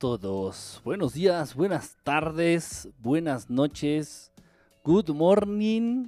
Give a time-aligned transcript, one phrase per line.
[0.00, 4.32] todos, buenos días, buenas tardes, buenas noches,
[4.82, 6.06] good morning,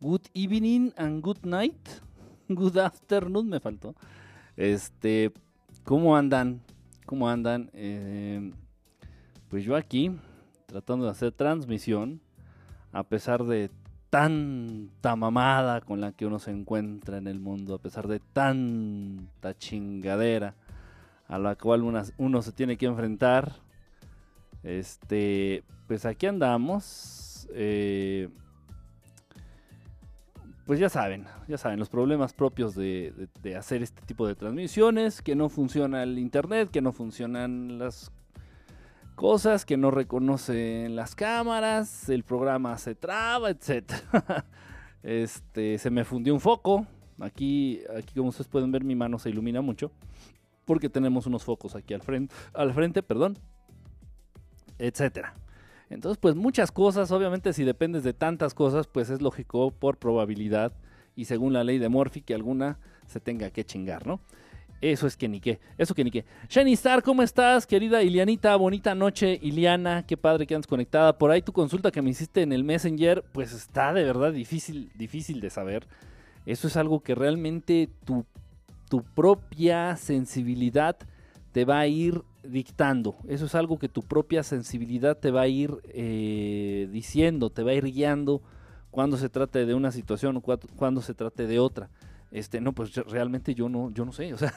[0.00, 1.78] good evening and good night,
[2.48, 3.94] good afternoon me faltó.
[4.56, 5.32] Este,
[5.84, 6.60] ¿cómo andan?
[7.06, 7.70] ¿Cómo andan?
[7.72, 8.50] Eh,
[9.48, 10.10] pues yo aquí,
[10.66, 12.20] tratando de hacer transmisión,
[12.90, 13.70] a pesar de
[14.10, 19.56] tanta mamada con la que uno se encuentra en el mundo, a pesar de tanta
[19.56, 20.56] chingadera
[21.28, 21.82] a la cual
[22.16, 23.52] uno se tiene que enfrentar.
[24.62, 27.46] Este, pues aquí andamos.
[27.52, 28.28] Eh,
[30.66, 35.34] pues ya saben, ya saben, los problemas propios de, hacer este tipo de transmisiones, que
[35.34, 38.12] no funciona el internet, que no funcionan las
[39.14, 43.92] cosas, que no reconocen las cámaras, el programa se traba, etc.
[45.02, 46.86] este, se me fundió un foco.
[47.18, 49.90] Aquí, aquí como ustedes pueden ver, mi mano se ilumina mucho
[50.68, 53.38] porque tenemos unos focos aquí al frente, al frente, perdón,
[54.78, 55.34] etcétera.
[55.88, 60.74] Entonces, pues muchas cosas, obviamente si dependes de tantas cosas, pues es lógico por probabilidad
[61.16, 64.20] y según la ley de Morphy que alguna se tenga que chingar, ¿no?
[64.82, 66.26] Eso es que ni qué, eso que ni qué.
[66.50, 68.54] Shiny Star, ¿cómo estás, querida Ilianita?
[68.56, 71.16] Bonita noche, Iliana, qué padre que andas conectada.
[71.16, 74.92] Por ahí tu consulta que me hiciste en el Messenger, pues está de verdad difícil,
[74.96, 75.86] difícil de saber.
[76.44, 78.26] Eso es algo que realmente tu
[78.88, 80.96] tu propia sensibilidad
[81.52, 83.16] te va a ir dictando.
[83.28, 87.72] Eso es algo que tu propia sensibilidad te va a ir eh, diciendo, te va
[87.72, 88.42] a ir guiando
[88.90, 91.90] cuando se trate de una situación o cuando se trate de otra.
[92.30, 94.52] Este, no, pues realmente yo no, yo no sé, o sea,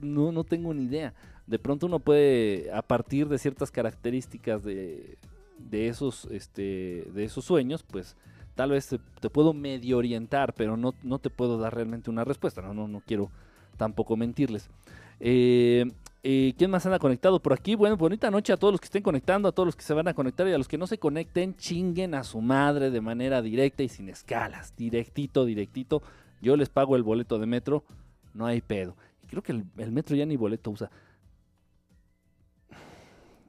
[0.00, 1.14] no, no tengo ni idea.
[1.46, 5.18] De pronto uno puede, a partir de ciertas características de,
[5.58, 8.16] de esos, este, de esos sueños, pues
[8.56, 8.88] tal vez
[9.20, 12.62] te, puedo medio orientar, pero no, no, te puedo dar realmente una respuesta.
[12.62, 13.30] No, no, no quiero
[13.76, 14.68] tampoco mentirles.
[15.20, 15.84] Eh,
[16.22, 17.74] eh, ¿Quién más anda conectado por aquí?
[17.74, 20.08] Bueno, bonita noche a todos los que estén conectando, a todos los que se van
[20.08, 23.42] a conectar y a los que no se conecten, chinguen a su madre de manera
[23.42, 24.74] directa y sin escalas.
[24.74, 26.02] Directito, directito.
[26.40, 27.84] Yo les pago el boleto de metro,
[28.34, 28.96] no hay pedo.
[29.28, 30.90] creo que el, el metro ya ni boleto usa.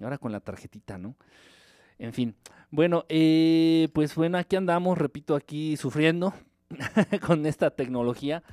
[0.01, 1.15] Ahora con la tarjetita, ¿no?
[1.99, 2.35] En fin.
[2.69, 6.33] Bueno, eh, pues bueno, aquí andamos, repito, aquí sufriendo
[7.25, 8.43] con esta tecnología.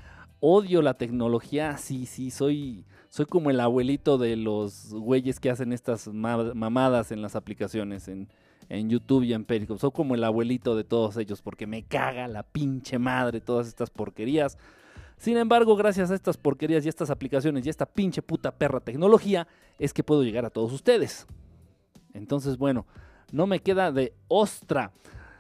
[0.40, 5.72] Odio la tecnología, sí, sí, soy, soy como el abuelito de los güeyes que hacen
[5.72, 8.28] estas mamadas en las aplicaciones, en,
[8.68, 9.80] en YouTube y en Periscope.
[9.80, 13.90] Soy como el abuelito de todos ellos, porque me caga la pinche madre todas estas
[13.90, 14.58] porquerías.
[15.16, 19.46] Sin embargo, gracias a estas porquerías y estas aplicaciones y esta pinche puta perra tecnología,
[19.78, 21.26] es que puedo llegar a todos ustedes.
[22.12, 22.86] Entonces, bueno,
[23.32, 24.92] no me queda de ostra.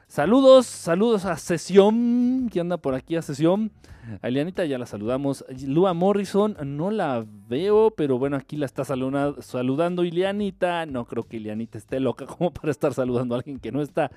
[0.06, 3.72] Saludos, saludos a Sesión, que anda por aquí a Sesión.
[4.20, 5.44] A Ilianita ya la saludamos.
[5.66, 10.86] Lua Morrison, no la veo, pero bueno, aquí la está saludando Ilianita.
[10.86, 14.10] No creo que Ilianita esté loca como para estar saludando a alguien que no está.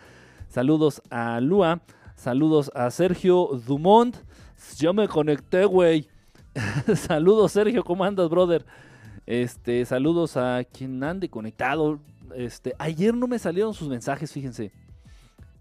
[0.49, 1.81] Saludos a Lua,
[2.15, 4.17] saludos a Sergio Dumont.
[4.77, 6.07] Yo me conecté, güey.
[6.95, 8.65] saludos, Sergio, ¿cómo andas, brother?
[9.25, 11.99] Este, saludos a quien ande conectado.
[12.37, 14.71] Este, ayer no me salieron sus mensajes, fíjense.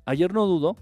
[0.05, 0.77] Ayer no dudo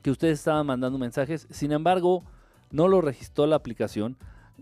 [0.00, 2.22] que ustedes estaban mandando mensajes, sin embargo,
[2.70, 4.16] no lo registró la aplicación.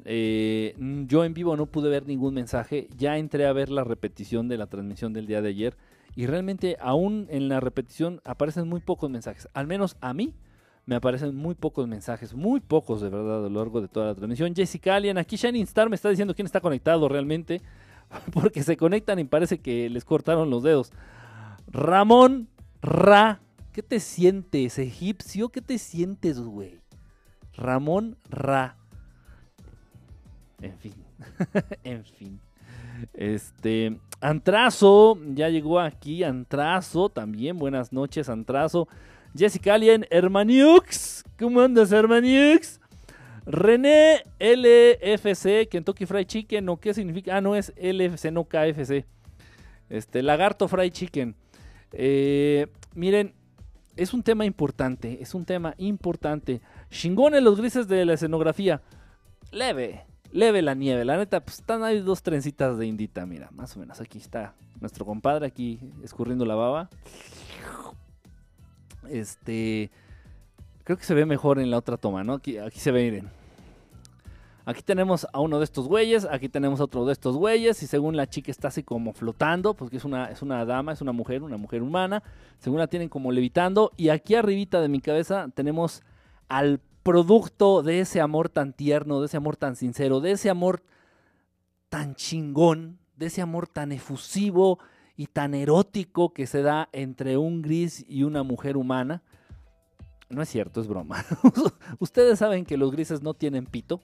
[0.07, 0.75] Eh,
[1.07, 4.57] yo en vivo no pude ver ningún mensaje, ya entré a ver la repetición de
[4.57, 5.77] la transmisión del día de ayer
[6.17, 10.33] y realmente aún en la repetición aparecen muy pocos mensajes, al menos a mí
[10.87, 14.15] me aparecen muy pocos mensajes, muy pocos de verdad a lo largo de toda la
[14.15, 14.55] transmisión.
[14.55, 17.61] Jessica Alien, aquí Shining Star me está diciendo quién está conectado realmente,
[18.33, 20.93] porque se conectan y parece que les cortaron los dedos.
[21.69, 22.49] Ramón
[22.83, 23.41] Ra
[23.75, 25.49] ¿Qué te sientes, egipcio?
[25.49, 26.79] ¿Qué te sientes, güey?
[27.57, 28.77] Ramón Ra.
[30.63, 30.95] En fin.
[31.83, 32.41] en fin.
[33.13, 33.99] Este.
[34.21, 35.19] Antrazo.
[35.35, 36.23] Ya llegó aquí.
[36.23, 37.09] Antrazo.
[37.09, 37.59] También.
[37.59, 38.87] Buenas noches, Antrazo.
[39.37, 40.07] Jessica Alien.
[40.09, 41.25] Hermaniux.
[41.37, 42.81] ¿Cómo andas, Hermaniux?
[43.47, 45.69] René LFC.
[45.69, 46.69] Kentucky Fried Chicken.
[46.69, 47.37] ¿O qué significa?
[47.37, 49.05] Ah, no es LFC, no KFC.
[49.89, 50.23] Este.
[50.23, 51.35] Lagarto Fried Chicken.
[51.93, 53.35] Eh, miren,
[53.97, 56.61] es un tema importante, es un tema importante.
[56.91, 58.83] Chingones los grises de la escenografía.
[59.53, 61.05] Leve, leve la nieve.
[61.05, 64.01] La neta, pues están ahí dos trencitas de indita, mira, más o menos.
[64.01, 66.91] Aquí está nuestro compadre aquí escurriendo la baba.
[69.09, 69.91] Este,
[70.85, 72.35] creo que se ve mejor en la otra toma, ¿no?
[72.35, 73.31] Aquí, se ve, miren.
[74.67, 77.87] Aquí tenemos a uno de estos güeyes, aquí tenemos a otro de estos güeyes, y
[77.87, 81.13] según la chica está así como flotando, porque es una, es una dama, es una
[81.13, 82.23] mujer, una mujer humana,
[82.61, 86.03] según la tienen como levitando, y aquí arribita de mi cabeza tenemos
[86.49, 90.83] al producto de ese amor tan tierno, de ese amor tan sincero, de ese amor
[91.91, 94.79] tan chingón, de ese amor tan efusivo
[95.15, 99.23] y tan erótico que se da entre un gris y una mujer humana.
[100.35, 101.25] No es cierto, es broma.
[101.99, 104.01] Ustedes saben que los grises no tienen pito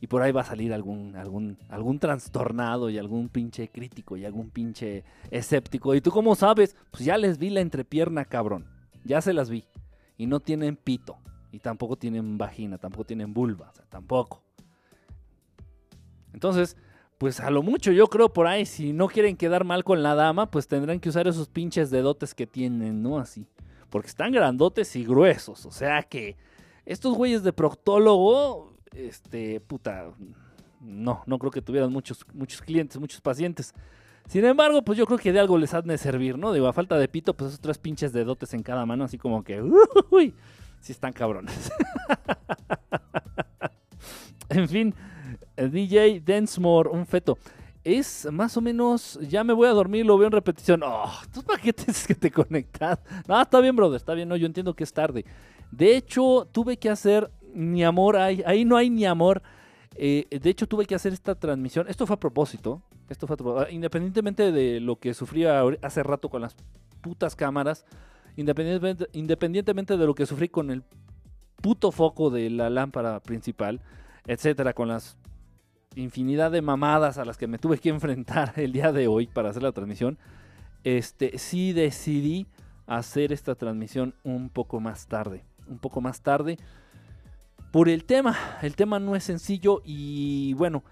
[0.00, 4.24] y por ahí va a salir algún, algún, algún trastornado y algún pinche crítico y
[4.24, 5.94] algún pinche escéptico.
[5.94, 6.74] ¿Y tú cómo sabes?
[6.90, 8.66] Pues ya les vi la entrepierna, cabrón.
[9.04, 9.64] Ya se las vi.
[10.16, 11.18] Y no tienen pito.
[11.52, 13.70] Y tampoco tienen vagina, tampoco tienen vulva.
[13.70, 14.42] O sea, tampoco.
[16.32, 16.78] Entonces,
[17.18, 20.14] pues a lo mucho yo creo por ahí, si no quieren quedar mal con la
[20.14, 23.18] dama, pues tendrán que usar esos pinches dedotes que tienen, ¿no?
[23.18, 23.46] Así.
[23.90, 25.66] Porque están grandotes y gruesos.
[25.66, 26.36] O sea que
[26.86, 30.12] estos güeyes de proctólogo este, puta,
[30.80, 33.74] no, no creo que tuvieran muchos, muchos clientes, muchos pacientes.
[34.28, 36.52] Sin embargo, pues yo creo que de algo les han de servir, ¿no?
[36.52, 39.42] Digo, a falta de pito, pues esos tres pinches dedotes en cada mano, así como
[39.42, 39.60] que,
[40.10, 40.34] uy,
[40.80, 41.72] sí están cabrones.
[44.48, 44.94] en fin,
[45.56, 47.38] DJ Densmore, un feto.
[47.82, 50.82] Es más o menos, ya me voy a dormir, lo veo en repetición.
[50.84, 52.98] Oh, ¿tú para qué tienes que te conectas?
[53.26, 55.24] No, está bien, brother, está bien, no, yo entiendo que es tarde.
[55.70, 59.42] De hecho, tuve que hacer ni amor hay, ahí no hay ni amor.
[59.96, 61.86] Eh, de hecho, tuve que hacer esta transmisión.
[61.88, 62.82] Esto fue a propósito.
[63.08, 63.36] Esto fue
[63.72, 66.54] Independientemente de lo que sufría hace rato con las
[67.00, 67.84] putas cámaras,
[68.36, 70.84] independientemente, independientemente de lo que sufrí con el
[71.60, 73.80] puto foco de la lámpara principal,
[74.26, 75.16] etcétera, con las
[75.96, 79.50] infinidad de mamadas a las que me tuve que enfrentar el día de hoy para
[79.50, 80.18] hacer la transmisión,
[80.84, 82.46] este, sí decidí
[82.86, 85.44] hacer esta transmisión un poco más tarde.
[85.68, 86.58] Un poco más tarde
[87.70, 88.36] por el tema.
[88.62, 90.82] El tema no es sencillo y bueno,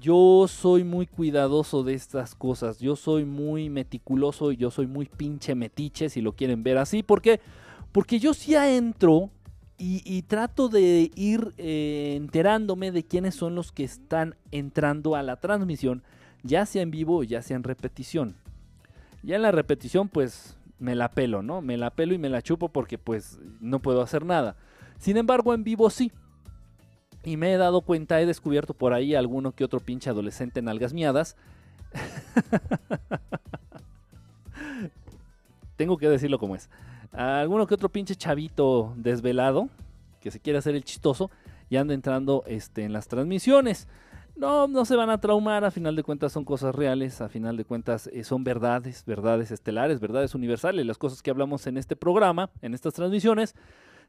[0.00, 2.78] yo soy muy cuidadoso de estas cosas.
[2.78, 7.02] Yo soy muy meticuloso y yo soy muy pinche metiche, si lo quieren ver así.
[7.02, 7.40] ¿Por qué?
[7.92, 9.30] Porque yo sí entro
[9.76, 15.36] y, trato de ir eh, enterándome de quiénes son los que están entrando a la
[15.36, 16.02] transmisión,
[16.42, 18.36] ya sea en vivo o ya sea en repetición.
[19.22, 21.60] Ya en la repetición, pues me la pelo, ¿no?
[21.60, 24.56] Me la pelo y me la chupo porque pues no puedo hacer nada.
[24.98, 26.12] Sin embargo, en vivo sí.
[27.24, 30.68] Y me he dado cuenta, he descubierto por ahí alguno que otro pinche adolescente en
[30.68, 31.36] algas miadas.
[35.76, 36.68] Tengo que decirlo como es.
[37.14, 39.68] Alguno que otro pinche chavito desvelado
[40.20, 41.30] que se quiere hacer el chistoso
[41.70, 43.86] y anda entrando este, en las transmisiones.
[44.36, 47.56] No, no se van a traumar, a final de cuentas son cosas reales, a final
[47.56, 51.94] de cuentas eh, son verdades, verdades estelares, verdades universales, las cosas que hablamos en este
[51.94, 53.54] programa, en estas transmisiones.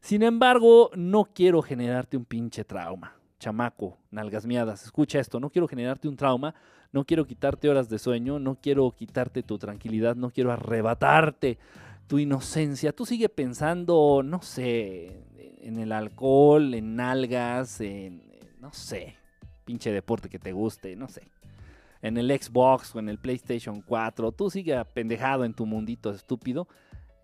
[0.01, 3.13] Sin embargo, no quiero generarte un pinche trauma.
[3.39, 6.55] Chamaco, nalgas miadas, escucha esto, no quiero generarte un trauma,
[6.91, 11.59] no quiero quitarte horas de sueño, no quiero quitarte tu tranquilidad, no quiero arrebatarte
[12.07, 12.91] tu inocencia.
[12.91, 15.24] Tú sigue pensando, no sé,
[15.62, 18.24] en el alcohol, en nalgas, en,
[18.59, 19.15] no sé,
[19.65, 21.24] pinche deporte que te guste, no sé.
[22.01, 26.67] En el Xbox o en el PlayStation 4, tú sigue pendejado en tu mundito estúpido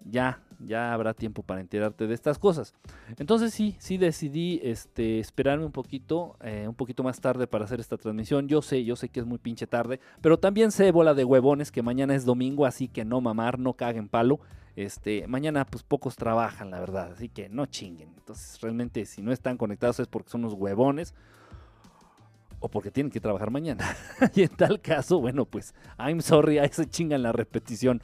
[0.06, 2.74] ya, ya habrá tiempo para enterarte de estas cosas.
[3.18, 7.80] Entonces sí, sí decidí este, esperarme un poquito, eh, un poquito más tarde para hacer
[7.80, 8.48] esta transmisión.
[8.48, 11.72] Yo sé, yo sé que es muy pinche tarde, pero también sé, bola de huevones,
[11.72, 14.40] que mañana es domingo, así que no mamar, no caguen palo.
[14.76, 18.10] Este, mañana pues pocos trabajan, la verdad, así que no chinguen.
[18.18, 21.14] Entonces realmente si no están conectados es porque son unos huevones
[22.62, 23.96] o porque tienen que trabajar mañana.
[24.36, 28.02] y en tal caso, bueno, pues I'm sorry, ahí se chingan la repetición.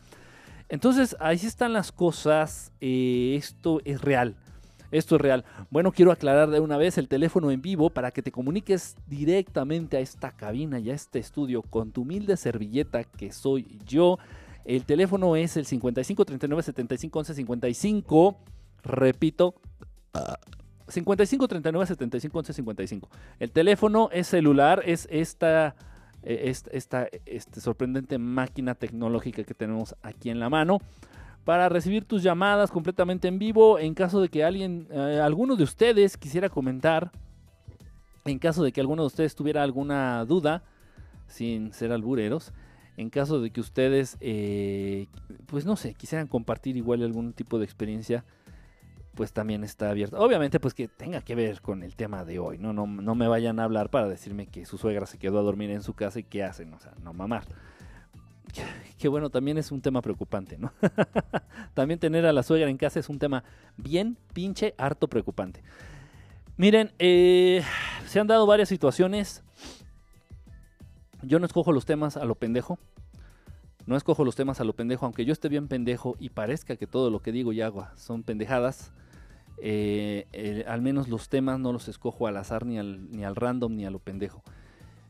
[0.70, 2.72] Entonces, ahí están las cosas.
[2.82, 4.36] Eh, esto es real.
[4.92, 5.44] Esto es real.
[5.70, 9.98] Bueno, quiero aclarar de una vez el teléfono en vivo para que te comuniques directamente
[9.98, 14.18] a esta cabina y a este estudio con tu humilde servilleta que soy yo.
[14.64, 18.38] El teléfono es el 55 39 75 11 55.
[18.84, 19.56] Repito.
[20.88, 23.10] 55 39 75 11 55.
[23.40, 25.76] El teléfono es celular, es esta
[26.28, 30.80] e, esta, este, sorprendente máquina tecnológica que tenemos aquí en la mano
[31.46, 33.80] para recibir tus llamadas completamente en vivo.
[33.80, 37.12] En caso de que alguien, eh, alguno de ustedes quisiera comentar,
[38.26, 40.64] en caso de que alguno de ustedes tuviera alguna duda,
[41.28, 42.52] sin ser albureros,
[42.98, 45.08] en caso de que ustedes, eh,
[45.46, 48.26] pues no sé, quisieran compartir igual algún tipo de experiencia
[49.18, 50.18] pues también está abierto.
[50.20, 52.72] Obviamente, pues que tenga que ver con el tema de hoy, ¿no?
[52.72, 55.72] No, no me vayan a hablar para decirme que su suegra se quedó a dormir
[55.72, 57.46] en su casa y qué hacen, o sea, no mamar.
[58.98, 60.72] Que bueno, también es un tema preocupante, ¿no?
[61.74, 63.44] también tener a la suegra en casa es un tema
[63.76, 65.64] bien pinche harto preocupante.
[66.56, 67.64] Miren, eh,
[68.06, 69.44] se han dado varias situaciones.
[71.24, 72.80] Yo no escojo los temas a lo pendejo.
[73.88, 76.88] No escojo los temas a lo pendejo, aunque yo esté bien pendejo y parezca que
[76.88, 78.92] todo lo que digo y hago son pendejadas.
[79.60, 83.76] Eh, al menos los temas no los escojo al azar, ni al, ni al random,
[83.76, 84.44] ni a lo pendejo.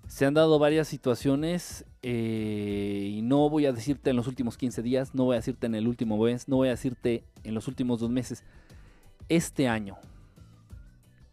[0.08, 4.82] Se han dado varias situaciones eh, y no voy a decirte en los últimos 15
[4.82, 7.68] días, no voy a decirte en el último mes, no voy a decirte en los
[7.68, 8.46] últimos dos meses.
[9.28, 9.98] Este año,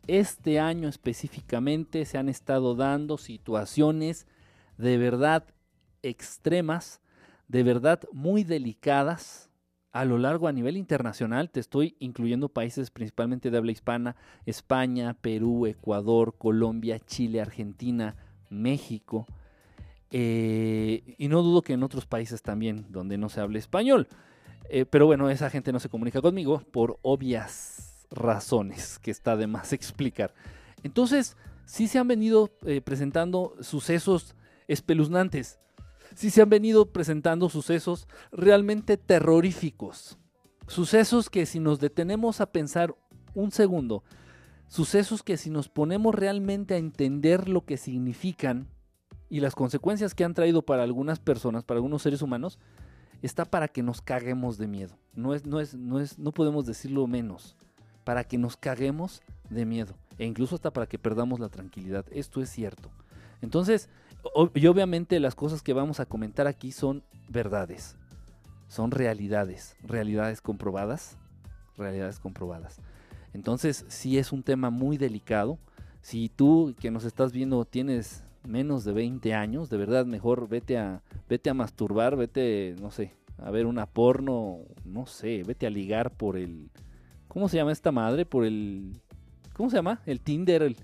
[0.09, 4.27] este año específicamente se han estado dando situaciones
[4.77, 5.45] de verdad
[6.03, 7.01] extremas,
[7.47, 9.51] de verdad muy delicadas,
[9.95, 15.15] a lo largo a nivel internacional, te estoy incluyendo países principalmente de habla hispana, España,
[15.15, 18.17] Perú, Ecuador, Colombia, Chile, Argentina,
[18.51, 19.29] México,
[20.11, 24.09] eh, y no dudo que en otros países también donde no se hable español.
[24.69, 29.47] Eh, pero bueno, esa gente no se comunica conmigo por obvias razones que está de
[29.47, 30.35] más explicar.
[30.83, 31.37] Entonces,
[31.67, 34.35] sí se han venido eh, presentando sucesos
[34.67, 35.61] espeluznantes
[36.15, 40.19] sí se han venido presentando sucesos realmente terroríficos.
[40.67, 42.95] Sucesos que si nos detenemos a pensar
[43.35, 44.03] un segundo,
[44.69, 48.69] sucesos que si nos ponemos realmente a entender lo que significan
[49.29, 52.59] y las consecuencias que han traído para algunas personas, para algunos seres humanos,
[53.23, 54.99] está para que nos caguemos de miedo.
[55.15, 57.57] No es, no es, no es, no podemos decirlo menos.
[58.05, 59.95] Para que nos caguemos de miedo.
[60.19, 62.05] E incluso hasta para que perdamos la tranquilidad.
[62.11, 62.91] Esto es cierto.
[63.41, 63.89] Entonces,
[64.55, 67.97] y obviamente las cosas que vamos a comentar aquí son verdades,
[68.69, 71.17] son realidades, realidades comprobadas,
[71.77, 72.81] realidades comprobadas.
[73.33, 75.59] Entonces, sí es un tema muy delicado.
[76.01, 80.79] Si tú que nos estás viendo tienes menos de 20 años, de verdad mejor vete
[80.79, 85.71] a vete a masturbar, vete, no sé, a ver una porno, no sé, vete a
[85.71, 86.71] ligar por el
[87.29, 88.27] ¿cómo se llama esta madre?
[88.27, 89.01] Por el
[89.55, 90.01] ¿cómo se llama?
[90.07, 90.77] El Tinder, el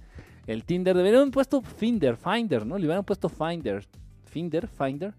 [0.47, 0.97] el Tinder.
[0.97, 2.79] Deberían puesto Finder, Finder, ¿no?
[2.79, 3.87] Le hubieran puesto Finder.
[4.25, 5.15] Finder, Finder.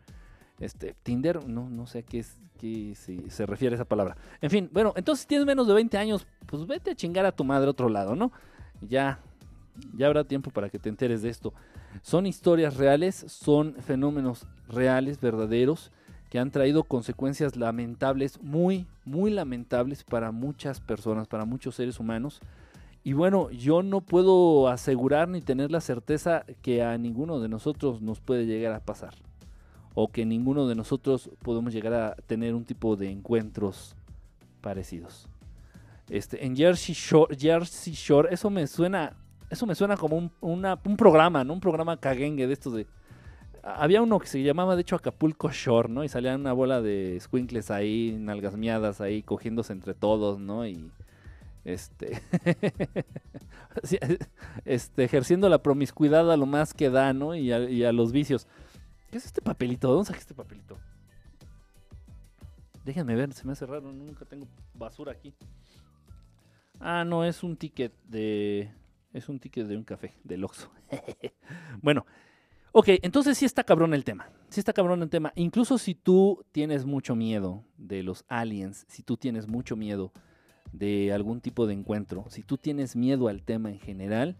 [0.60, 4.16] Este, Tinder, no, no sé a qué, es, qué se refiere esa palabra.
[4.42, 7.32] En fin, bueno, entonces si tienes menos de 20 años, pues vete a chingar a
[7.32, 8.32] tu madre a otro lado, ¿no?
[8.82, 9.20] Ya,
[9.96, 11.54] ya habrá tiempo para que te enteres de esto.
[12.02, 15.92] Son historias reales, son fenómenos reales, verdaderos,
[16.30, 22.40] que han traído consecuencias lamentables, muy, muy lamentables para muchas personas, para muchos seres humanos.
[23.04, 28.02] Y bueno, yo no puedo asegurar ni tener la certeza que a ninguno de nosotros
[28.02, 29.16] nos puede llegar a pasar.
[29.96, 33.96] O que ninguno de nosotros podemos llegar a tener un tipo de encuentros
[34.62, 35.28] parecidos.
[36.10, 39.14] Este, en Jersey Shore, Jersey Shore, eso me suena,
[39.50, 41.54] eso me suena como un, un programa, ¿no?
[41.54, 42.88] Un programa caguengue de estos de.
[43.64, 46.04] Había uno que se llamaba, de hecho, Acapulco Shore, ¿no?
[46.04, 50.68] Y salían una bola de squinkles ahí, nalgas ahí, cogiéndose entre todos, ¿no?
[50.68, 50.92] Y
[51.64, 52.22] este,
[54.66, 57.36] este, ejerciendo la promiscuidad a lo más que da, ¿no?
[57.36, 58.48] Y a, los vicios.
[59.10, 59.90] ¿Qué es este papelito?
[59.90, 60.78] ¿Dónde saqué este papelito?
[62.86, 65.34] Déjenme ver, se me hace raro, nunca tengo basura aquí.
[66.80, 68.72] Ah, no, es un ticket de.
[69.14, 70.72] Es un ticket de un café, del Oxxo.
[71.82, 72.06] bueno,
[72.72, 74.30] ok, entonces sí está cabrón el tema.
[74.50, 75.32] Sí está cabrón el tema.
[75.36, 80.12] Incluso si tú tienes mucho miedo de los aliens, si tú tienes mucho miedo
[80.74, 84.38] de algún tipo de encuentro, si tú tienes miedo al tema en general,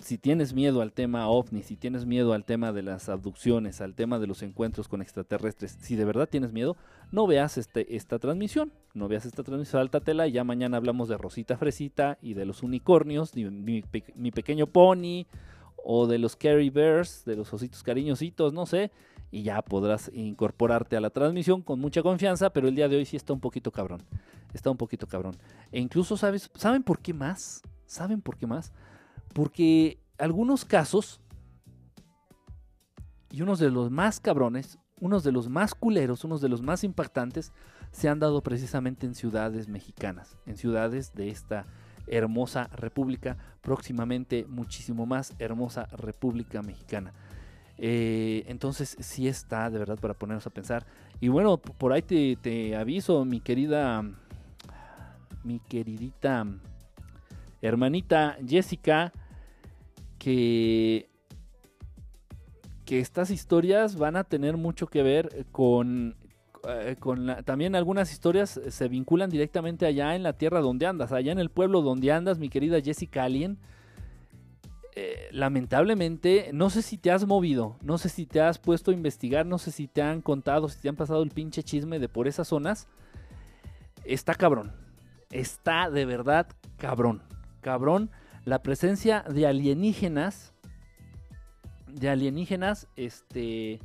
[0.00, 3.94] si tienes miedo al tema ovni, si tienes miedo al tema de las abducciones, al
[3.94, 6.76] tema de los encuentros con extraterrestres, si de verdad tienes miedo,
[7.10, 11.56] no veas este, esta transmisión, no veas esta transmisión, sáltatela ya mañana hablamos de Rosita
[11.56, 15.26] Fresita y de los unicornios, mi, mi, pequeño pony
[15.84, 18.90] o de los Carry Bears, de los ositos cariñositos, no sé,
[19.30, 23.04] y ya podrás incorporarte a la transmisión con mucha confianza, pero el día de hoy
[23.04, 24.02] sí está un poquito cabrón,
[24.52, 25.36] está un poquito cabrón.
[25.70, 26.50] E incluso, ¿sabes?
[26.54, 27.62] ¿Saben por qué más?
[27.86, 28.72] ¿Saben por qué más?
[29.34, 31.20] Porque algunos casos,
[33.30, 36.84] y unos de los más cabrones, unos de los más culeros, unos de los más
[36.84, 37.52] impactantes,
[37.90, 41.66] se han dado precisamente en ciudades mexicanas, en ciudades de esta
[42.06, 47.12] hermosa república, próximamente muchísimo más hermosa república mexicana.
[47.78, 50.86] Eh, entonces sí está de verdad para ponernos a pensar.
[51.20, 54.04] Y bueno, por ahí te, te aviso, mi querida,
[55.44, 56.46] mi queridita
[57.62, 59.12] hermanita Jessica,
[60.18, 61.08] que,
[62.84, 66.16] que estas historias van a tener mucho que ver con,
[66.68, 71.32] eh, con también algunas historias se vinculan directamente allá en la tierra donde andas, allá
[71.32, 73.58] en el pueblo donde andas, mi querida Jessica Alien.
[74.94, 78.94] Eh, lamentablemente, no sé si te has movido, no sé si te has puesto a
[78.94, 82.10] investigar, no sé si te han contado, si te han pasado el pinche chisme de
[82.10, 82.88] por esas zonas.
[84.04, 84.72] Está cabrón,
[85.32, 87.22] está de verdad cabrón,
[87.60, 88.10] cabrón
[88.44, 90.52] la presencia de alienígenas,
[91.86, 93.80] de alienígenas este,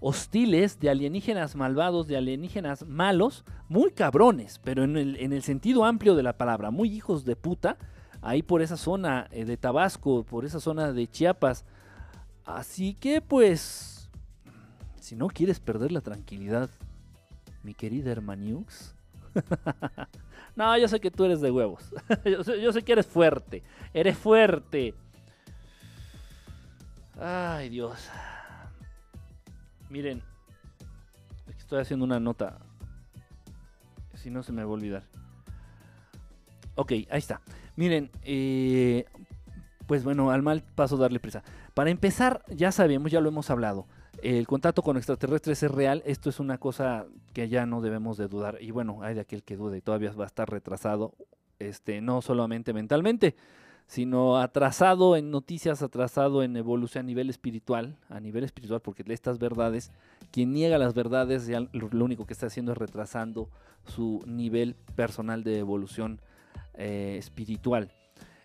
[0.00, 5.84] hostiles, de alienígenas malvados, de alienígenas malos, muy cabrones, pero en el, en el sentido
[5.84, 7.76] amplio de la palabra, muy hijos de puta,
[8.22, 11.64] ahí por esa zona eh, de Tabasco, por esa zona de Chiapas.
[12.44, 14.10] Así que pues,
[15.00, 16.70] si no quieres perder la tranquilidad,
[17.62, 18.94] mi querida Hermaniux,
[20.56, 21.92] no, yo sé que tú eres de huevos.
[22.24, 23.62] yo, sé, que eres fuerte.
[23.94, 24.94] Eres fuerte.
[27.20, 28.08] Ay, Dios.
[29.88, 30.22] Miren.
[31.58, 32.58] Estoy haciendo una nota.
[34.14, 35.04] Si no se me va a olvidar.
[36.74, 37.40] Ok, ahí está.
[37.76, 39.04] Miren, eh,
[39.86, 41.42] pues bueno, al mal paso darle prisa.
[41.74, 43.86] Para empezar, ya sabemos, ya lo hemos hablado
[44.22, 48.28] el contacto con extraterrestres es real, esto es una cosa que ya no debemos de
[48.28, 48.58] dudar.
[48.60, 51.14] Y bueno, hay de aquel que dude y todavía va a estar retrasado,
[51.58, 53.36] este, no solamente mentalmente,
[53.86, 59.38] sino atrasado en noticias, atrasado en evolución a nivel espiritual, a nivel espiritual, porque estas
[59.38, 59.90] verdades,
[60.30, 63.48] quien niega las verdades, ya lo único que está haciendo es retrasando
[63.86, 66.20] su nivel personal de evolución
[66.74, 67.90] eh, espiritual.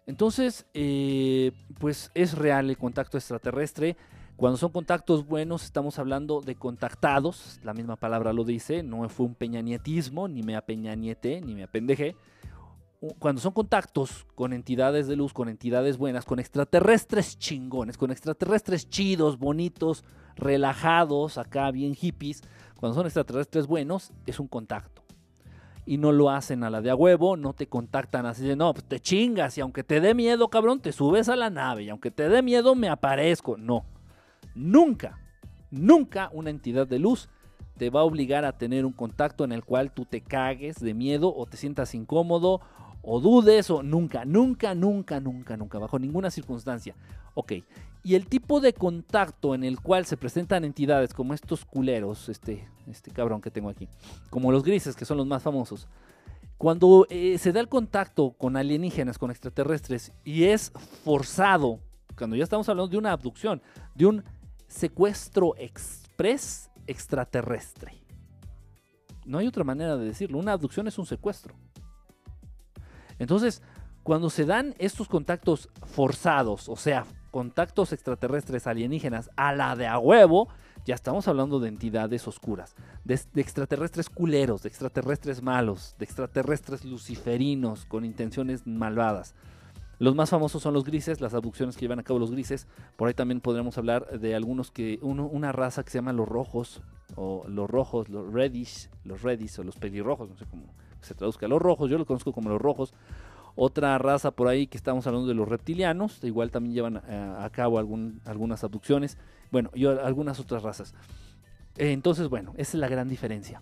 [0.06, 3.97] Entonces, eh, pues es real el contacto extraterrestre.
[4.38, 9.26] Cuando son contactos buenos, estamos hablando de contactados, la misma palabra lo dice, no fue
[9.26, 12.15] un peñanietismo, ni me apeñanieté, ni me apendejé.
[13.17, 18.88] Cuando son contactos con entidades de luz, con entidades buenas, con extraterrestres chingones, con extraterrestres
[18.88, 22.43] chidos, bonitos, relajados, acá bien hippies,
[22.80, 25.02] cuando son extraterrestres buenos, es un contacto.
[25.84, 28.71] Y no lo hacen a la de a huevo, no te contactan así de, no,
[28.71, 31.89] pues te chingas y aunque te dé miedo, cabrón, te subes a la nave y
[31.89, 33.58] aunque te dé miedo, me aparezco.
[33.58, 33.96] No
[34.58, 35.20] Nunca,
[35.70, 37.30] nunca una entidad de luz
[37.78, 40.96] te va a obligar a tener un contacto en el cual tú te cagues de
[40.96, 42.62] miedo o te sientas incómodo
[43.04, 46.96] o dudes o nunca, nunca, nunca, nunca, nunca, bajo ninguna circunstancia.
[47.36, 47.54] Ok,
[48.04, 52.67] y el tipo de contacto en el cual se presentan entidades como estos culeros, este,
[52.88, 53.88] este cabrón que tengo aquí,
[54.32, 55.88] como los grises, que son los más famosos,
[56.58, 60.72] cuando eh, se da el contacto con alienígenas, con extraterrestres, y es
[61.04, 61.80] forzado,
[62.17, 63.62] cuando ya estamos hablando de una abducción,
[63.93, 64.24] de un
[64.67, 67.93] secuestro express extraterrestre.
[69.25, 70.38] No hay otra manera de decirlo.
[70.38, 71.53] Una abducción es un secuestro.
[73.19, 73.62] Entonces,
[74.03, 79.99] cuando se dan estos contactos forzados, o sea, contactos extraterrestres alienígenas a la de a
[79.99, 80.47] huevo,
[80.86, 86.86] ya estamos hablando de entidades oscuras, de, de, extraterrestres culeros, de extraterrestres malos, de extraterrestres
[86.86, 89.36] luciferinos con intenciones malvadas.
[89.99, 92.67] Los más famosos son los grises, las abducciones que llevan a cabo los grises.
[92.95, 96.81] Por ahí también podríamos hablar de algunos que, una raza que se llama los rojos,
[97.15, 100.65] o los rojos, los reddish, los reddish o los pelirrojos, no sé cómo
[101.01, 101.47] se traduzca.
[101.47, 102.93] Los rojos, yo los conozco como los rojos.
[103.55, 107.79] Otra raza por ahí que estamos hablando de los reptilianos, igual también llevan a, cabo
[107.79, 109.17] algunas abducciones.
[109.51, 110.93] Bueno, y algunas otras razas.
[111.75, 113.62] Entonces, bueno, esa es la gran diferencia.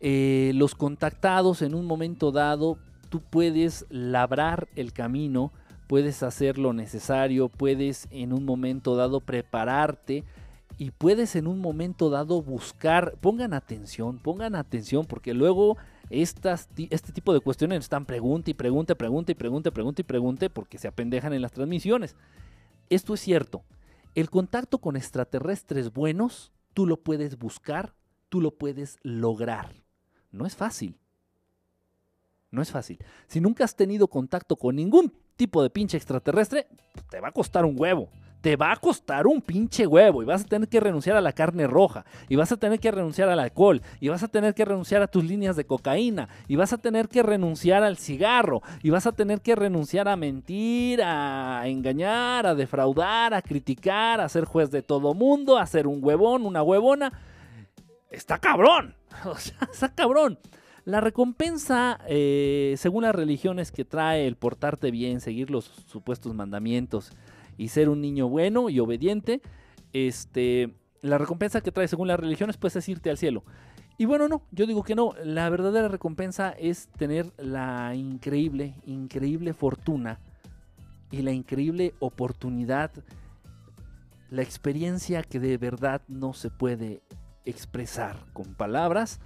[0.00, 5.52] eh, los contactados en un momento dado, tú puedes labrar el camino,
[5.86, 10.24] puedes hacer lo necesario, puedes en un momento dado prepararte
[10.76, 15.76] y puedes en un momento dado buscar, pongan atención, pongan atención, porque luego
[16.10, 20.48] estas, este tipo de cuestiones están pregunta y pregunta, pregunta y pregunta, pregunta y pregunta,
[20.48, 22.16] porque se apendejan en las transmisiones.
[22.90, 23.64] Esto es cierto.
[24.14, 27.94] El contacto con extraterrestres buenos, tú lo puedes buscar,
[28.28, 29.72] tú lo puedes lograr.
[30.30, 30.98] No es fácil.
[32.50, 32.98] No es fácil.
[33.26, 36.66] Si nunca has tenido contacto con ningún tipo de pinche extraterrestre,
[37.10, 38.08] te va a costar un huevo
[38.40, 41.32] te va a costar un pinche huevo y vas a tener que renunciar a la
[41.32, 44.64] carne roja y vas a tener que renunciar al alcohol y vas a tener que
[44.64, 48.90] renunciar a tus líneas de cocaína y vas a tener que renunciar al cigarro y
[48.90, 54.44] vas a tener que renunciar a mentir, a engañar, a defraudar, a criticar, a ser
[54.44, 57.12] juez de todo mundo, a ser un huevón, una huevona.
[58.10, 60.38] Está cabrón, o sea, está cabrón.
[60.88, 67.12] La recompensa, eh, según las religiones que trae el portarte bien, seguir los supuestos mandamientos,
[67.58, 69.42] y ser un niño bueno y obediente,
[69.92, 70.72] este,
[71.02, 73.44] la recompensa que trae según las religiones pues es irte al cielo.
[73.98, 79.52] Y bueno, no, yo digo que no, la verdadera recompensa es tener la increíble, increíble
[79.52, 80.20] fortuna
[81.10, 82.92] y la increíble oportunidad,
[84.30, 87.02] la experiencia que de verdad no se puede
[87.44, 89.20] expresar con palabras,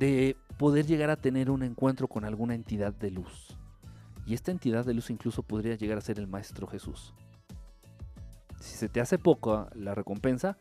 [0.00, 3.56] de poder llegar a tener un encuentro con alguna entidad de luz.
[4.26, 7.14] Y esta entidad de luz incluso podría llegar a ser el Maestro Jesús.
[8.60, 10.58] Si se te hace poco la recompensa,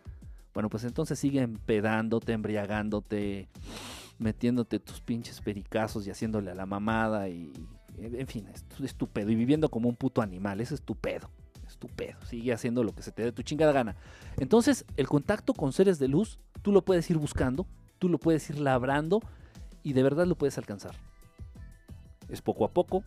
[0.54, 3.50] bueno, pues entonces sigue empedándote, embriagándote,
[4.20, 7.52] metiéndote tus pinches pericazos y haciéndole a la mamada y,
[7.98, 9.30] en fin, es estúpido.
[9.30, 11.30] Y viviendo como un puto animal, es estúpido.
[11.68, 12.18] Estúpido.
[12.26, 13.98] Sigue haciendo lo que se te dé tu chingada gana.
[14.38, 18.50] Entonces, el contacto con seres de luz, tú lo puedes ir buscando, tú lo puedes
[18.50, 19.20] ir labrando
[19.84, 20.96] y de verdad lo puedes alcanzar.
[22.30, 23.04] Es poco a poco,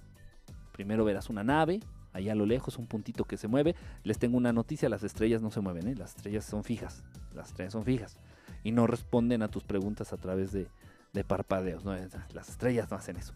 [0.72, 1.80] Primero verás una nave,
[2.12, 3.76] allá a lo lejos, un puntito que se mueve.
[4.04, 5.94] Les tengo una noticia, las estrellas no se mueven, ¿eh?
[5.94, 7.04] las estrellas son fijas,
[7.34, 8.16] las estrellas son fijas.
[8.64, 10.66] Y no responden a tus preguntas a través de,
[11.24, 13.34] parpadeos, las estrellas no hacen eso.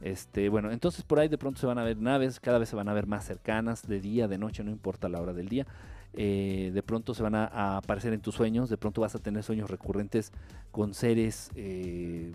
[0.00, 2.76] Este, bueno, entonces por ahí de pronto se van a ver naves, cada vez se
[2.76, 5.66] van a ver más cercanas, de día, de noche, no importa la hora del día.
[6.12, 9.42] Eh, de pronto se van a, aparecer en tus sueños, de pronto vas a tener
[9.42, 10.32] sueños recurrentes
[10.70, 12.32] con seres eh,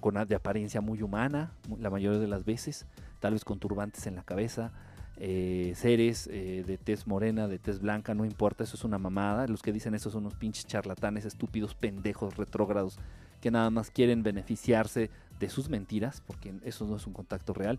[0.00, 2.86] con, de apariencia muy humana, la mayoría de las veces
[3.20, 4.72] tal vez con turbantes en la cabeza,
[5.20, 9.46] eh, seres eh, de tez morena, de tez blanca, no importa, eso es una mamada.
[9.48, 12.98] Los que dicen eso son unos pinches charlatanes, estúpidos, pendejos, retrógrados,
[13.40, 17.78] que nada más quieren beneficiarse de sus mentiras, porque eso no es un contacto real.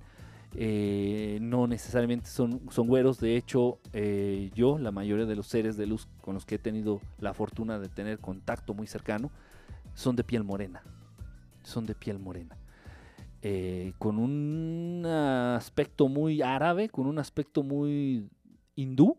[0.55, 3.77] Eh, no necesariamente son, son güeros, de hecho
[4.55, 7.77] yo, la mayoría de los seres de luz con los que he tenido la fortuna
[7.77, 9.29] de tener contacto muy cercano,
[9.93, 10.81] son de piel morena,
[11.63, 12.57] son de piel morena.
[13.41, 18.29] Eh, con un aspecto muy árabe, con un aspecto muy
[18.75, 19.17] hindú,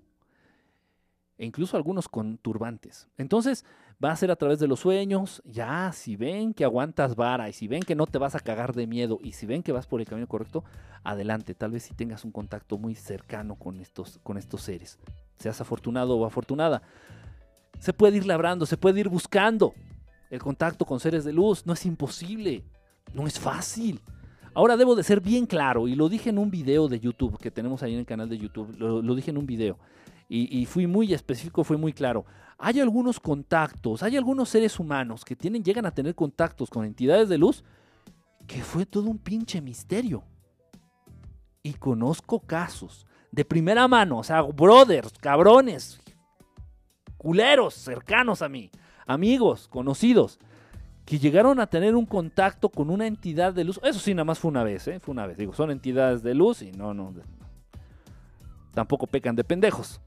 [1.39, 3.09] e incluso algunos con turbantes.
[3.17, 3.65] Entonces
[4.03, 7.55] va a ser a través de los sueños, ya si ven que aguantas vara y
[7.55, 9.87] si ven que no te vas a cagar de miedo y si ven que vas
[9.87, 10.65] por el camino correcto,
[11.03, 14.99] adelante, tal vez si tengas un contacto muy cercano con estos, con estos seres,
[15.39, 16.83] seas afortunado o afortunada.
[17.79, 19.73] Se puede ir labrando, se puede ir buscando
[20.31, 22.65] el contacto con seres de luz, no es imposible.
[23.13, 24.01] No es fácil.
[24.55, 27.51] Ahora debo de ser bien claro, y lo dije en un video de YouTube que
[27.51, 29.79] tenemos ahí en el canal de YouTube, lo, dije en un video,
[30.29, 32.25] y, fui muy específico, fui muy claro.
[32.59, 37.29] Hay algunos contactos, hay algunos seres humanos que tienen, llegan a tener contactos con entidades
[37.29, 37.65] de luz
[38.47, 40.23] que fue todo un pinche misterio.
[41.63, 46.01] Y conozco casos de primera mano, o sea, brothers, cabrones,
[47.17, 48.71] culeros cercanos a mí,
[49.11, 50.39] amigos, conocidos,
[51.05, 53.81] que llegaron a tener un contacto con una entidad de luz.
[53.83, 55.01] Eso sí, nada más fue una vez, ¿eh?
[55.01, 55.37] Fue una vez.
[55.37, 57.13] Digo, son entidades de luz y no, no.
[58.73, 60.01] Tampoco pecan de pendejos.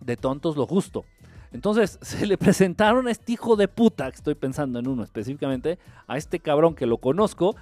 [0.00, 1.06] De tontos lo justo.
[1.50, 5.78] Entonces se le presentaron a este hijo de puta, que estoy pensando en uno específicamente,
[6.06, 7.56] a este cabrón que lo conozco.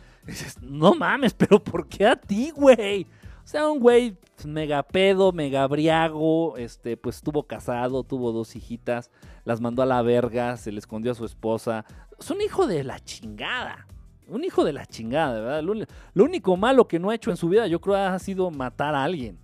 [0.61, 3.07] No mames, pero ¿por qué a ti, güey?
[3.47, 9.13] O sea, un güey mega pedo, mega briago, este, pues estuvo casado, tuvo dos hijitas,
[9.45, 11.85] las mandó a la verga, se le escondió a su esposa.
[12.19, 13.87] Es un hijo de la chingada.
[14.27, 15.63] Un hijo de la chingada, ¿verdad?
[15.63, 18.97] Lo, único malo que no ha hecho en su vida, yo creo, ha sido matar
[18.97, 19.39] a alguien.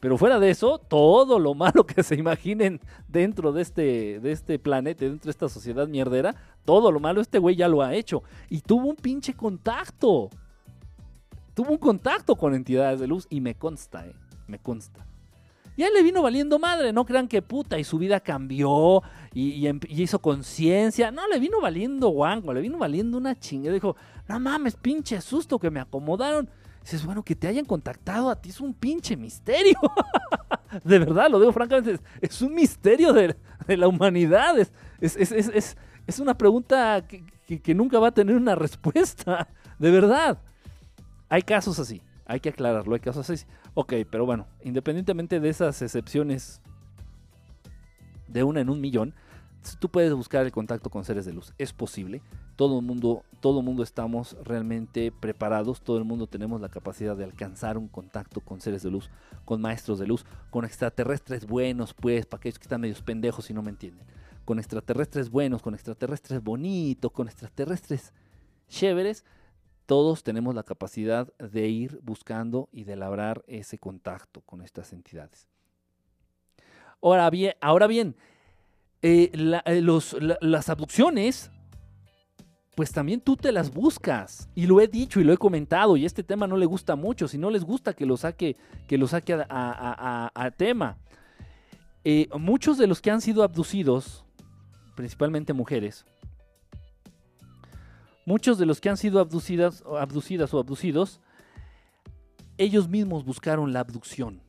[0.00, 4.58] Pero fuera de eso, todo lo malo que se imaginen dentro de este, de este
[4.58, 6.34] planeta, dentro de esta sociedad mierdera,
[6.66, 8.22] todo lo malo este güey ya lo ha hecho.
[8.50, 10.28] Y tuvo un pinche contacto
[11.54, 14.14] tuvo un contacto con entidades de luz y me consta, ¿eh?
[14.46, 15.06] me consta.
[15.76, 20.18] ya le vino valiendo madre, no crean que puta, y su vida cambió y, hizo
[20.18, 21.10] conciencia.
[21.10, 23.74] No, le vino valiendo guango, le vino valiendo una chingada.
[23.74, 23.96] Dijo,
[24.28, 26.48] no mames, pinche susto que me acomodaron.
[26.82, 29.78] dices, bueno, que te hayan contactado a ti es un pinche misterio.
[30.84, 33.36] de verdad, lo digo francamente, es, un misterio de,
[33.68, 34.58] la humanidad.
[34.58, 34.72] Es,
[35.16, 39.48] es, una pregunta que, que nunca va a tener una respuesta.
[39.78, 40.38] De verdad.
[41.34, 43.44] Hay casos así, hay que aclararlo, hay casos así.
[43.74, 46.60] Ok, pero bueno, independientemente de esas excepciones
[48.28, 49.14] de una en un millón,
[49.80, 51.52] tú puedes buscar el contacto con seres de luz.
[51.58, 52.22] Es posible.
[52.54, 55.80] Todo el mundo, todo mundo estamos realmente preparados.
[55.80, 59.10] Todo el mundo tenemos la capacidad de alcanzar un contacto con seres de luz,
[59.44, 63.54] con maestros de luz, con extraterrestres buenos, pues, para aquellos que están medios pendejos y
[63.54, 64.06] no me entienden.
[64.44, 68.12] Con extraterrestres buenos, con extraterrestres bonitos, con extraterrestres
[68.68, 69.24] chéveres
[69.86, 75.48] todos tenemos la capacidad de ir buscando y de labrar ese contacto con estas entidades.
[77.02, 78.16] Ahora bien, ahora bien
[79.02, 79.30] eh,
[79.66, 79.82] eh,
[80.40, 81.50] las abducciones,
[82.74, 84.48] pues también tú te las buscas.
[84.54, 87.28] Y lo he dicho y lo he comentado, y este tema no le gusta mucho.
[87.28, 88.56] Si no les gusta que lo saque,
[88.88, 90.96] que lo saque a, tema.
[92.04, 94.24] Eh, muchos de los que han sido abducidos,
[94.94, 96.06] principalmente mujeres,
[98.26, 101.20] Muchos de los que han sido abducidas, abducidas o abducidos,
[102.56, 104.40] ellos mismos buscaron la abducción.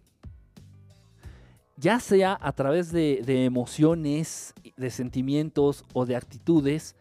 [1.77, 6.95] Ya sea a través de, emociones, de sentimientos o de actitudes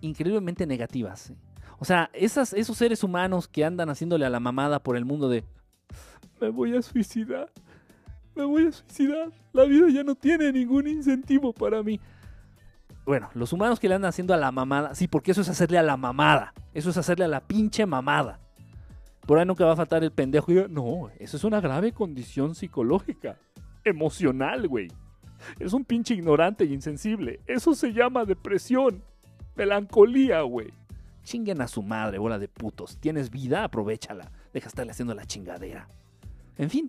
[0.00, 1.32] increíblemente negativas.
[1.78, 5.44] O sea, esos seres humanos que andan haciéndole a la mamada por el mundo de
[6.40, 7.50] me voy a suicidar,
[8.34, 12.00] me voy a suicidar, la vida ya no tiene ningún incentivo para mí.
[13.08, 15.78] Bueno, los humanos que le andan haciendo a la mamada, sí, porque eso es hacerle
[15.78, 16.52] a la mamada.
[16.74, 18.38] Eso es hacerle a la pinche mamada.
[19.26, 23.38] Por ahí nunca va a faltar el pendejo no, eso es una grave condición psicológica,
[23.82, 24.88] emocional, güey.
[25.58, 27.40] Es un pinche ignorante y insensible.
[27.46, 29.02] Eso se llama depresión,
[29.56, 30.70] melancolía, güey.
[31.22, 32.98] Chinguen a su madre, bola de putos.
[32.98, 34.30] Tienes vida, aprovechala.
[34.52, 35.88] Deja de estarle haciendo la chingadera.
[36.58, 36.88] En fin,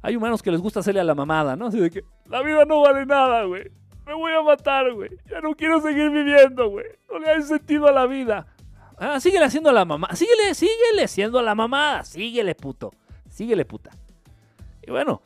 [0.00, 1.66] hay humanos que les gusta hacerle a la mamada, ¿no?
[1.66, 3.70] Así de que la vida no vale nada, güey.
[4.06, 5.10] Me voy a matar, güey.
[5.30, 6.86] Ya no quiero seguir viviendo, güey.
[7.10, 8.46] No le hay sentido a la vida.
[8.98, 10.08] Ah, síguele haciendo a la mamá.
[10.14, 12.04] Síguele, síguele haciendo a la mamá.
[12.04, 12.92] Síguele, puto.
[13.30, 13.90] Síguele, puta.
[14.86, 15.22] Y bueno,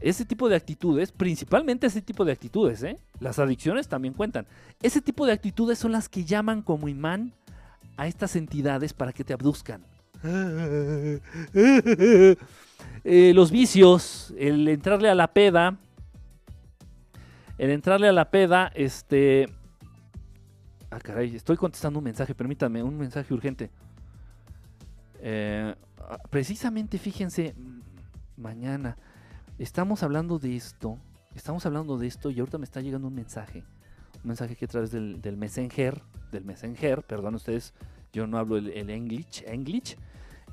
[0.00, 2.98] ese tipo de actitudes, principalmente ese tipo de actitudes, ¿eh?
[3.20, 4.46] Las adicciones también cuentan.
[4.82, 7.32] Ese tipo de actitudes son las que llaman como imán
[7.96, 9.84] a estas entidades para que te abduzcan.
[13.08, 15.76] Eh, los vicios, el entrarle a la peda,
[17.58, 19.46] en entrarle a la peda, este...
[20.90, 23.70] Ah, caray, estoy contestando un mensaje, permítanme, un mensaje urgente.
[25.20, 25.74] Eh,
[26.30, 27.54] precisamente, fíjense,
[28.36, 28.96] mañana
[29.58, 30.98] estamos hablando de esto,
[31.34, 33.64] estamos hablando de esto y ahorita me está llegando un mensaje,
[34.22, 37.74] un mensaje que a través del, Messenger, del Messenger, perdón ustedes,
[38.12, 39.96] yo no hablo el, English, English,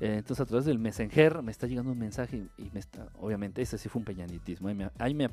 [0.00, 3.62] eh, entonces a través del Messenger me está llegando un mensaje y me está, obviamente
[3.62, 5.24] ese sí fue un peñanietismo, ahí me, ahí me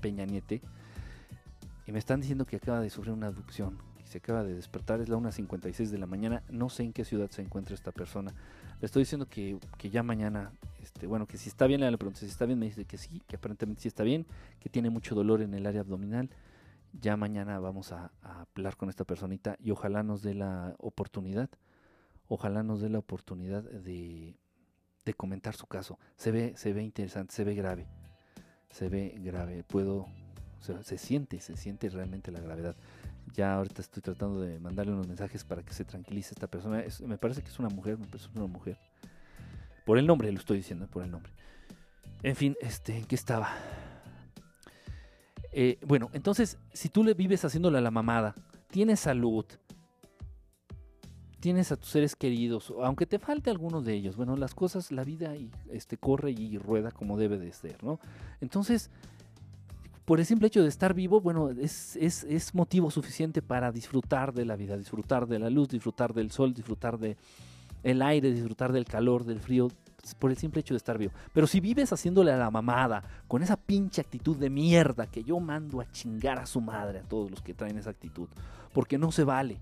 [1.92, 5.02] me están diciendo que acaba de sufrir una abducción y se acaba de despertar.
[5.02, 6.44] Es la 1.56 de la mañana.
[6.50, 8.34] No sé en qué ciudad se encuentra esta persona.
[8.80, 9.60] Le estoy diciendo que,
[9.92, 10.52] ya mañana,
[10.82, 12.60] este, bueno, que si está bien, le pregunto si está bien.
[12.60, 14.26] Me dice que sí, que aparentemente sí está bien,
[14.60, 16.30] que tiene mucho dolor en el área abdominal.
[16.94, 21.50] Ya mañana vamos a, hablar con esta personita y ojalá nos dé la oportunidad,
[22.28, 24.36] ojalá nos dé la oportunidad de,
[25.06, 26.00] de comentar su caso.
[26.18, 27.88] Se ve, se ve interesante, se ve grave,
[28.70, 29.64] se ve grave.
[29.64, 30.08] Puedo
[30.62, 32.76] se siente, se siente realmente la gravedad.
[33.34, 36.84] Ya ahorita estoy tratando de mandarle unos mensajes para que se tranquilice esta persona.
[37.06, 38.78] me parece que es una mujer, me parece una mujer.
[39.86, 41.32] Por el nombre lo estoy diciendo, por el nombre.
[42.24, 43.50] En fin, este, ¿en qué estaba?
[45.52, 48.36] Eh, bueno, entonces, si tú le vives haciéndole a la mamada,
[48.70, 49.46] tienes salud,
[51.40, 55.04] tienes a tus seres queridos, aunque te falte alguno de ellos, bueno, las cosas, la
[55.04, 58.00] vida y, este, corre y rueda como debe de ser, ¿no?
[58.40, 58.92] Entonces,
[60.06, 64.46] por el simple hecho de estar vivo, bueno, es, es, motivo suficiente para disfrutar de
[64.46, 67.18] la vida, disfrutar de la luz, disfrutar del sol, disfrutar del
[67.84, 69.70] el aire, disfrutar del calor, del frío,
[70.20, 71.14] por el simple hecho de estar vivo.
[71.34, 75.40] Pero si vives haciéndole a la mamada, con esa pinche actitud de mierda que yo
[75.40, 78.28] mando a chingar a su madre, a todos los que traen esa actitud,
[78.74, 79.62] porque no se vale,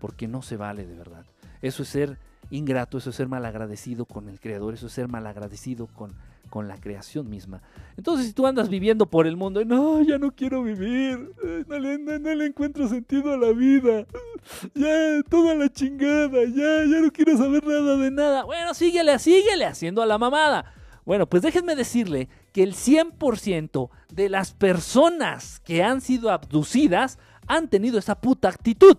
[0.00, 1.24] porque no se vale de verdad.
[1.62, 2.18] Eso es ser
[2.50, 6.12] ingrato, eso es ser malagradecido con el Creador, eso es ser malagradecido con
[6.54, 7.62] con la creación misma.
[7.96, 11.78] Entonces, si tú andas viviendo por el mundo, no, ya no quiero vivir, eh, no
[11.80, 14.06] le, encuentro sentido a la vida,
[14.76, 18.44] ya, toda la chingada, ya, ya no quiero saber nada de nada.
[18.44, 20.72] Bueno, síguele, síguele haciendo a la mamada.
[21.04, 27.68] Bueno, pues déjenme decirle que el 100% de las personas que han sido abducidas han
[27.68, 28.98] tenido esa puta actitud.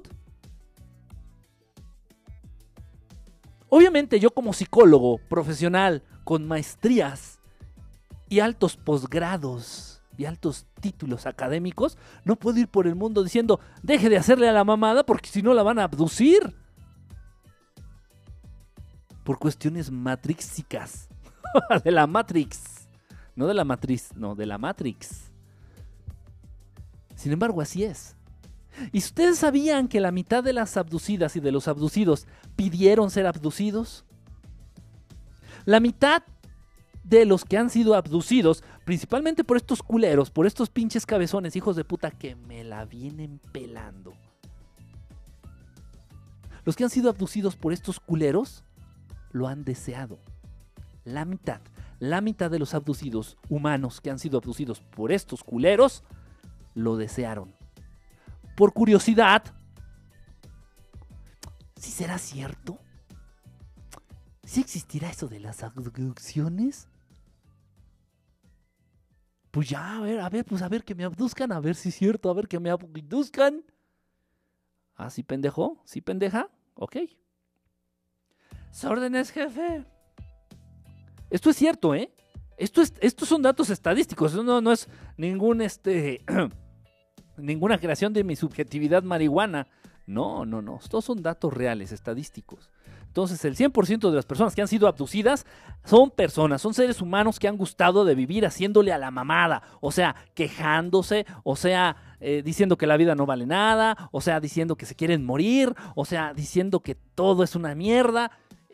[3.69, 7.34] Obviamente yo como psicólogo profesional con maestrías
[8.29, 14.09] y altos posgrados y altos títulos académicos, no puedo ir por el mundo diciendo, deje
[14.09, 16.55] de hacerle a la mamada porque si no la van a abducir.
[19.23, 21.09] Por cuestiones matrixicas.
[21.83, 22.87] de la Matrix.
[23.35, 25.31] No de la matriz, no, de la Matrix.
[27.15, 28.15] Sin embargo, así es.
[28.91, 33.25] ¿Y ustedes sabían que la mitad de las abducidas y de los abducidos pidieron ser
[33.25, 34.05] abducidos?
[35.65, 36.23] La mitad
[37.05, 41.75] de los que han sido abducidos, principalmente por estos culeros, por estos pinches cabezones, hijos
[41.75, 44.13] de puta, que me la vienen pelando.
[46.63, 48.63] Los que han sido abducidos por estos culeros
[49.31, 50.17] lo han deseado.
[51.03, 51.61] La mitad,
[51.99, 56.03] la mitad de los abducidos humanos que han sido abducidos por estos culeros
[56.73, 57.53] lo desearon.
[58.57, 59.43] Por curiosidad,
[61.77, 62.79] ¿si será cierto?
[64.43, 66.87] ¿Si existirá eso de las abducciones?
[69.55, 71.87] Pues ya, a ver, a ver, pues a ver que me abduzcan, a ver si
[71.87, 73.63] es cierto, a ver que me abduzcan.
[74.97, 76.97] Ah, sí, pendejo, sí, pendeja, ok.
[78.83, 79.85] órdenes, jefe.
[81.29, 82.11] Esto es cierto, ¿eh?
[82.57, 86.25] Esto es, estos son datos estadísticos, no, no es ningún, este,
[87.37, 89.69] ninguna creación de mi subjetividad marihuana.
[90.05, 92.69] No, no, no, estos son datos reales, estadísticos.
[93.15, 95.45] Entonces, el 100% de las personas que han sido abducidas
[95.85, 99.89] son personas, son seres humanos que han gustado de vivir haciéndole a la mamada, o
[99.93, 104.75] sea, quejándose, o sea, eh, diciendo que la vida no vale nada, o sea, diciendo
[104.75, 108.31] que se quieren morir, o sea, diciendo que todo es una mierda.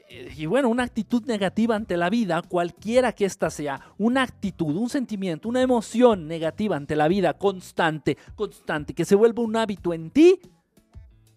[0.10, 4.75] Eh, y bueno, una actitud negativa ante la vida, cualquiera que ésta sea, una actitud,
[4.75, 9.93] un sentimiento, una emoción negativa ante la vida constante, constante, que se vuelva un hábito
[9.93, 10.39] en ti,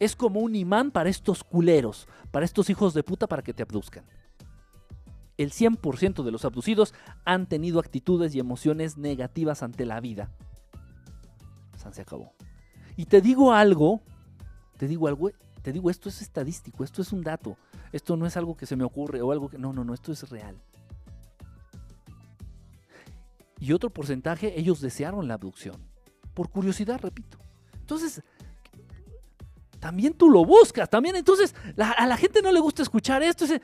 [0.05, 3.63] es como un imán para estos culeros, para estos hijos de puta para que te
[3.63, 4.05] abduzcan.
[5.37, 10.31] El 100% de los abducidos han tenido actitudes y emociones negativas ante la vida.
[11.91, 12.33] se acabó.
[12.97, 14.01] Y te digo algo,
[14.77, 15.31] te digo algo,
[15.63, 17.57] te digo esto es estadístico, esto es un dato,
[17.91, 20.13] esto no es algo que se me ocurre o algo que no, no, no, esto
[20.13, 20.57] es real.
[23.59, 25.77] Y otro porcentaje ellos desearon la abducción,
[26.35, 27.39] por curiosidad, repito.
[27.81, 28.23] Entonces,
[29.85, 33.61] también tú lo buscas, también entonces a la gente no le gusta escuchar esto, dice,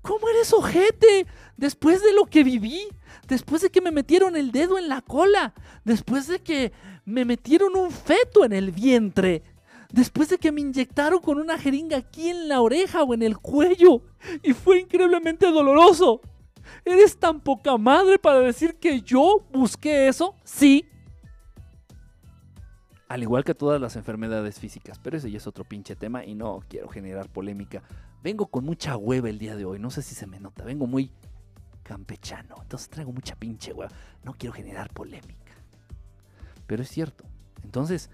[0.00, 1.26] ¿cómo eres ojete?
[1.56, 2.86] Después de lo que viví,
[3.26, 5.52] después de que me metieron el dedo en la cola,
[5.84, 6.70] después de que
[7.04, 9.42] me metieron un feto en el vientre,
[9.90, 13.36] después de que me inyectaron con una jeringa aquí en la oreja o en el
[13.38, 14.02] cuello,
[14.40, 16.20] y fue increíblemente doloroso.
[16.84, 20.36] ¿Eres tan poca madre para decir que yo busqué eso?
[20.44, 20.86] Sí,
[23.14, 26.34] al igual que todas las enfermedades físicas, pero ese ya es otro pinche tema y
[26.34, 27.80] no quiero generar polémica.
[28.24, 30.88] Vengo con mucha hueva el día de hoy, no sé si se me nota, vengo
[30.88, 31.12] muy
[31.84, 33.92] campechano, entonces traigo mucha pinche hueva,
[34.24, 35.52] no quiero generar polémica.
[36.66, 37.22] Pero es cierto,
[37.62, 38.10] entonces,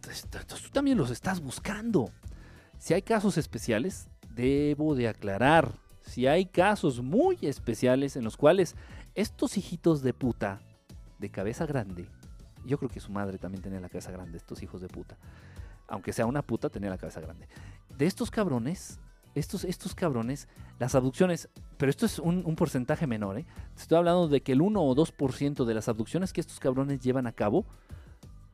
[0.00, 2.08] tú también los estás buscando.
[2.78, 8.76] Si hay casos especiales, debo de aclarar, si hay casos muy especiales en los cuales
[9.16, 10.60] estos hijitos de puta
[11.18, 12.08] de cabeza grande
[12.64, 15.16] yo creo que su madre también tenía la cabeza grande, estos hijos de puta.
[15.86, 17.48] Aunque sea una puta, tenía la cabeza grande.
[17.96, 18.98] De estos cabrones,
[19.34, 20.48] estos, estos cabrones,
[20.78, 23.46] las abducciones, pero esto es un, porcentaje menor, ¿eh?
[23.76, 27.26] Estoy hablando de que el 1 o 2% de las abducciones que estos cabrones llevan
[27.26, 27.64] a cabo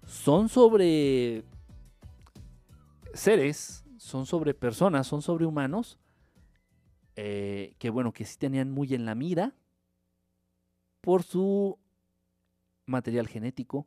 [0.06, 1.44] son sobre
[3.14, 5.98] seres, son sobre personas, son sobre humanos,
[7.16, 9.54] eh, que bueno, que sí tenían muy en la mira
[11.00, 11.78] por su
[12.86, 13.86] material genético,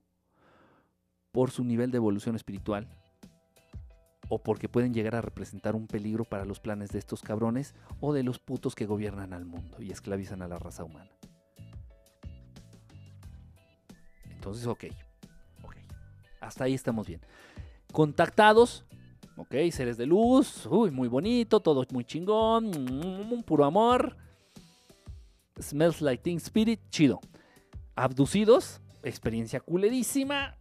[1.34, 2.88] por su nivel de evolución espiritual
[4.30, 8.14] o porque pueden llegar a representar un peligro para los planes de estos cabrones o
[8.14, 11.12] de los putos que gobiernan al mundo y esclavizan a la raza humana.
[14.30, 14.86] Entonces, ok.
[15.64, 15.76] Ok.
[16.40, 17.22] Hasta ahí estamos bien.
[17.92, 18.86] Contactados.
[19.36, 20.68] Ok, seres de luz.
[20.68, 21.60] Uy, muy bonito.
[21.60, 22.66] Todo muy chingón.
[22.68, 24.16] un mm, puro amor.
[25.60, 26.80] Smells like Teen Spirit.
[26.90, 27.20] Chido.
[27.96, 28.82] Abducidos.
[29.04, 30.58] Experiencia culerísima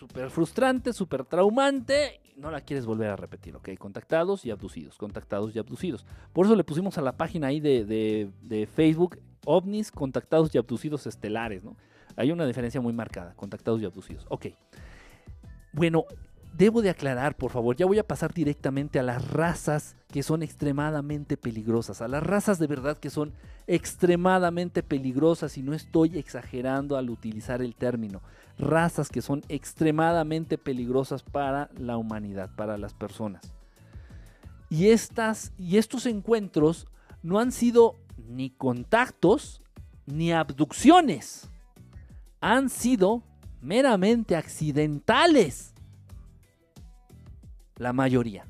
[0.00, 3.68] súper frustrante, súper traumante, no la quieres volver a repetir, ¿ok?
[3.78, 6.06] Contactados y abducidos, contactados y abducidos.
[6.32, 11.62] Por eso le pusimos a la página ahí de, Facebook ovnis, contactados y abducidos estelares,
[11.62, 11.76] ¿no?
[12.16, 14.24] Hay una diferencia muy marcada, contactados y abducidos.
[14.30, 14.46] Ok.
[15.72, 16.06] Bueno,
[16.56, 20.42] debo de aclarar, por favor, ya voy a pasar directamente a las razas que son
[20.42, 23.32] extremadamente peligrosas, a las razas de verdad que son
[23.66, 28.20] extremadamente peligrosas y no estoy exagerando al utilizar el término,
[28.58, 33.52] razas que son extremadamente peligrosas para la humanidad, para las personas.
[34.68, 36.86] Y, estas, y estos encuentros
[37.22, 37.96] no han sido
[38.28, 39.62] ni contactos
[40.06, 41.48] ni abducciones,
[42.40, 43.22] han sido
[43.60, 45.69] meramente accidentales.
[47.80, 48.46] La mayoría.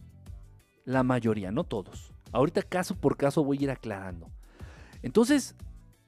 [0.84, 2.12] La mayoría, no todos.
[2.32, 4.28] Ahorita caso por caso voy a ir aclarando.
[5.02, 5.54] Entonces,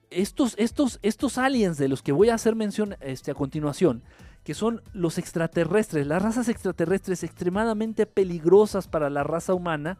[0.09, 4.03] estos, estos, estos aliens de los que voy a hacer mención este, a continuación,
[4.43, 9.99] que son los extraterrestres, las razas extraterrestres extremadamente peligrosas para la raza humana,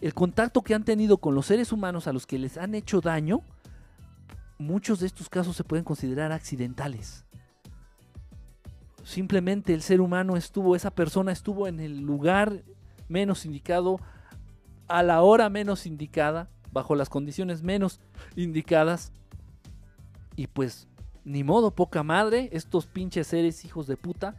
[0.00, 3.00] el contacto que han tenido con los seres humanos a los que les han hecho
[3.00, 3.42] daño,
[4.58, 7.24] muchos de estos casos se pueden considerar accidentales.
[9.04, 12.62] Simplemente el ser humano estuvo, esa persona estuvo en el lugar
[13.08, 13.98] menos indicado,
[14.88, 18.00] a la hora menos indicada, bajo las condiciones menos
[18.36, 19.12] indicadas.
[20.36, 20.88] Y pues,
[21.24, 24.36] ni modo, poca madre, estos pinches seres hijos de puta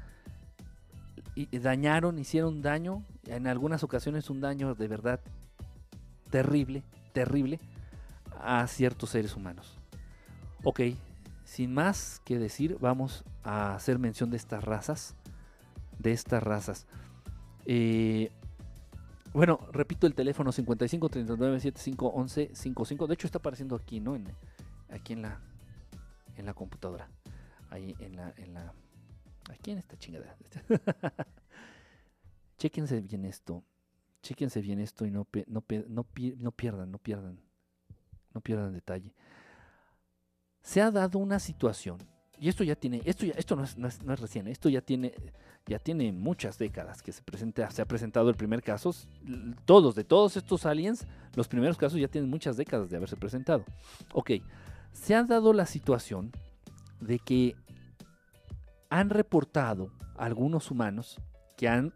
[1.36, 5.20] y dañaron, hicieron daño, en algunas ocasiones un daño de verdad
[6.30, 6.84] terrible,
[7.14, 7.60] terrible
[8.40, 9.80] a ciertos seres humanos.
[10.64, 10.82] Ok,
[11.54, 15.16] sin más que decir, vamos a hacer mención de estas razas.
[16.00, 16.88] De estas razas.
[17.68, 18.32] Eh,
[19.34, 23.06] bueno, repito el teléfono 55 39 75 11 55.
[23.06, 24.18] De hecho está apareciendo aquí, ¿no?
[24.90, 25.42] Aquí en la
[26.38, 27.08] en la computadora.
[27.70, 28.74] Ahí en la
[29.52, 30.36] aquí en esta chingada.
[32.58, 33.64] Chequense bien esto.
[34.24, 37.40] Chequense bien esto y no, no, no, no pierdan, no pierdan.
[38.34, 39.14] No pierdan detalle
[40.64, 41.98] se ha dado una situación,
[42.40, 45.14] y esto ya tiene, esto, ya, esto no, es, no, es, recién, esto ya tiene,
[45.68, 48.94] ya tiene muchas décadas que se, presenta, se ha presentado el primer caso,
[49.66, 51.06] todos, de todos estos aliens,
[51.36, 53.64] los primeros casos ya tienen muchas décadas de haberse presentado.
[54.14, 54.32] Ok,
[54.94, 56.32] se ha dado la situación
[57.02, 57.56] de que
[58.90, 61.20] han reportado algunos humanos
[61.58, 61.94] que han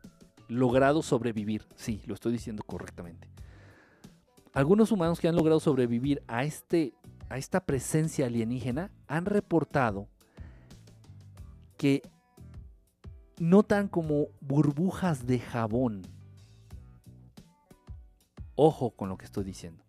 [0.50, 3.30] logrado sobrevivir, sí, lo estoy diciendo correctamente.
[4.54, 6.94] Algunos humanos que han logrado sobrevivir a este
[7.30, 10.08] a esta presencia alienígena han reportado
[11.78, 12.02] que
[13.38, 16.02] notan como burbujas de jabón.
[18.56, 19.84] Ojo con lo que estoy diciendo.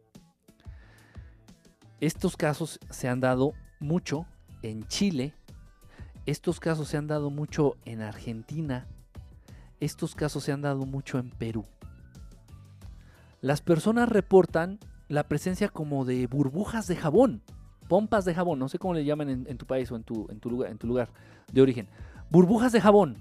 [2.01, 4.27] Estos casos se han dado mucho
[4.63, 5.35] en Chile,
[6.27, 8.87] estos casos se han dado mucho en Argentina,
[9.81, 11.65] estos casos se han dado mucho en Perú.
[13.41, 14.79] Las personas reportan
[15.09, 17.43] la presencia como de burbujas de jabón,
[17.89, 20.39] pompas de jabón, no sé cómo le llaman en, tu país o en tu, en,
[20.39, 21.11] tu lugar, en tu lugar
[21.53, 21.89] de origen.
[22.31, 23.19] Burbujas de jabón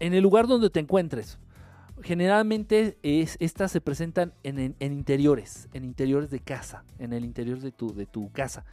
[0.00, 1.38] en el lugar donde te encuentres.
[2.02, 7.70] Generalmente es, estas se presentan en, interiores, en interiores de casa, en el interior de
[7.70, 8.64] tu, de tu casa.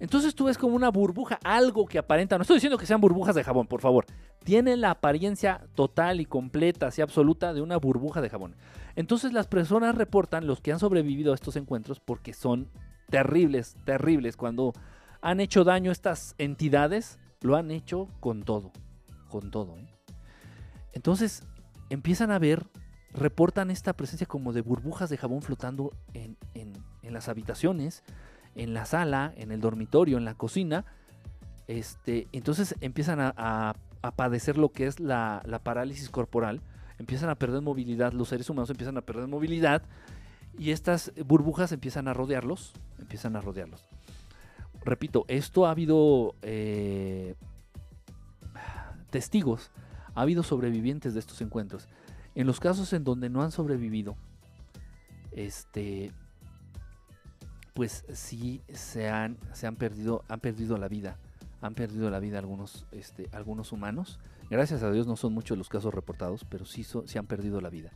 [0.00, 3.34] Entonces tú ves como una burbuja, algo que aparenta, no estoy diciendo que sean burbujas
[3.34, 4.06] de jabón, por favor.
[4.44, 8.54] Tiene la apariencia total y completa, así absoluta, de una burbuja de jabón.
[8.98, 12.68] Entonces las personas reportan los que han sobrevivido a estos encuentros porque son
[13.08, 14.36] terribles, terribles.
[14.36, 14.72] Cuando
[15.20, 18.72] han hecho daño estas entidades, lo han hecho con todo,
[19.28, 19.78] con todo.
[19.78, 19.88] ¿eh?
[20.94, 21.44] Entonces
[21.90, 22.66] empiezan a ver,
[23.12, 26.36] reportan esta presencia como de burbujas de jabón flotando en,
[27.04, 28.02] las habitaciones,
[28.56, 30.84] en la sala, en el dormitorio, en la cocina.
[31.68, 33.76] Este, entonces empiezan a,
[34.16, 36.62] padecer lo que es la parálisis corporal
[36.98, 39.82] empiezan a perder movilidad, los seres humanos empiezan a perder movilidad
[40.58, 43.86] y estas burbujas empiezan a rodearlos, empiezan a rodearlos.
[44.84, 47.34] Repito, esto ha habido eh,
[49.10, 49.70] testigos,
[50.14, 51.88] ha habido sobrevivientes de estos encuentros.
[52.34, 54.16] En los casos en donde no han sobrevivido,
[55.32, 56.12] este,
[57.74, 61.18] pues sí se han, se han perdido, han perdido la vida,
[61.60, 64.18] han perdido la vida algunos, este, algunos humanos
[64.50, 67.68] Gracias a Dios no son muchos los casos reportados, pero sí se han perdido la
[67.68, 67.92] vida.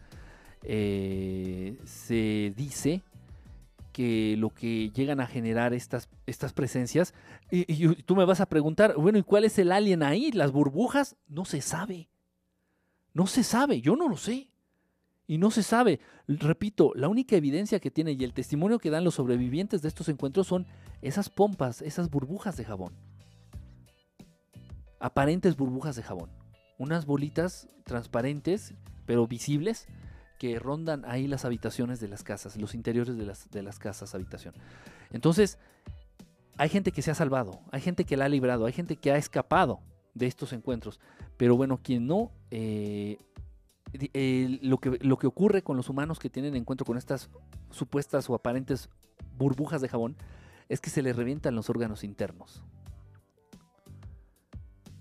[0.65, 3.03] Eh, se dice
[3.93, 7.15] que lo que llegan a generar estas, estas presencias,
[7.51, 10.31] y, tú me vas a preguntar, bueno, ¿y cuál es el alien ahí?
[10.33, 11.17] ¿Las burbujas?
[11.27, 12.09] No se sabe.
[13.15, 14.49] No se sabe, yo no lo sé.
[15.27, 16.01] Y no se sabe.
[16.27, 20.09] Repito, la única evidencia que tiene y el testimonio que dan los sobrevivientes de estos
[20.09, 20.67] encuentros son
[21.01, 22.95] esas pompas, esas burbujas de jabón.
[24.99, 26.42] Aparentes burbujas de jabón
[26.83, 28.75] unas bolitas transparentes,
[29.07, 29.87] pero visibles,
[30.39, 34.15] que rondan ahí las habitaciones de las casas, los interiores de las, de las casas
[34.15, 34.55] habitación.
[35.13, 35.59] Entonces,
[36.57, 39.13] hay gente que se ha salvado, hay gente que la ha librado, hay gente que
[39.13, 39.81] ha escapado
[40.15, 41.01] de estos encuentros.
[41.37, 43.19] Pero bueno, quien no, eh,
[44.63, 47.31] lo, que, lo que ocurre con los humanos que tienen encuentro con estas
[47.71, 48.89] supuestas o aparentes
[49.39, 50.17] burbujas de jabón
[50.69, 52.63] es que se les revientan los órganos internos.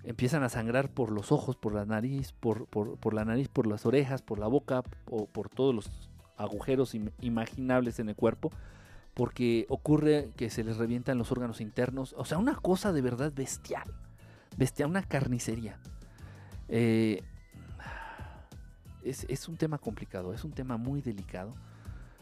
[0.03, 3.85] Empiezan a sangrar por los ojos, por la nariz, por, por la nariz, por las
[3.85, 5.91] orejas, por la boca o por todos los
[6.37, 8.51] agujeros imaginables en el cuerpo
[9.13, 12.15] porque ocurre que se les revientan los órganos internos.
[12.17, 13.83] O sea, una cosa de verdad bestial.
[14.57, 15.79] Bestial, una carnicería.
[16.69, 17.23] Eh,
[19.03, 21.53] es, un tema complicado, es un tema muy delicado.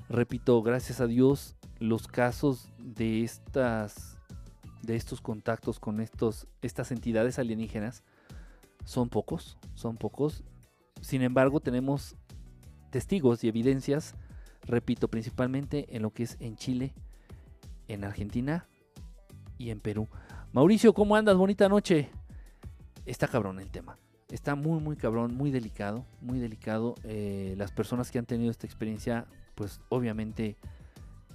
[0.09, 4.18] Repito, gracias a Dios, los casos de estas
[4.81, 8.03] de estos contactos con estos, estas entidades alienígenas
[8.85, 10.43] son pocos, son pocos.
[11.01, 12.15] Sin embargo, tenemos
[12.91, 14.15] testigos y evidencias
[14.69, 16.93] repito, principalmente en lo que es en Chile,
[17.87, 18.67] en Argentina
[19.57, 20.07] y en Perú.
[20.53, 21.35] Mauricio, ¿cómo andas?
[21.35, 22.09] Bonita noche.
[23.05, 23.97] Está cabrón el tema.
[24.29, 26.95] Está muy, muy cabrón, muy delicado, muy delicado.
[27.03, 29.25] Eh, las personas que han tenido esta experiencia,
[29.55, 30.55] pues obviamente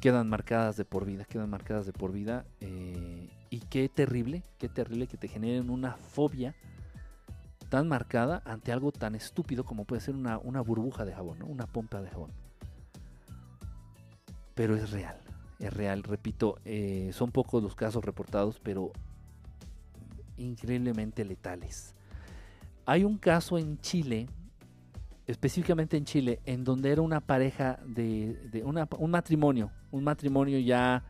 [0.00, 2.46] quedan marcadas de por vida, quedan marcadas de por vida.
[2.60, 3.23] Eh,
[3.54, 6.56] y qué terrible, qué terrible que te generen una fobia
[7.68, 12.02] tan marcada ante algo tan estúpido como puede ser una, burbuja de jabón, una pompa
[12.02, 12.32] de jabón.
[14.56, 15.20] Pero es real,
[15.60, 18.90] es real, repito, eh, son pocos los casos reportados, pero
[20.36, 21.94] increíblemente letales.
[22.86, 24.26] Hay un caso en Chile,
[25.28, 31.04] específicamente en Chile, en donde era una pareja de, un matrimonio, un matrimonio ya,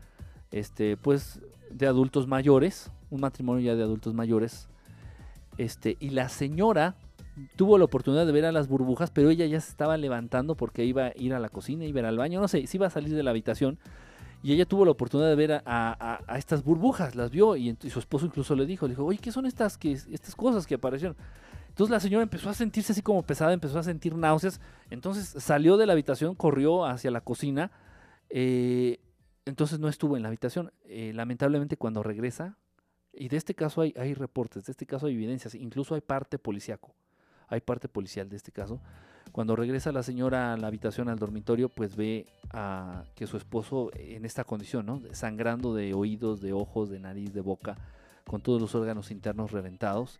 [0.51, 1.41] este, pues,
[1.71, 4.67] de adultos mayores, un matrimonio ya de adultos mayores,
[5.57, 6.95] este, y la señora
[7.55, 10.85] tuvo la oportunidad de ver a las burbujas, pero ella ya se estaba levantando porque
[10.85, 12.87] iba a ir a la cocina, iba a ir al baño, no sé, si iba
[12.87, 13.77] a salir de la habitación.
[14.43, 18.27] Y ella tuvo la oportunidad de ver a, estas burbujas, las vio y, su esposo
[18.27, 21.17] incluso le dijo, le dijo, oye, ¿qué son estas, que, estas cosas que aparecieron?
[21.69, 24.61] Entonces la señora empezó a sentirse así como pesada, empezó a sentir náuseas,
[24.91, 27.71] entonces salió de la habitación, corrió hacia la cocina,
[28.29, 28.99] eh,
[29.45, 30.71] entonces no estuvo en la habitación.
[30.85, 32.57] Eh, lamentablemente cuando regresa,
[33.13, 36.37] y de este caso hay, hay reportes, de este caso hay evidencias, incluso hay parte
[36.37, 36.93] policíaco
[37.47, 38.79] hay parte policial de este caso.
[39.31, 43.91] Cuando regresa la señora a la habitación, al dormitorio, pues ve a que su esposo
[43.95, 45.01] en esta condición, ¿no?
[45.11, 47.77] Sangrando de oídos, de ojos, de nariz, de boca,
[48.25, 50.19] con todos los órganos internos reventados.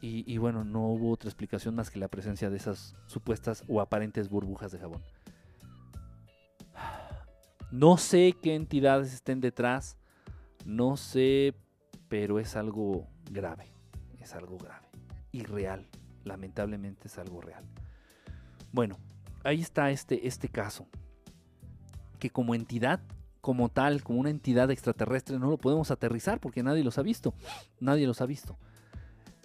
[0.00, 3.80] Y, y, bueno, no hubo otra explicación más que la presencia de esas supuestas o
[3.80, 5.00] aparentes burbujas de jabón.
[7.72, 9.96] No sé qué entidades estén detrás,
[10.66, 11.54] no sé,
[12.08, 13.72] pero es algo grave,
[14.20, 14.88] es algo grave
[15.32, 15.88] y real
[16.24, 17.64] lamentablemente es algo real.
[18.72, 18.98] Bueno,
[19.44, 20.86] ahí está este, este caso,
[22.18, 23.00] que como entidad,
[23.40, 27.34] como tal, como una entidad extraterrestre, no lo podemos aterrizar porque nadie los ha visto,
[27.80, 28.56] nadie los ha visto.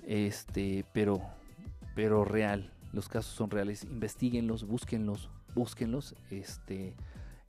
[0.06, 1.22] Este, pero,
[1.96, 6.96] pero real, los casos son reales, investiguenlos, búsquenlos, búsquenlos, este,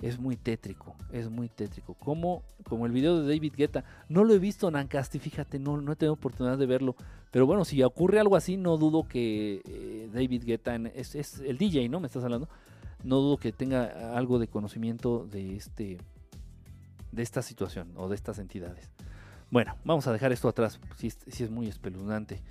[0.01, 1.94] es muy tétrico, es muy tétrico.
[1.94, 5.92] Como, como el video de David Guetta, no lo he visto Nancasti, fíjate, no, no
[5.92, 6.94] he tenido oportunidad de verlo.
[7.30, 11.88] Pero bueno, si ocurre algo así, no dudo que eh, David Guetta, es, el DJ,
[11.88, 12.01] ¿no?
[12.01, 12.49] Me estás hablando.
[13.03, 15.99] No dudo que tenga algo de conocimiento de este
[17.11, 18.90] de esta situación o de estas entidades.
[19.51, 21.09] Bueno, vamos a dejar esto atrás, si
[21.42, 22.42] es muy espeluznante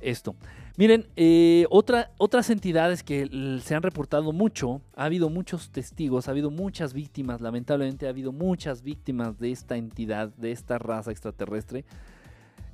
[0.00, 0.34] esto.
[0.76, 6.30] Miren, eh, otra, otras entidades que se han reportado mucho, ha habido muchos testigos, ha
[6.30, 11.84] habido muchas víctimas, lamentablemente ha habido muchas víctimas de esta entidad, de esta raza extraterrestre,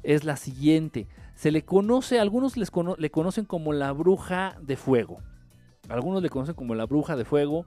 [0.03, 1.09] es la siguiente.
[1.35, 5.19] Se le conoce, algunos les le conocen como la bruja de fuego.
[5.89, 7.67] Algunos le conocen como la bruja de fuego.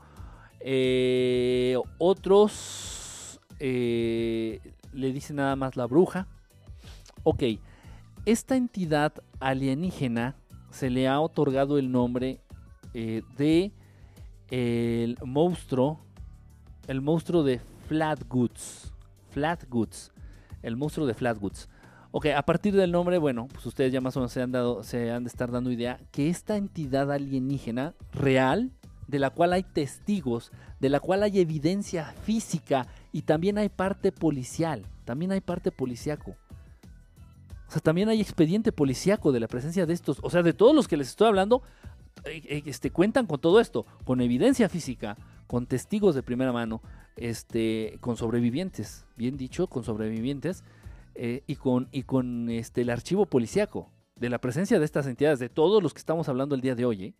[0.61, 4.59] Eh, otros eh,
[4.93, 6.27] le dicen nada más la bruja.
[7.23, 7.43] Ok,
[8.25, 10.35] esta entidad alienígena
[10.71, 12.41] se le ha otorgado el nombre
[12.93, 13.71] eh, de
[14.49, 15.99] el monstruo,
[16.87, 18.91] el monstruo de Flatwoods,
[19.29, 20.11] Flatwoods,
[20.63, 21.69] el monstruo de Flatwoods.
[22.11, 24.83] Ok, a partir del nombre, bueno, pues ustedes ya más o menos se han, dado,
[24.83, 28.71] se han de estar dando idea que esta entidad alienígena real,
[29.07, 34.11] de la cual hay testigos, de la cual hay evidencia física y también hay parte
[34.11, 36.35] policial, también hay parte policiaco.
[37.69, 40.17] O sea, también hay expediente policíaco de la presencia de estos.
[40.23, 41.61] O sea, de todos los que les estoy hablando,
[42.25, 45.15] eh, eh, este, cuentan con todo esto, con evidencia física,
[45.45, 46.81] con testigos de primera mano,
[47.15, 50.63] este, con sobrevivientes, bien dicho, con sobrevivientes,
[51.13, 55.37] eh, y con, y con este, el archivo policíaco de la presencia de estas entidades,
[55.37, 57.13] de todos los que estamos hablando el día de hoy.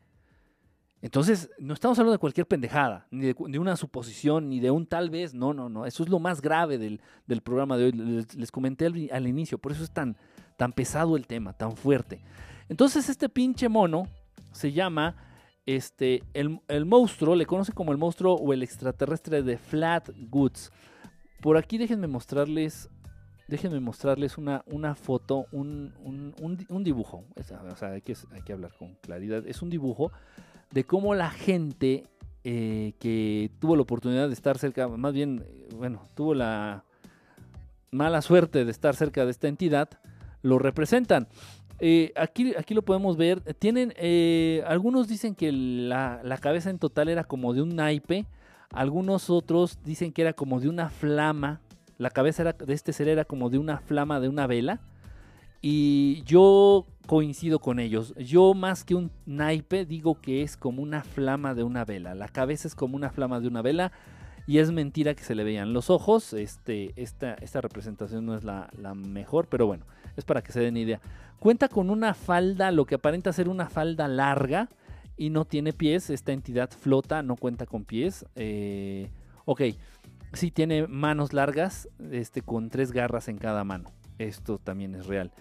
[1.02, 5.10] Entonces, no estamos hablando de cualquier pendejada, ni de, una suposición, ni de un tal
[5.10, 7.00] vez, no, no, no, eso es lo más grave del,
[7.42, 10.18] programa de hoy, les, comenté al, inicio, por eso es tan,
[10.60, 12.20] tan pesado el tema, tan fuerte.
[12.68, 14.10] Entonces este pinche mono
[14.52, 15.16] se llama
[15.66, 20.70] este, el, el, monstruo, le conoce como el monstruo o el extraterrestre de Flat Goods.
[21.40, 22.90] Por aquí déjenme mostrarles,
[23.48, 25.94] déjenme mostrarles una, una foto, un,
[26.42, 27.24] un, dibujo.
[27.38, 29.48] O sea, hay que, hay que hablar con claridad.
[29.48, 30.12] Es un dibujo
[30.72, 32.04] de cómo la gente
[32.44, 35.46] eh, que tuvo la oportunidad de estar cerca, más bien,
[35.78, 36.84] bueno, tuvo la
[37.92, 39.90] mala suerte de estar cerca de esta entidad,
[40.42, 41.28] lo representan.
[41.80, 43.42] Eh, aquí, aquí lo podemos ver.
[43.56, 48.26] Tienen, eh, algunos dicen que la, la, cabeza en total era como de un naipe.
[48.72, 51.62] Algunos otros dicen que era como de una flama.
[51.98, 54.82] La cabeza de este ser era como de una flama de una vela.
[55.62, 58.14] Y yo coincido con ellos.
[58.18, 62.16] Yo más que un naipe digo que es como una flama de una vela.
[62.16, 63.92] La cabeza es como una flama de una vela.
[64.48, 66.34] Y es mentira que se le vean los ojos.
[66.34, 69.86] Este, esta, esta representación no es la, la mejor, pero bueno,
[70.20, 71.02] es para que se den idea.
[71.40, 74.70] Cuenta con una falda, lo que aparenta ser una falda larga
[75.18, 76.10] y no tiene pies.
[76.10, 78.26] Esta entidad flota, no cuenta con pies.
[78.36, 79.10] Eh,
[79.46, 79.62] ok,
[80.34, 83.92] sí tiene manos largas, este, con tres garras en cada mano.
[84.18, 85.32] Esto también es real.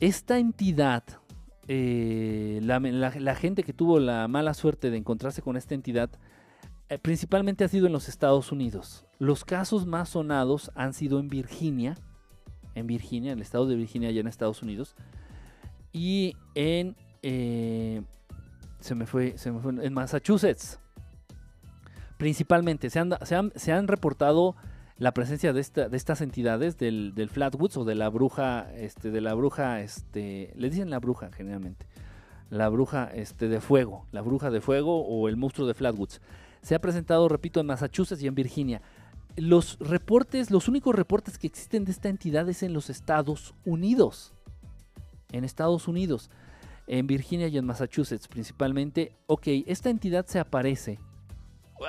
[0.00, 1.02] Esta entidad,
[1.66, 6.10] eh, la, gente que tuvo la mala suerte de encontrarse con esta entidad,
[6.88, 9.06] eh, principalmente ha sido en los Estados Unidos.
[9.18, 11.96] Los casos más sonados han sido en Virginia,
[12.74, 14.94] en Virginia, en el estado de Virginia, allá en Estados Unidos.
[15.92, 16.96] Y en.
[17.22, 18.02] Eh,
[18.80, 19.34] se, me fue.
[19.44, 20.78] En Massachusetts.
[22.16, 22.90] Principalmente.
[22.90, 23.16] Se han,
[23.54, 24.56] se han, reportado
[24.98, 28.72] la presencia de, de estas entidades del, del, Flatwoods o de la bruja.
[28.74, 29.80] Este, de la bruja.
[29.80, 31.86] Este, le dicen la bruja generalmente.
[32.50, 34.06] La bruja este, de fuego.
[34.12, 36.20] La bruja de fuego o el monstruo de Flatwoods.
[36.62, 38.82] Se ha presentado, repito, en Massachusetts y en Virginia
[39.40, 44.32] los reportes, los únicos reportes que existen de esta entidad es en los Estados Unidos.
[45.32, 46.30] En Estados Unidos,
[46.86, 49.12] en Virginia y en Massachusetts principalmente.
[49.26, 50.98] Ok, esta entidad se aparece.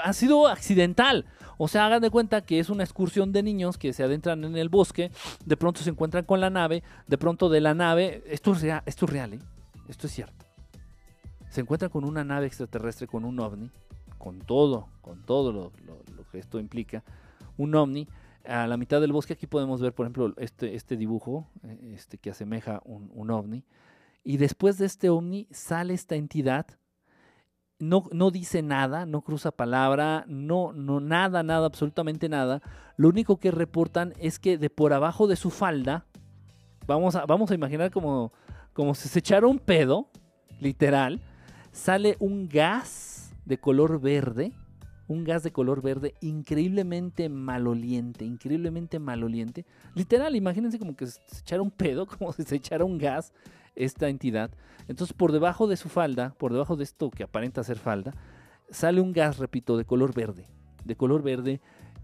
[0.03, 1.25] Ha sido accidental.
[1.57, 4.55] O sea, hagan de cuenta que es una excursión de niños que se adentran en
[4.55, 5.11] el bosque,
[5.45, 8.83] de pronto se encuentran con la nave, de pronto de la nave, esto es real,
[8.85, 9.39] esto es real, ¿eh?
[9.89, 10.45] esto es cierto.
[11.49, 13.71] Se encuentran con una nave extraterrestre, con un ovni,
[14.17, 15.71] con todo, con todo lo
[16.31, 17.03] que esto implica
[17.59, 18.07] un ovni
[18.45, 19.33] a la mitad del bosque.
[19.33, 23.65] Aquí podemos ver, por ejemplo, este, este dibujo eh, este, que asemeja un, un ovni.
[24.23, 26.65] Y después de este ovni sale esta entidad.
[27.79, 32.61] No, no, dice nada, no cruza palabra, no, no, nada, nada, absolutamente nada.
[32.97, 36.05] Lo único que reportan es que de por abajo de su falda,
[36.85, 38.33] vamos a, vamos a imaginar como,
[38.73, 40.09] como si se echara un pedo,
[40.59, 41.21] literal,
[41.71, 44.51] sale un gas de color verde
[45.09, 49.65] un gas de color verde increíblemente maloliente, increíblemente maloliente.
[49.95, 53.33] Literal, imagínense como que se echara un pedo, como si se echara un gas
[53.75, 54.51] esta entidad.
[54.87, 58.13] Entonces por debajo de su falda, por debajo de esto que aparenta ser falda,
[58.69, 60.45] sale un gas, repito, de color verde,
[60.85, 61.59] de color verde.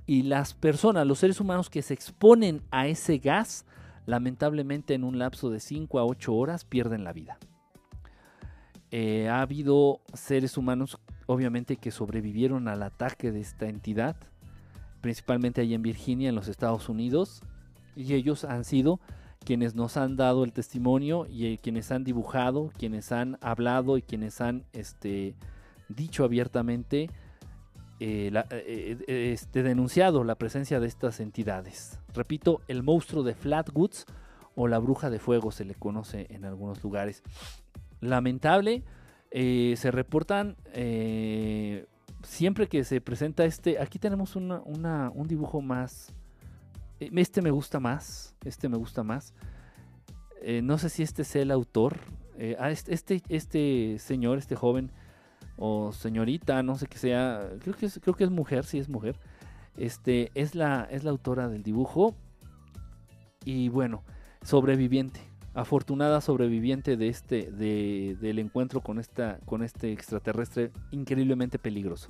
[0.08, 3.66] Y las personas, los seres humanos que se exponen a ese gas,
[4.08, 7.38] lamentablemente en un lapso de 5 a 8 horas pierden la vida.
[8.98, 14.16] Eh, ha habido seres humanos obviamente que sobrevivieron al ataque de esta entidad,
[15.02, 17.42] principalmente ahí en Virginia, en los Estados Unidos,
[17.98, 19.02] y ellos han sido
[19.44, 24.02] quienes nos han dado el testimonio y eh, quienes han dibujado, quienes han hablado y
[24.02, 25.36] quienes han este,
[25.90, 27.10] dicho abiertamente,
[28.00, 32.00] eh, este, denunciado la presencia de estas entidades.
[32.14, 34.06] Repito, el monstruo de Flatwoods
[34.56, 37.24] o la bruja de fuego se le conoce en algunos lugares.
[38.02, 38.84] Lamentable,
[39.32, 41.88] eh, se reportan eh,
[42.24, 43.80] siempre que se presenta este.
[43.80, 46.14] Aquí tenemos un dibujo más.
[47.02, 48.34] Eh, este me gusta más.
[48.46, 49.34] Este me gusta más.
[50.64, 52.00] no sé si este es el autor.
[52.60, 54.92] Ah, este, este, este, señor, este joven
[55.58, 57.50] o señorita, no sé qué sea.
[57.60, 59.18] Creo que es, creo que es mujer, sí es mujer.
[59.76, 62.16] Este es la, es la autora del dibujo.
[63.44, 64.04] Y bueno,
[64.42, 72.10] sobreviviente afortunada sobreviviente de este, del encuentro con, esta, con este extraterrestre increíblemente peligroso.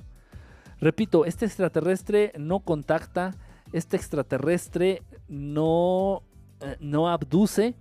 [0.80, 3.34] Repito, este extraterrestre no contacta,
[3.72, 6.22] este extraterrestre no,
[6.60, 7.76] eh, no abduce,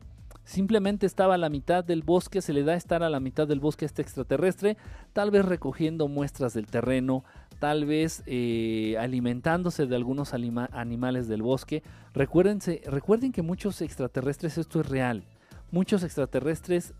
[0.45, 3.59] simplemente estaba a la mitad del bosque, se le da estar a la mitad del
[3.59, 4.77] bosque a este extraterrestre,
[5.13, 7.25] tal vez recogiendo muestras del terreno,
[7.59, 11.81] tal vez eh, alimentándose de algunos animales del bosque.
[12.13, 15.23] Recuerden que muchos extraterrestres esto es real
[15.71, 16.93] Muchos extraterrestres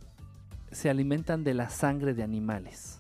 [0.71, 2.99] se alimentan de la sangre de animales.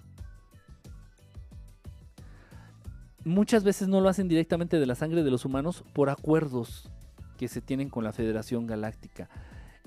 [3.23, 6.89] Muchas veces no lo hacen directamente de la sangre de los humanos por acuerdos
[7.37, 9.29] que se tienen con la Federación Galáctica.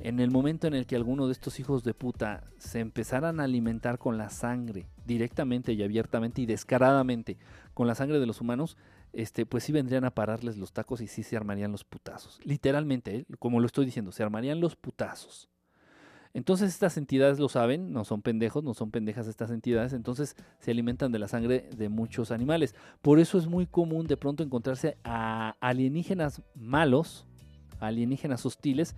[0.00, 3.44] En el momento en el que alguno de estos hijos de puta se empezaran a
[3.44, 7.36] alimentar con la sangre, directamente y abiertamente y descaradamente,
[7.74, 8.76] con la sangre de los humanos,
[9.12, 12.40] este, pues sí vendrían a pararles los tacos y sí se armarían los putazos.
[12.44, 13.26] Literalmente, ¿eh?
[13.38, 15.48] como lo estoy diciendo, se armarían los putazos.
[16.34, 20.70] Entonces estas entidades lo saben, no son pendejos, no son pendejas estas entidades, entonces se
[20.70, 22.74] alimentan de la sangre de muchos animales.
[23.02, 27.26] Por eso es muy común de pronto encontrarse a alienígenas malos,
[27.80, 28.94] alienígenas hostiles,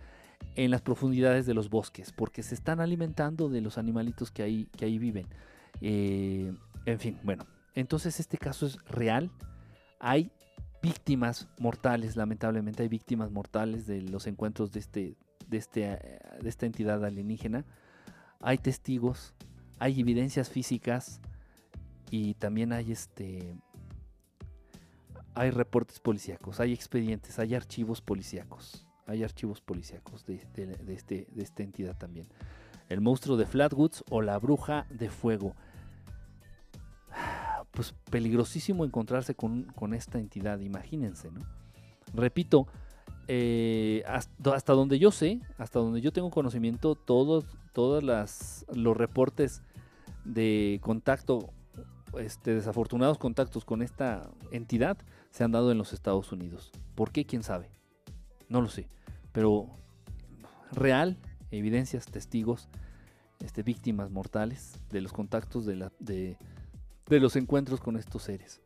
[0.57, 4.69] en las profundidades de los bosques, porque se están alimentando de los animalitos que ahí,
[4.77, 5.27] que ahí viven.
[5.81, 6.53] Eh,
[6.87, 9.31] en fin, bueno, entonces este caso es real.
[9.99, 10.33] Hay
[10.83, 15.17] víctimas mortales, lamentablemente hay víctimas mortales de los encuentros de, este,
[15.51, 15.81] de, este,
[16.41, 17.65] de esta entidad alienígena.
[18.41, 19.35] Hay testigos,
[19.79, 21.21] hay evidencias físicas
[22.11, 23.55] y también hay este
[25.35, 31.63] hay reportes policíacos, hay expedientes, hay archivos policíacos hay archivos policíacos de, este, de esta
[31.65, 32.29] entidad también.
[32.89, 35.55] El monstruo de Flatwoods o la bruja de fuego.
[37.73, 41.41] Pues peligrosísimo encontrarse con, esta entidad, imagínense, ¿no?
[42.13, 42.67] Repito,
[43.33, 48.03] eh, hasta, donde yo sé, hasta donde yo tengo conocimiento, todos, todos
[48.75, 49.63] los reportes
[50.25, 51.51] de contacto,
[52.19, 54.99] este, desafortunados contactos con esta entidad
[55.31, 56.73] se han dado en los Estados Unidos.
[56.97, 57.25] ¿Por qué?
[57.25, 57.71] ¿Quién sabe?
[58.49, 58.89] No lo sé
[59.33, 59.69] pero
[60.73, 61.19] real,
[61.51, 62.69] evidencias, testigos,
[63.41, 66.37] este, víctimas mortales de los contactos de, la, de
[67.09, 68.61] los encuentros con estos seres.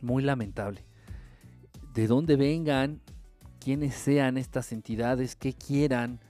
[0.00, 0.84] Muy lamentable.
[1.94, 3.00] De dónde vengan,
[3.64, 6.20] quiénes sean estas entidades, qué quieran,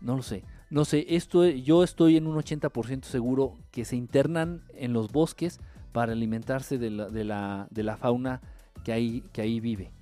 [0.00, 0.44] no lo sé.
[0.70, 5.60] No sé, esto, yo estoy en un 80% seguro que se internan en los bosques
[5.92, 8.40] para alimentarse de la, de la, de la fauna
[8.82, 9.92] que ahí, que ahí vive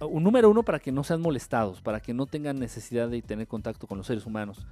[0.00, 3.46] un número uno, para que no sean molestados, para que no tengan necesidad de tener
[3.46, 4.66] contacto con los seres humanos.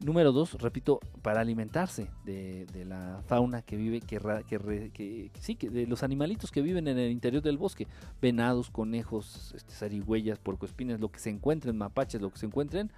[0.00, 6.04] Número dos, repito, para alimentarse de, la fauna que vive, que, sí, que de los
[6.04, 7.88] animalitos que viven en el interior del bosque,
[8.22, 12.92] venados, conejos, este, zarigüeyas, porcoespines, lo que se encuentren, mapaches, lo que se encuentren,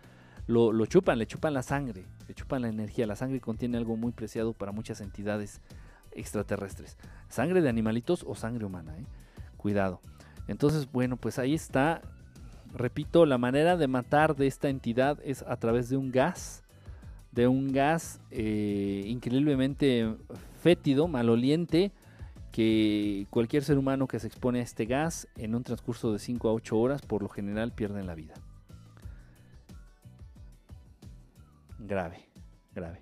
[0.47, 3.07] lo, lo, chupan, le chupan la sangre, le chupan la energía.
[3.07, 5.63] La sangre contiene algo muy preciado para muchas entidades
[6.13, 6.99] extraterrestres.
[7.29, 9.07] Sangre de animalitos o sangre humana, ¿eh?
[9.57, 10.01] cuidado.
[10.49, 12.03] Entonces, bueno, pues ahí está.
[12.75, 16.60] Repito, la manera de matar de esta entidad es a través de un gas,
[17.33, 20.17] de un gas eh, increíblemente
[20.61, 21.93] fétido, maloliente,
[22.53, 26.49] que cualquier ser humano que se expone a este gas en un transcurso de 5
[26.49, 28.35] a 8 horas por lo general pierde la vida.
[31.79, 32.29] Grave,
[32.75, 33.01] grave.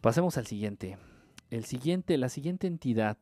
[0.00, 0.96] Pasemos al siguiente.
[1.50, 3.18] El siguiente, la siguiente entidad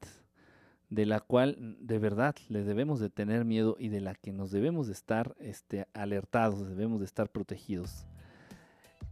[0.90, 4.50] de la cual de verdad le debemos de tener miedo y de la que nos
[4.50, 8.06] debemos de estar este, alertados, debemos de estar protegidos,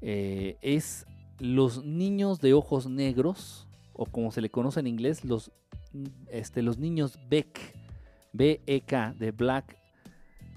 [0.02, 1.06] eh, es
[1.38, 5.50] los niños de ojos negros, o como se le conoce en inglés, los,
[6.30, 7.58] este, los niños Beck,
[8.32, 9.78] B-E-K, de Black,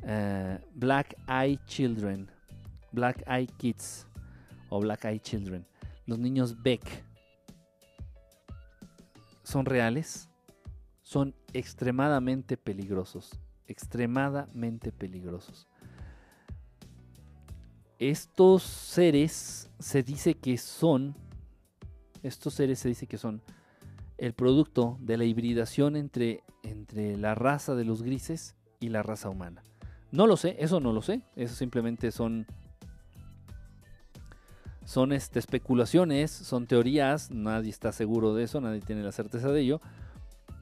[0.04, 2.30] uh, Black Eye Children,
[2.91, 4.08] Black Eye Kids,
[4.70, 5.66] o Black Eye Children,
[6.06, 7.04] los niños Beck,
[9.43, 10.30] son reales
[11.06, 15.68] son extremadamente peligrosos, extremadamente peligrosos.
[18.12, 21.16] Estos seres se dice que son,
[22.22, 23.41] estos seres se dice que son
[24.20, 29.30] el producto de la hibridación entre, entre la raza de los grises y la raza
[29.30, 29.64] humana.
[30.12, 32.45] No lo sé, eso no lo sé, eso simplemente son
[34.86, 39.62] son este, especulaciones, son teorías, nadie está seguro de eso, nadie tiene la certeza de
[39.62, 39.82] ello,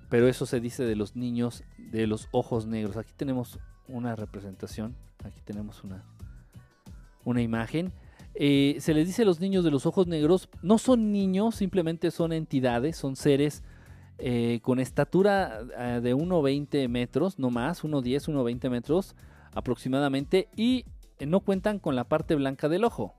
[0.08, 2.96] pero eso se dice de los niños de los ojos negros.
[2.96, 6.06] Aquí tenemos una representación, aquí tenemos una,
[7.26, 7.94] una imagen.
[8.36, 12.12] Eh, se les dice a los niños de los ojos negros, no son niños, simplemente
[12.12, 13.64] son entidades, son seres
[14.18, 19.16] eh, con estatura eh, de 1,20 metros, no más, 1,10, 1,20 metros
[19.54, 20.86] aproximadamente, y
[21.26, 23.14] no cuentan con la parte blanca del ojo.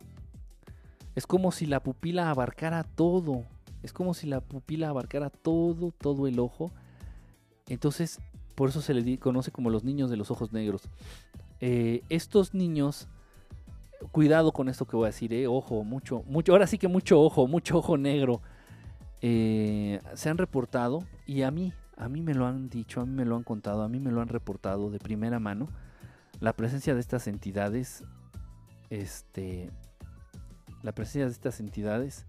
[1.14, 3.44] Es como si la pupila abarcara todo,
[3.84, 6.72] es como si la pupila abarcara todo, todo el ojo
[7.68, 8.20] entonces,
[8.54, 10.82] por eso se le conoce como los niños de los ojos negros.
[11.60, 13.08] Eh, estos niños,
[14.12, 17.20] cuidado con esto que voy a decir, eh, ojo, mucho, mucho, ahora sí que mucho
[17.20, 18.42] ojo, mucho ojo negro.
[19.20, 23.12] Eh, se han reportado y a mí, a mí me lo han dicho, a mí
[23.12, 25.68] me lo han contado, a mí me lo han reportado de primera mano
[26.40, 28.04] la presencia de estas entidades,
[28.90, 29.70] este,
[30.82, 32.26] la presencia de estas entidades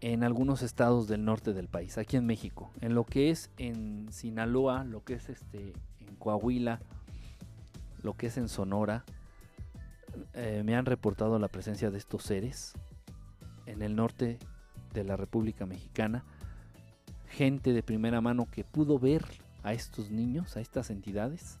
[0.00, 4.06] en algunos estados del norte del país, aquí en México, en lo que es en
[4.12, 6.80] Sinaloa, lo que es este en Coahuila,
[8.02, 9.04] lo que es en Sonora,
[10.40, 12.74] eh, me han reportado la presencia de estos seres
[13.66, 14.38] en el norte
[14.94, 16.24] de la República Mexicana.
[17.26, 19.24] Gente de primera mano que pudo ver
[19.64, 21.58] a estos niños, a estas entidades,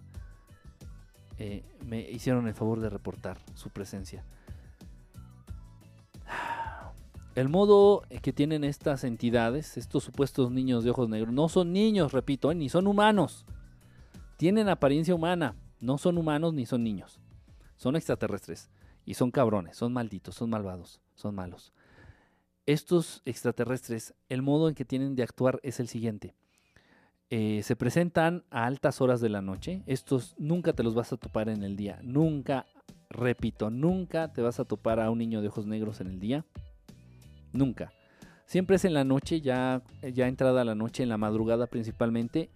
[1.38, 4.24] eh, me hicieron el favor de reportar su presencia.
[7.34, 12.12] El modo que tienen estas entidades, estos supuestos niños de ojos negros, no son niños,
[12.12, 13.44] repito, ni son humanos.
[14.36, 17.20] Tienen apariencia humana, no son humanos ni son niños.
[17.78, 18.68] Son extraterrestres
[19.06, 21.72] y son cabrones, son malditos, son malvados, son malos.
[22.66, 26.34] Estos extraterrestres, el modo en que tienen de actuar es el siguiente.
[27.30, 29.82] Eh, se presentan a altas horas de la noche.
[29.86, 32.00] Estos nunca te los vas a topar en el día.
[32.02, 32.66] Nunca,
[33.08, 36.44] repito, nunca te vas a topar a un niño de ojos negros en el día.
[37.52, 37.92] Nunca.
[38.44, 42.50] Siempre es en la noche, ya, ya entrada la noche, en la madrugada principalmente.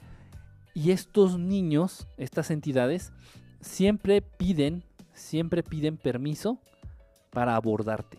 [0.75, 3.13] Y estos niños, estas entidades,
[3.61, 4.85] siempre piden,
[5.15, 6.59] siempre piden permiso
[7.31, 8.19] para abordarte.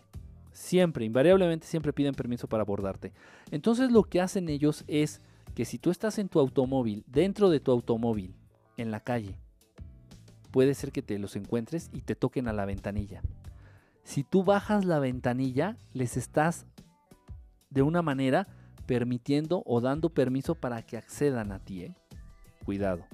[0.52, 3.12] Siempre, invariablemente siempre piden permiso para abordarte.
[3.52, 5.22] Entonces lo que hacen ellos es
[5.56, 8.36] que si tú estás en tu automóvil, dentro de tu automóvil,
[8.78, 9.38] en la calle,
[10.52, 13.22] puede ser que te los encuentres y te toquen a la ventanilla.
[14.04, 16.66] Si tú bajas la ventanilla, les estás
[17.70, 18.48] de una manera
[18.86, 21.84] permitiendo o dando permiso para que accedan a ti.
[21.84, 21.96] ¿eh?
[22.66, 23.06] Cuidado.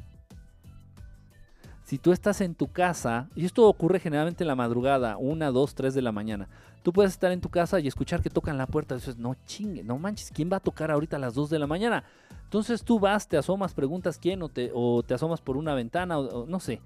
[1.90, 5.74] Si tú estás en tu casa, y esto ocurre generalmente en la madrugada, una, dos,
[5.74, 6.48] tres de la mañana,
[6.84, 8.94] tú puedes estar en tu casa y escuchar que tocan la puerta.
[8.94, 11.58] Y dices, no chingue, no manches, ¿quién va a tocar ahorita a las dos de
[11.58, 12.04] la mañana?
[12.44, 16.20] Entonces tú vas, te asomas, preguntas quién, o te, o te asomas por una ventana,
[16.20, 16.80] o, no sé.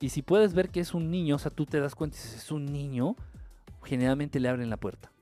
[0.00, 2.20] Y si puedes ver que es un niño, o sea, tú te das cuenta y
[2.20, 3.14] dices, es un niño,
[3.84, 5.12] generalmente le abren la puerta.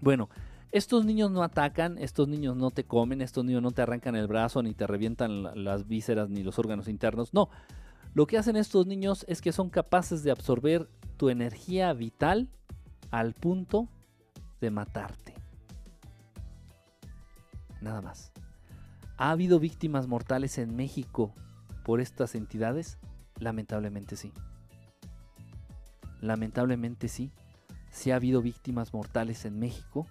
[0.00, 0.30] Bueno,
[0.70, 4.26] estos niños no atacan, estos niños no te comen, estos niños no te arrancan el
[4.26, 7.32] brazo, ni te revientan las vísceras, ni los órganos internos.
[7.32, 7.48] No,
[8.14, 12.48] lo que hacen estos niños es que son capaces de absorber tu energía vital
[13.10, 13.88] al punto
[14.60, 15.34] de matarte.
[17.80, 18.32] Nada más.
[19.16, 21.32] ¿Ha habido víctimas mortales en México
[21.84, 22.98] por estas entidades?
[23.38, 24.32] Lamentablemente sí.
[26.20, 27.32] Lamentablemente sí.
[27.90, 30.06] Sí ha habido víctimas mortales en México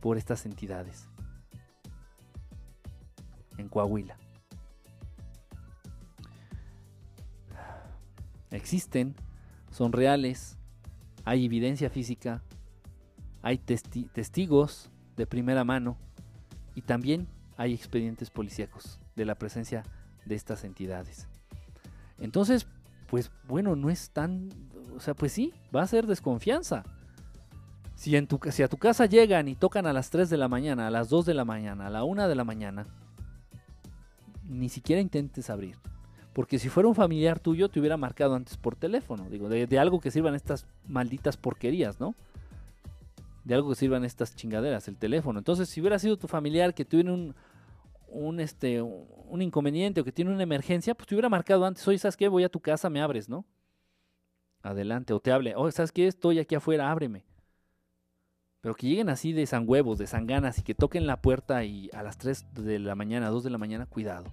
[0.00, 1.08] por estas entidades.
[3.58, 4.16] En Coahuila.
[8.50, 9.14] Existen,
[9.70, 10.58] son reales,
[11.24, 12.42] hay evidencia física,
[13.42, 15.96] hay testigos de primera mano
[16.74, 19.84] y también hay expedientes policíacos de la presencia
[20.24, 21.28] de estas entidades.
[22.18, 22.66] Entonces,
[23.08, 24.48] pues bueno, no es tan,
[24.96, 26.84] o sea, pues sí, va a ser desconfianza.
[28.00, 31.10] Si, a tu casa llegan y tocan a las 3 de la mañana, a las
[31.10, 32.86] 2 de la mañana, a la 1 de la mañana,
[34.48, 35.76] ni siquiera intentes abrir.
[36.32, 39.28] Porque si fuera un familiar tuyo, te hubiera marcado antes por teléfono.
[39.28, 42.14] Digo, de, algo que sirvan estas malditas porquerías, ¿no?
[43.44, 45.38] De algo que sirvan estas chingaderas, el teléfono.
[45.38, 47.34] Entonces, si hubiera sido tu familiar que tuviera un,
[48.08, 51.86] un, este, un inconveniente o que tiene una emergencia, pues te hubiera marcado antes.
[51.86, 52.28] Oye, ¿sabes qué?
[52.28, 53.44] Voy a tu casa, me abres, ¿no?
[54.62, 55.12] Adelante.
[55.12, 55.54] O te hable.
[55.54, 56.06] Oye, ¿sabes qué?
[56.06, 57.28] Estoy aquí afuera, ábreme.
[58.60, 62.02] Pero que lleguen así de san de sanganas y que toquen la puerta y a
[62.02, 64.26] las 3 de la mañana, 2 de la mañana, cuidado.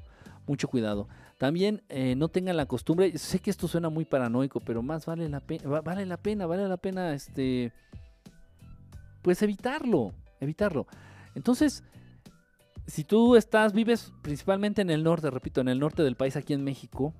[0.46, 1.08] Mucho cuidado.
[1.38, 5.30] También eh, no tengan la costumbre, sé que esto suena muy paranoico, pero más vale
[5.30, 7.72] la pena, vale la pena, vale la pena, este,
[9.22, 10.88] pues evitarlo, evitarlo.
[11.36, 11.84] Entonces,
[12.88, 16.54] si tú estás, vives principalmente en el norte, repito, en el norte del país, aquí
[16.54, 17.14] en México,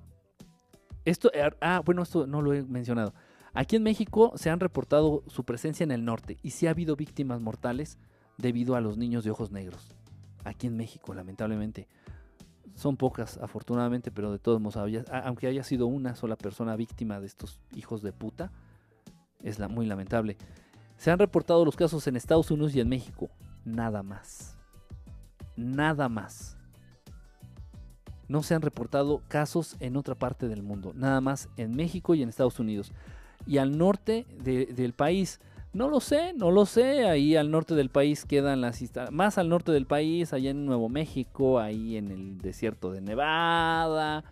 [1.04, 3.14] esto, eh, ah, bueno, esto no lo he mencionado.
[3.54, 6.96] Aquí en México se han reportado su presencia en el norte y sí ha habido
[6.96, 7.98] víctimas mortales
[8.36, 9.94] debido a los niños de ojos negros.
[10.44, 11.88] Aquí en México, lamentablemente.
[12.74, 17.26] Son pocas, afortunadamente, pero de todos modos, aunque haya sido una sola persona víctima de
[17.26, 18.52] estos hijos de puta,
[19.42, 20.36] es muy lamentable.
[20.96, 23.30] Se han reportado los casos en Estados Unidos y en México.
[23.64, 24.56] Nada más.
[25.56, 26.56] Nada más.
[28.28, 30.92] No se han reportado casos en otra parte del mundo.
[30.94, 32.92] Nada más en México y en Estados Unidos
[33.48, 35.40] y al norte del país.
[35.72, 37.06] No lo sé, no lo sé.
[37.06, 40.88] Ahí al norte del país quedan las más al norte del país, allá en Nuevo
[40.88, 44.24] México, ahí en el desierto de Nevada,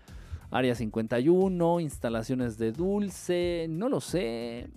[0.51, 3.67] Área 51, instalaciones de dulce.
[3.71, 4.69] No lo sé,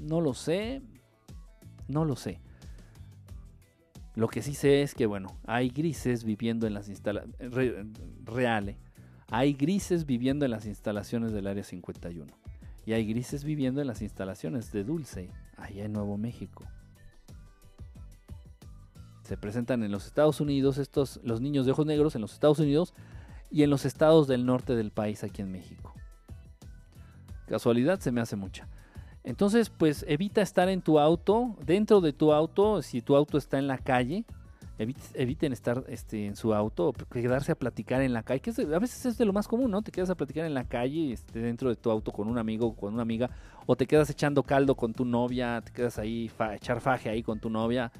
[0.00, 0.82] no lo sé,
[1.86, 2.40] no lo sé.
[4.16, 7.36] Lo que sí sé es que, bueno, hay grises viviendo en las instalaciones.
[8.24, 8.76] reales.
[9.28, 12.39] Hay grises viviendo en las instalaciones del Área 51
[12.86, 16.64] y hay grises viviendo en las instalaciones de Dulce, allá en Nuevo México.
[19.22, 22.58] Se presentan en los Estados Unidos estos los niños de ojos negros en los Estados
[22.58, 22.94] Unidos
[23.50, 25.94] y en los estados del norte del país aquí en México.
[27.46, 28.68] Casualidad se me hace mucha.
[29.22, 33.58] Entonces, pues evita estar en tu auto, dentro de tu auto, si tu auto está
[33.58, 34.24] en la calle,
[35.14, 39.04] eviten estar este, en su auto, quedarse a platicar en la calle, que a veces
[39.04, 39.82] es de lo más común, ¿no?
[39.82, 42.68] Te quedas a platicar en la calle, este, dentro de tu auto con un amigo
[42.68, 43.28] o con una amiga,
[43.66, 47.40] o te quedas echando caldo con tu novia, te quedas ahí, echar faje ahí con
[47.40, 47.92] tu novia.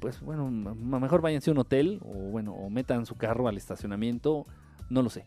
[0.00, 4.46] Pues bueno, mejor váyanse a un hotel, o bueno, o metan su carro al estacionamiento,
[4.90, 5.24] no lo sé.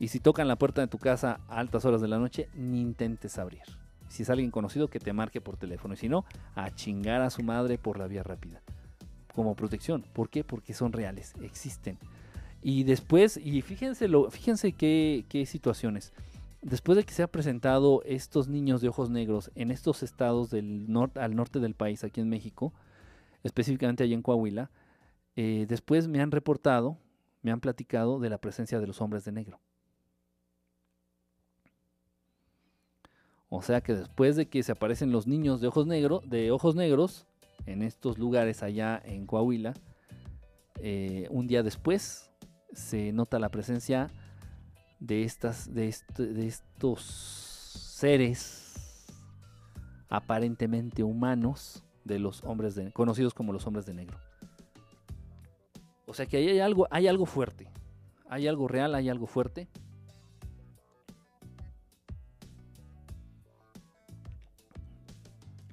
[0.00, 2.80] Y si tocan la puerta de tu casa a altas horas de la noche, ni
[2.80, 3.62] intentes abrir.
[4.08, 5.94] Si es alguien conocido, que te marque por teléfono.
[5.94, 6.24] Y si no,
[6.54, 8.62] a chingar a su madre por la vía rápida
[9.36, 10.04] como protección.
[10.14, 10.42] ¿Por qué?
[10.42, 11.98] Porque son reales, existen.
[12.62, 16.12] Y después, y fíjense, lo, fíjense qué, situaciones.
[16.62, 20.90] Después de que se han presentado estos niños de ojos negros en estos estados del
[20.90, 22.72] norte, al norte del país, aquí en México,
[23.44, 24.70] específicamente allá en Coahuila,
[25.36, 26.98] eh, después me han reportado,
[27.42, 29.60] me han platicado de la presencia de los hombres de negro.
[33.48, 36.74] O sea que después de que se aparecen los niños de ojos, negro, de ojos
[36.74, 37.26] negros,
[37.64, 39.74] en estos lugares allá en Coahuila,
[40.80, 42.30] eh, un día después
[42.72, 44.10] se nota la presencia
[45.00, 48.66] de, estas, de, de estos seres
[50.08, 54.18] aparentemente humanos de los hombres de, conocidos como los hombres de negro.
[56.06, 57.68] O sea que ahí hay algo, hay algo fuerte.
[58.28, 59.68] Hay algo real, hay algo fuerte.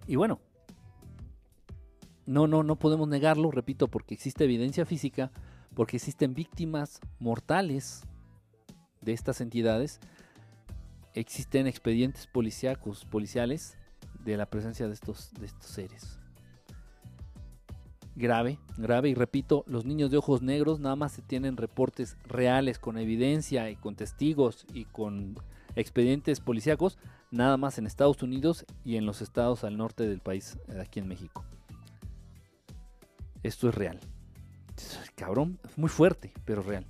[0.08, 0.40] Y bueno,
[2.26, 5.32] no, no, no podemos negarlo, repito, porque existe evidencia física,
[5.76, 8.04] porque existen víctimas mortales
[9.02, 10.00] de estas entidades,
[11.14, 13.78] existen expedientes policíacos, policiales
[14.24, 16.20] de la presencia de estos, de estos seres.
[18.16, 22.78] Grave, grave, y repito, los niños de ojos negros nada más se tienen reportes reales
[22.78, 25.36] con evidencia y con testigos y con
[25.76, 27.00] expedientes policíacos,
[27.32, 31.08] nada más en Estados Unidos y en los estados al norte del país, aquí en
[31.08, 31.44] México.
[33.44, 34.00] Esto es real.
[35.16, 36.86] Cabrón, muy fuerte, pero real.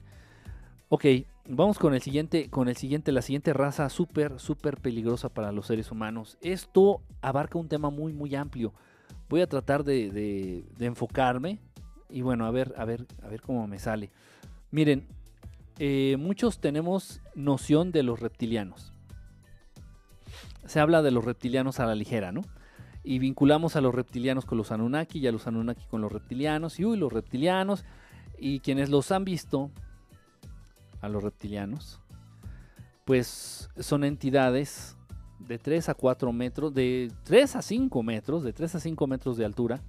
[0.89, 1.05] Ok,
[1.49, 5.67] vamos con el siguiente, con el siguiente, la siguiente raza súper, súper peligrosa para los
[5.67, 6.37] seres humanos.
[6.41, 8.73] Esto abarca un tema muy, muy amplio.
[9.27, 11.59] Voy a tratar de, enfocarme
[12.09, 14.11] y bueno, a ver, a ver, a ver cómo me sale.
[14.69, 15.07] Miren,
[15.79, 18.93] eh, muchos tenemos noción de los reptilianos.
[20.65, 22.41] Se habla de los reptilianos a la ligera, ¿no?
[23.03, 26.79] Y vinculamos a los reptilianos con los Anunnaki y a los Anunnaki con los reptilianos
[26.79, 27.85] y uy, los reptilianos
[28.37, 29.71] y quienes los han visto
[31.01, 31.99] a los reptilianos
[33.05, 34.97] pues son entidades
[35.39, 39.37] de 3 a 4 metros, de 3 a 5 metros, de 3 a 5 metros
[39.37, 39.81] de altura,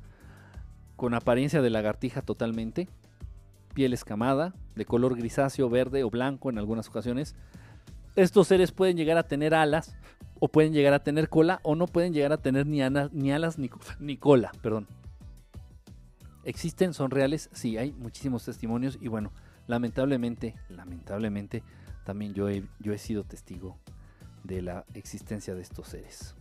[0.96, 2.88] con apariencia de lagartija totalmente,
[3.72, 7.34] piel escamada, de color grisáceo, verde o blanco en algunas ocasiones.
[8.16, 9.96] Estos seres pueden llegar a tener alas
[10.44, 12.80] o pueden llegar a tener cola o no pueden llegar a tener ni,
[13.12, 14.86] ni alas ni, ni, cola, perdón.
[16.44, 16.92] ¿Existen?
[16.92, 17.48] ¿Son reales?
[17.54, 19.32] Sí, hay muchísimos testimonios y bueno,
[19.66, 21.62] lamentablemente, lamentablemente,
[22.04, 23.78] también yo he, yo he sido testigo
[24.42, 26.34] de la existencia de estos seres.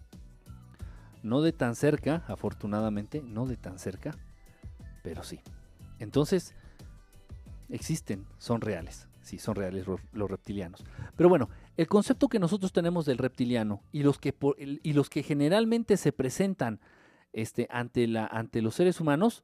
[1.21, 4.11] No de tan cerca, afortunadamente, no de tan cerca,
[5.01, 5.39] pero sí.
[5.99, 6.53] Entonces,
[7.69, 10.83] existen, son reales, sí, son reales los reptilianos.
[11.15, 11.47] Pero bueno,
[11.77, 16.11] el concepto que nosotros tenemos del reptiliano y los que, y los que generalmente se
[16.11, 16.79] presentan
[17.33, 19.43] este, ante, la, ante los seres humanos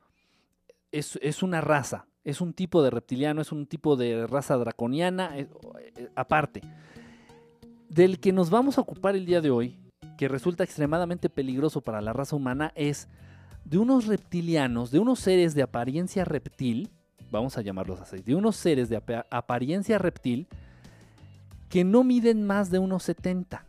[0.92, 5.38] es, es, una raza, es un tipo de reptiliano, es un tipo de raza draconiana
[5.38, 5.50] eh,
[6.16, 6.62] aparte.
[7.90, 9.80] Del que nos vamos a ocupar el día de hoy,
[10.18, 13.08] que resulta extremadamente peligroso para la raza humana, es
[13.66, 16.90] de unos reptilianos, de unos seres de apariencia reptil,
[17.32, 18.98] vamos a llamarlos así, de unos seres de
[19.32, 20.48] apariencia reptil,
[21.70, 23.66] que no miden más de unos 70.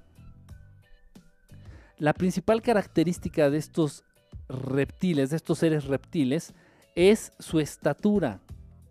[1.99, 4.05] La principal característica de estos
[4.49, 6.55] reptiles, de estos seres reptiles,
[6.95, 8.41] es su estatura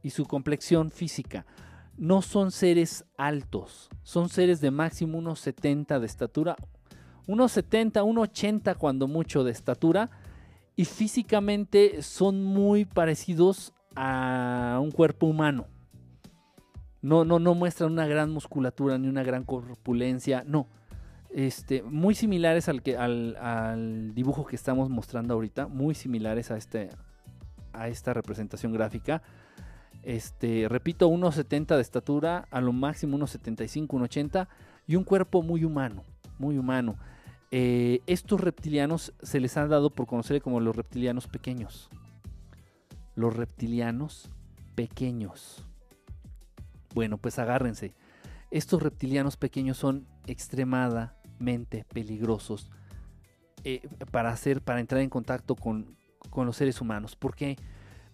[0.03, 1.45] y su complexión física.
[1.97, 6.55] No son seres altos, son seres de máximo unos 70 de estatura,
[7.28, 10.10] unos 70, unos 80 cuando mucho de estatura,
[10.76, 15.68] y físicamente son muy parecidos a un cuerpo humano.
[17.02, 20.68] No, no, no muestran una gran musculatura ni una gran corpulencia, no.
[21.30, 26.89] Este, muy similares al, que, al, dibujo que estamos mostrando ahorita, muy similares a, este,
[27.74, 29.22] a esta representación gráfica.
[30.04, 34.47] Este, repito, 1,70 de estatura, a lo máximo 1,75, 1,80
[34.88, 36.04] y un cuerpo muy humano,
[36.38, 36.97] muy humano.
[37.52, 41.89] Eh, estos reptilianos se les ha dado por conocer como los reptilianos pequeños.
[43.16, 44.30] Los reptilianos
[44.76, 45.68] pequeños.
[46.94, 47.94] Bueno, pues agárrense.
[48.52, 52.70] Estos reptilianos pequeños son extremada, sumamente peligrosos
[53.64, 55.96] eh, para hacer, para entrar en contacto con,
[56.30, 57.16] con los seres humanos.
[57.16, 57.58] Porque,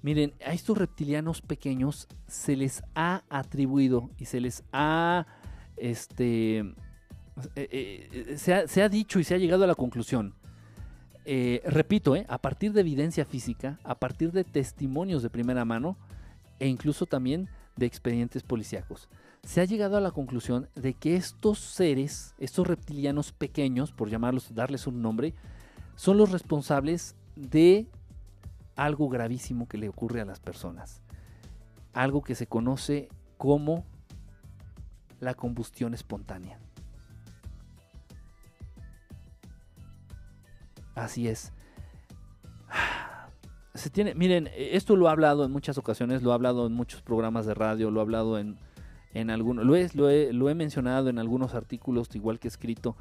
[0.01, 5.25] miren, a estos reptilianos pequeños se les ha atribuido y se les ha,
[5.77, 6.59] este,
[7.55, 10.35] eh, eh, se, ha, dicho y se ha llegado a la conclusión.
[11.65, 15.97] repito, a partir de evidencia física, a partir de testimonios de primera mano
[16.59, 19.09] e incluso también de expedientes policíacos
[19.45, 24.53] se ha llegado a la conclusión de que estos seres, estos reptilianos pequeños, por llamarlos,
[24.55, 25.35] darles un nombre,
[25.95, 27.87] son los responsables de
[28.75, 31.01] algo gravísimo que le ocurre a las personas.
[31.93, 33.07] Algo que se conoce
[33.37, 33.85] como
[35.19, 36.59] la combustión espontánea.
[40.95, 41.53] Así es.
[43.75, 47.01] Se tiene, miren, esto lo he hablado en muchas ocasiones, lo he hablado en muchos
[47.01, 48.57] programas de radio, lo he hablado en
[49.15, 49.75] en algunos, lo,
[50.09, 52.97] he, lo, he, mencionado en algunos artículos, igual que he escrito,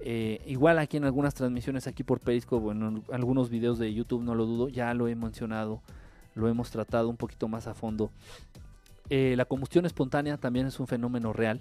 [0.00, 4.34] eh, igual aquí en algunas transmisiones aquí por Periscope, en algunos videos de YouTube, no
[4.34, 5.82] lo dudo, ya lo he mencionado,
[6.34, 8.10] lo hemos tratado un poquito más a fondo.
[9.10, 11.60] Eh, la combustión espontánea también es un fenómeno real.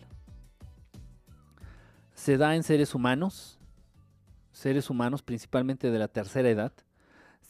[2.14, 3.60] Se da en seres humanos,
[4.54, 6.72] seres humanos principalmente de la tercera edad,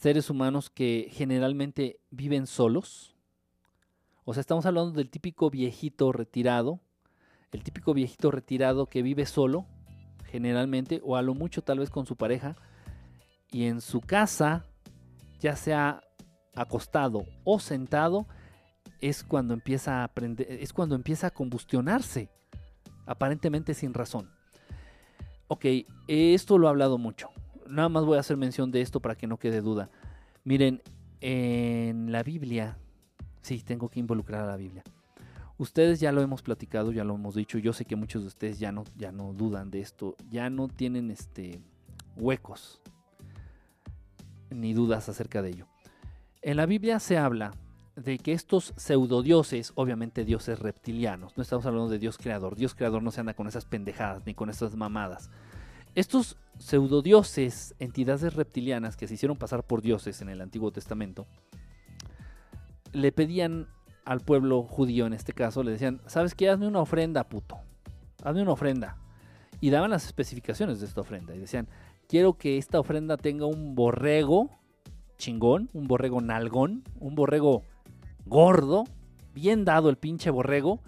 [0.00, 3.14] seres humanos que generalmente viven solos,
[4.24, 6.80] o sea, estamos hablando del típico viejito retirado,
[7.52, 9.66] el típico viejito retirado que vive solo,
[10.24, 12.56] generalmente, o a lo mucho tal vez con su pareja,
[13.50, 14.64] y en su casa,
[15.38, 16.02] ya sea
[16.54, 18.26] acostado o sentado,
[19.02, 22.30] es cuando empieza a aprender, es cuando empieza a combustionarse,
[23.04, 24.30] aparentemente sin razón.
[25.48, 25.66] Ok,
[26.08, 27.28] esto lo he hablado mucho.
[27.70, 29.90] Nada más voy a hacer mención de esto para que no quede duda.
[30.44, 30.82] Miren,
[31.20, 32.78] en la Biblia
[33.42, 34.82] Sí, tengo que involucrar a la Biblia.
[35.58, 37.58] Ustedes ya lo hemos platicado, ya lo hemos dicho.
[37.58, 40.68] Yo sé que muchos de ustedes ya no, ya no dudan de esto, ya no
[40.68, 41.60] tienen este,
[42.16, 42.80] huecos
[44.50, 45.66] ni dudas acerca de ello.
[46.42, 47.52] En la Biblia se habla
[47.96, 53.02] de que estos pseudodioses, obviamente dioses reptilianos, no estamos hablando de Dios creador, Dios creador
[53.02, 55.30] no se anda con esas pendejadas ni con esas mamadas.
[55.94, 61.26] Estos pseudodioses, entidades reptilianas que se hicieron pasar por dioses en el Antiguo Testamento,
[62.92, 63.68] le pedían
[64.04, 66.48] al pueblo judío en este caso, le decían, ¿sabes qué?
[66.48, 67.58] Hazme una ofrenda, puto.
[68.22, 68.98] Hazme una ofrenda.
[69.60, 71.34] Y daban las especificaciones de esta ofrenda.
[71.34, 71.68] Y decían,
[72.08, 74.50] quiero que esta ofrenda tenga un borrego
[75.18, 77.64] chingón, un borrego nalgón, un borrego
[78.26, 78.84] gordo,
[79.34, 80.80] bien dado el pinche borrego.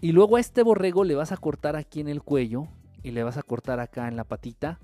[0.00, 2.66] Y luego a este borrego le vas a cortar aquí en el cuello
[3.02, 4.78] y le vas a cortar acá en la patita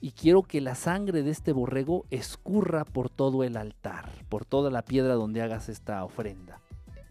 [0.00, 4.70] y quiero que la sangre de este borrego escurra por todo el altar, por toda
[4.70, 6.60] la piedra donde hagas esta ofrenda.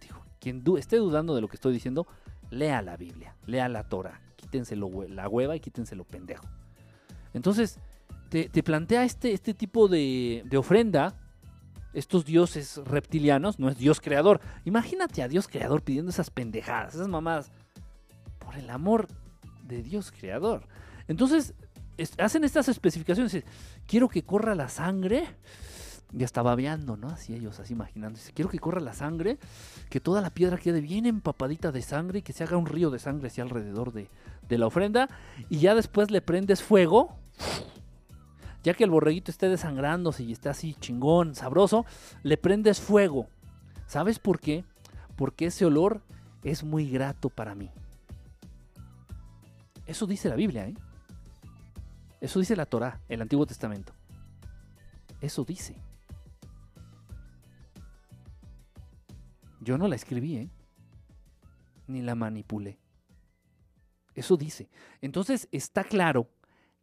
[0.02, 2.07] Dijo, quien esté dudando de lo que estoy diciendo,
[2.49, 6.45] lea la Biblia, lea la Torah, quítenselo la hueva y quítenselo pendejo.
[7.34, 7.78] Entonces,
[8.30, 11.14] te, plantea este, este tipo de, de ofrenda,
[11.94, 14.40] estos dioses reptilianos, no es Dios creador.
[14.64, 17.52] Imagínate a Dios creador pidiendo esas pendejadas, esas mamadas,
[18.40, 19.07] por el amor
[19.68, 20.68] de Dios creador.
[21.07, 21.53] Entonces,
[22.18, 23.44] hacen estas especificaciones.
[23.85, 25.27] Quiero que corra la sangre.
[26.14, 27.10] Ya estaba babeando, ¿no?
[27.10, 28.31] Así ellos, así imaginándose.
[28.31, 29.39] Quiero que corra la sangre,
[29.89, 32.89] que toda la piedra quede bien empapadita de sangre y que se haga un río
[32.91, 34.10] de sangre así alrededor de,
[34.48, 35.10] de la ofrenda.
[35.49, 37.18] Y ya después le prendes fuego.
[38.64, 41.85] Ya que el borreguito esté desangrándose y está así chingón, sabroso,
[42.23, 43.27] le prendes fuego.
[43.85, 44.65] ¿Sabes por qué?
[45.15, 46.02] Porque ese olor
[46.44, 47.72] es muy grato para mí.
[49.88, 50.76] Eso dice la Biblia, ¿eh?
[52.20, 53.94] Eso dice la Torah, el Antiguo Testamento.
[55.22, 55.76] Eso dice.
[59.62, 60.50] Yo no la escribí, ¿eh?
[61.88, 62.80] Ni la manipulé.
[64.14, 64.70] Eso dice.
[65.02, 66.30] Entonces está claro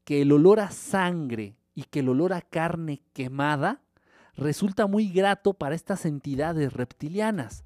[0.05, 3.83] que el olor a sangre y que el olor a carne quemada
[4.37, 7.65] resulta muy grato para estas entidades reptilianas.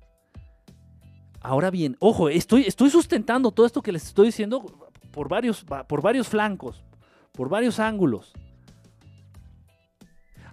[1.40, 4.88] Ahora bien, ojo, estoy, estoy sustentando todo esto que les estoy diciendo
[5.18, 6.84] por varios, por varios flancos
[7.32, 8.32] por varios ángulos.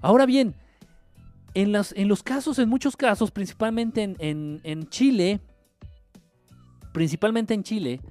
[0.02, 0.56] Ahora bien,
[1.54, 5.40] en, en los casos, en muchos casos, principalmente en, en Chile,
[6.94, 8.02] principalmente en Chile,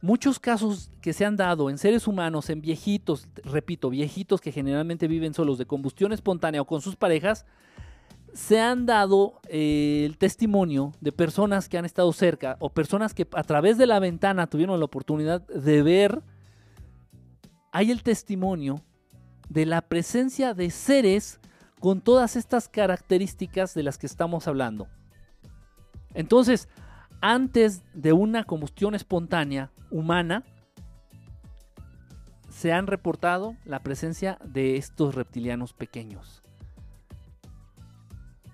[0.00, 5.06] muchos casos que se han dado en seres humanos, en viejitos, repito, viejitos que generalmente
[5.06, 7.46] viven solos de combustión espontánea o con sus parejas,
[8.34, 13.26] se han dado eh, el testimonio de personas que han estado cerca o personas que
[13.32, 16.22] a través de la ventana tuvieron la oportunidad de ver
[17.70, 18.80] hay el testimonio
[19.48, 21.40] de la presencia de seres
[21.80, 24.86] con todas estas características de las que estamos hablando.
[26.14, 26.68] Entonces,
[27.20, 30.44] antes de una combustión espontánea humana,
[32.48, 36.43] se han reportado la presencia de estos reptilianos pequeños.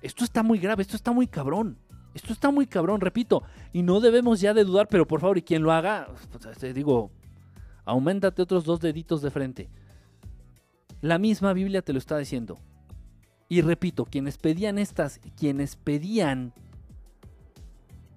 [0.02, 1.78] Esto está muy grave, esto está muy cabrón.
[2.14, 5.43] Esto está muy cabrón, repito, y no debemos ya de dudar, pero por favor, y
[5.43, 7.12] quien lo haga, pues, te digo,
[7.85, 9.68] aumentate otros dos deditos de frente.
[11.01, 12.59] La misma Biblia te lo está diciendo.
[13.48, 16.52] Y repito, quienes pedían estas, quienes pedían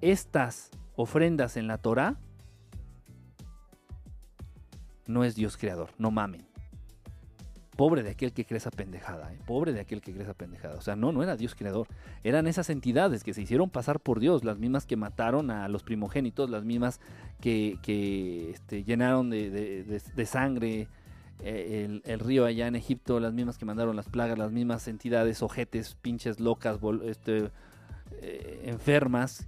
[0.01, 2.18] estas ofrendas en la Torah,
[5.05, 6.52] no es Dios creador, no mamen.
[7.75, 9.39] Pobre de aquel que cree esa pendejada, ¿eh?
[9.47, 10.75] pobre de aquel que cree esa pendejada.
[10.75, 11.87] O sea, no, no era Dios creador.
[12.23, 15.81] Eran esas entidades que se hicieron pasar por Dios, las mismas que mataron a los
[15.81, 16.99] primogénitos, las mismas
[17.41, 20.87] que, este, llenaron de, sangre
[21.39, 25.41] eh, el, río allá en Egipto, las mismas que mandaron las plagas, las mismas entidades,
[25.41, 27.49] ojetes, pinches locas, este,
[28.21, 29.47] eh, enfermas,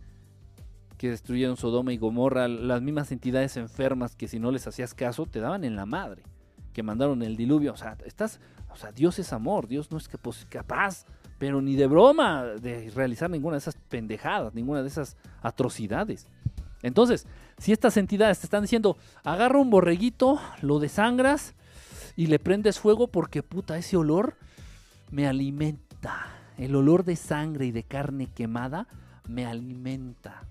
[0.97, 5.25] que destruyeron Sodoma y Gomorra, las mismas entidades enfermas que si no les hacías caso
[5.25, 6.23] te daban en la madre
[6.75, 7.71] que mandaron el diluvio.
[7.71, 10.09] O sea, estás, o sea, Dios es amor, Dios no es
[10.49, 11.05] capaz,
[11.39, 16.27] pero ni de broma de realizar ninguna de esas pendejadas, ninguna de esas atrocidades.
[16.83, 17.27] Entonces,
[17.57, 21.55] si estas entidades te están diciendo, agarra un borreguito, lo desangras
[22.17, 24.35] y le prendes fuego porque puta, ese olor
[25.11, 26.27] me alimenta.
[26.57, 28.87] El olor de sangre y de carne quemada
[29.29, 30.43] me alimenta.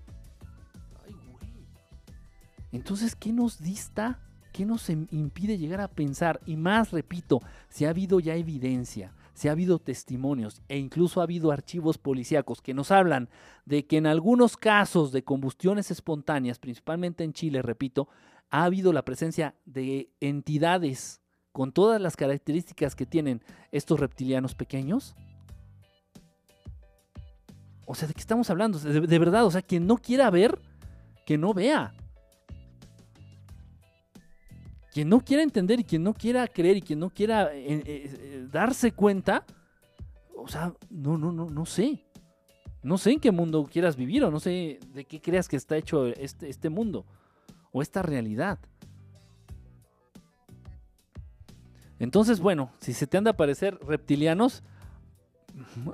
[2.71, 4.19] Entonces, ¿qué nos dista
[4.55, 6.39] ¿qué nos impide llegar a pensar?
[6.45, 11.23] Y más, repito, si ha habido ya evidencia, si ha habido testimonios e incluso ha
[11.23, 13.27] habido archivos policíacos que nos hablan
[13.65, 18.07] de que en algunos casos de combustiones espontáneas, principalmente en Chile, repito,
[18.49, 21.19] ha habido la presencia de entidades
[21.51, 25.15] con todas las características que tienen estos reptilianos pequeños.
[27.85, 28.79] O sea, ¿de qué estamos hablando?
[28.79, 30.57] De, de verdad, o sea, quien no quiera ver,
[31.25, 31.93] que no vea
[34.95, 37.83] quien no quiera entender y quien no quiera creer y quien no quiera eh, eh,
[37.85, 39.45] eh, darse cuenta,
[40.37, 42.05] o sea, no, no, no, no sé.
[42.81, 45.75] No sé en qué mundo quieras vivir o no sé de qué creas que está
[45.75, 47.05] hecho este, este mundo
[47.73, 48.57] o esta realidad.
[51.99, 54.63] Entonces, bueno, si se te han de aparecer reptilianos,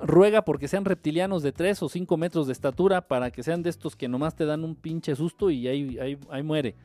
[0.00, 3.70] ruega porque sean reptilianos de 3 o 5 metros de estatura para que sean de
[3.70, 6.76] estos que nomás te dan un pinche susto y ahí, ahí, ahí muere.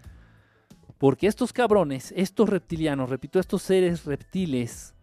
[0.98, 4.96] Porque estos cabrones, estos reptilianos, repito, estos seres reptiles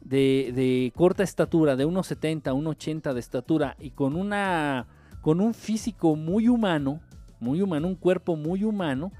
[0.00, 4.86] de, corta estatura, de 1,70, 1,80 de estatura y con, una,
[5.20, 7.00] con un físico muy humano,
[7.40, 9.12] muy humano, un cuerpo muy humano,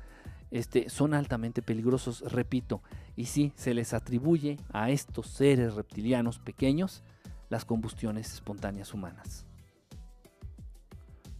[0.51, 2.83] este, son altamente peligrosos, repito.
[3.17, 7.05] Y sí, se les atribuye a estos seres reptilianos pequeños
[7.49, 9.47] las combustiones espontáneas humanas.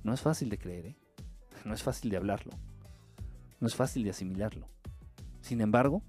[0.05, 0.97] No es fácil de creer, ¿eh?
[1.65, 2.53] no es fácil de hablarlo.
[3.61, 4.69] No es fácil de asimilarlo.
[5.41, 6.03] Sin embargo,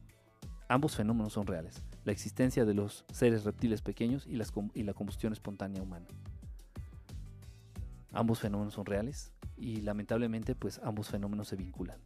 [0.67, 1.84] ambos fenómenos son reales.
[2.05, 4.35] La existencia de los seres reptiles pequeños y,
[4.84, 6.07] la combustión espontánea humana.
[8.11, 11.99] Ambos fenómenos son reales y lamentablemente pues ambos fenómenos se vinculan.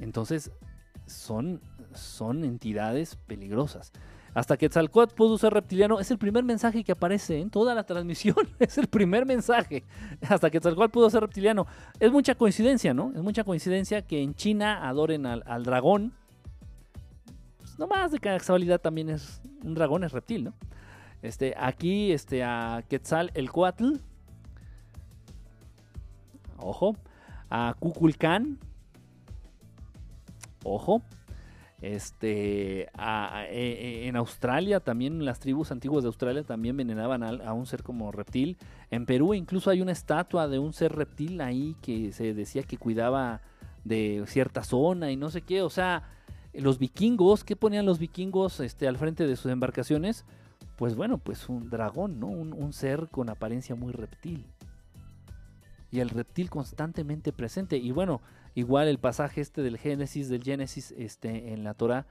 [0.00, 0.50] Entonces
[1.06, 1.60] son,
[1.94, 3.92] son entidades peligrosas.
[4.38, 7.82] Hasta que Quetzalcóatl pudo ser reptiliano, es el primer mensaje que aparece en toda la
[7.82, 8.36] transmisión.
[8.60, 9.82] es el primer mensaje.
[10.28, 11.66] Hasta que Quetzalcóatl pudo ser reptiliano.
[11.98, 13.10] Es mucha coincidencia, ¿no?
[13.16, 16.12] Es mucha coincidencia que en China adoren al, dragón.
[17.58, 19.42] Pues no más de casualidad también es.
[19.64, 20.54] Un dragón es reptil, ¿no?
[21.20, 23.94] Este, aquí, este, a Quetzal el Coatl.
[26.58, 26.94] Ojo.
[27.50, 28.60] A Kukulkan.
[30.62, 31.02] Ojo.
[31.80, 32.88] Este, e,
[33.50, 38.10] e, en Australia también, las tribus antiguas de Australia también veneraban a, un ser como
[38.10, 38.56] reptil.
[38.90, 42.78] En Perú incluso hay una estatua de un ser reptil ahí que se decía que
[42.78, 43.40] cuidaba
[43.84, 45.62] de cierta zona y no sé qué.
[45.62, 46.02] O sea,
[46.52, 50.24] los vikingos, ¿qué ponían los vikingos este, al frente de sus embarcaciones?
[50.76, 52.26] Pues bueno, pues un dragón, ¿no?
[52.26, 54.44] un ser con apariencia muy reptil.
[55.90, 57.78] Y el reptil constantemente presente.
[57.78, 58.20] Y bueno,
[58.58, 62.08] Igual el pasaje este del Génesis, del Génesis este, en la Torah,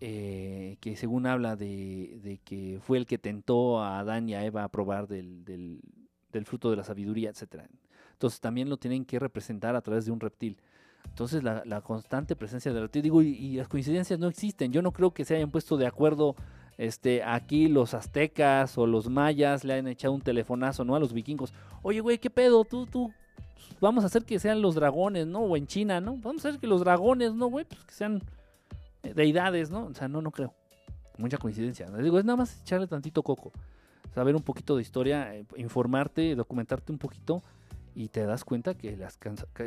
[0.00, 4.64] eh, que según habla de, que fue el que tentó a Adán y a Eva
[4.64, 7.64] a probar del, del, fruto de la sabiduría, etc.
[8.12, 10.56] Entonces también lo tienen que representar a través de un reptil.
[11.04, 14.72] Entonces la, constante presencia del reptil, digo, y, las coincidencias no existen.
[14.72, 16.36] Yo no creo que se hayan puesto de acuerdo
[16.78, 20.96] este, aquí los aztecas o los mayas le hayan echado un telefonazo, ¿no?
[20.96, 21.52] A los vikingos.
[21.82, 22.64] Oye, güey, ¿qué pedo?
[22.64, 23.12] ¿Tú, tú
[23.80, 25.40] vamos a hacer que sean los dragones, ¿no?
[25.40, 26.16] O en China, ¿no?
[26.16, 27.64] Vamos a hacer que los dragones, ¿no, güey?
[27.64, 28.22] Pues que sean
[29.02, 29.86] eh, deidades, ¿no?
[29.86, 30.54] O sea, no, no creo.
[31.18, 31.88] Mucha coincidencia.
[31.88, 33.52] Les digo, es nada más echarle tantito coco.
[34.14, 37.42] Saber un poquito de historia, eh, informarte, documentarte un poquito
[37.94, 39.18] y te das cuenta que las,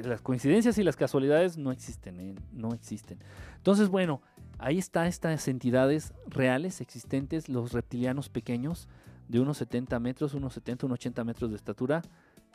[0.04, 2.36] las coincidencias y las casualidades no existen, ¿eh?
[2.52, 3.20] no existen.
[3.58, 4.22] Entonces, bueno,
[4.60, 8.88] ahí están estas entidades reales, existentes, los reptilianos pequeños,
[9.28, 12.02] de unos 70 metros, unos 70, unos 80 metros de estatura,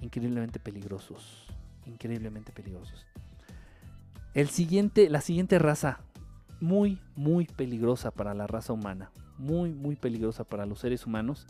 [0.01, 1.47] increíblemente peligrosos,
[1.87, 3.07] increíblemente peligrosos.
[4.35, 6.01] El siguiente, la siguiente raza,
[6.61, 11.47] muy, muy peligrosa para la raza humana, muy, muy peligrosa para los seres humanos,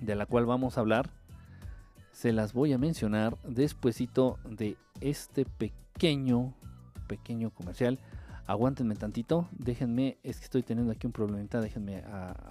[0.00, 1.10] de la cual vamos a hablar,
[2.12, 6.52] se las voy a mencionar despuesito de este pequeño,
[7.06, 7.98] pequeño comercial.
[8.46, 12.02] Aguántenme tantito, déjenme, es que estoy teniendo aquí un problemita, déjenme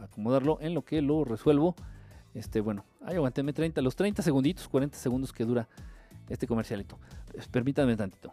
[0.01, 1.75] acomodarlo en lo que lo resuelvo.
[2.38, 5.68] Este, bueno, ahí aguántenme 30, los 30 segunditos, 40 segundos que dura
[6.30, 6.99] este comercialito.
[7.51, 8.31] Permítanme tantito.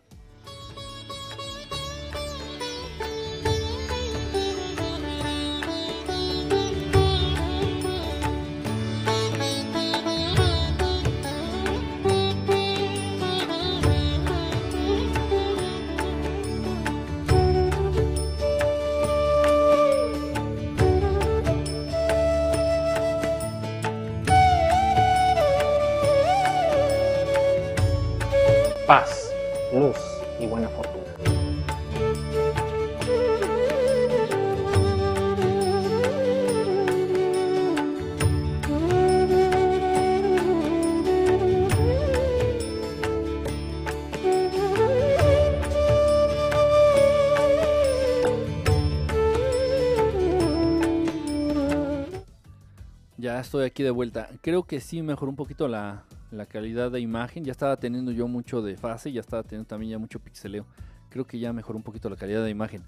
[53.44, 54.28] Estoy aquí de vuelta.
[54.42, 57.44] Creo que sí mejoró un poquito la, la calidad de imagen.
[57.44, 60.66] Ya estaba teniendo yo mucho de fase, ya estaba teniendo también ya mucho pixeleo.
[61.10, 62.82] Creo que ya mejoró un poquito la calidad de imagen.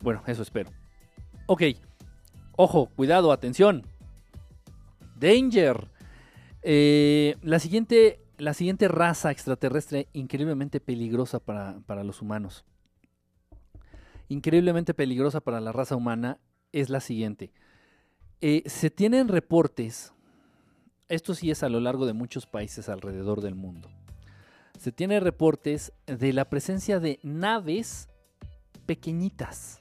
[0.00, 0.70] Bueno, eso espero.
[1.46, 1.62] Ok,
[2.56, 3.86] ojo, cuidado, atención.
[5.16, 5.88] Danger.
[6.62, 12.64] Eh, la, siguiente, la siguiente raza extraterrestre increíblemente peligrosa para, para los humanos.
[14.28, 16.38] Increíblemente peligrosa para la raza humana
[16.72, 17.52] es la siguiente.
[18.40, 20.12] Eh, se tienen reportes
[21.10, 23.90] esto sí es a lo largo de muchos países alrededor del mundo.
[24.78, 28.08] Se tiene reportes de la presencia de naves
[28.86, 29.80] pequeñitas.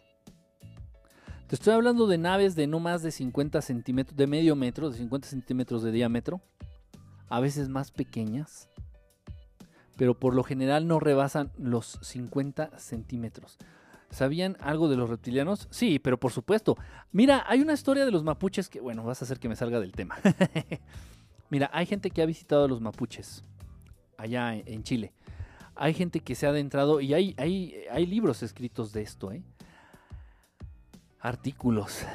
[1.48, 4.98] Te estoy hablando de naves de no más de 50 centímetros, de medio metro, de
[4.98, 6.41] 50 centímetros de diámetro,
[7.30, 8.68] a veces más pequeñas,
[9.98, 13.60] pero por lo general no rebasan los 50 centímetros.
[14.11, 15.68] ¿Sabían algo de los reptilianos?
[15.69, 16.77] Sí, pero por supuesto.
[17.11, 19.80] Mira, hay una historia de los mapuches que, bueno, vas a hacer que me salga
[19.80, 20.18] del tema.
[21.49, 23.44] Mira, hay gente que ha visitado a los mapuches
[24.18, 25.14] allá en Chile.
[25.76, 29.44] Hay gente que se ha adentrado y hay, hay, hay libros escritos de esto, ¿eh?
[31.19, 32.06] artículos.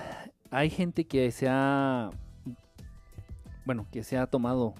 [0.51, 2.11] Hay gente que se ha,
[3.65, 4.75] bueno, que se ha tomado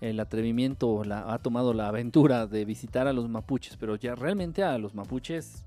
[0.00, 4.76] el atrevimiento, ha tomado la aventura de visitar a los mapuches, pero ya realmente a
[4.78, 5.64] los mapuches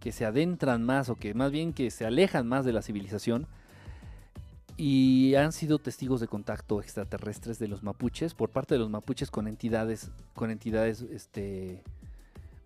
[0.00, 3.46] que se adentran más o que más bien que se alejan más de la civilización,
[4.76, 9.30] y han sido testigos de contacto extraterrestres de los mapuches por parte de los mapuches
[9.30, 11.82] con entidades con entidades este,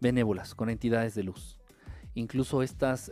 [0.00, 1.58] benévolas, con entidades de luz.
[2.14, 3.10] Incluso estas,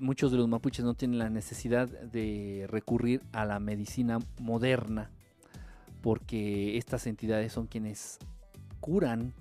[0.00, 5.10] muchos de los mapuches no tienen la necesidad de recurrir a la medicina moderna,
[6.00, 8.18] porque estas entidades son quienes
[8.80, 9.34] curan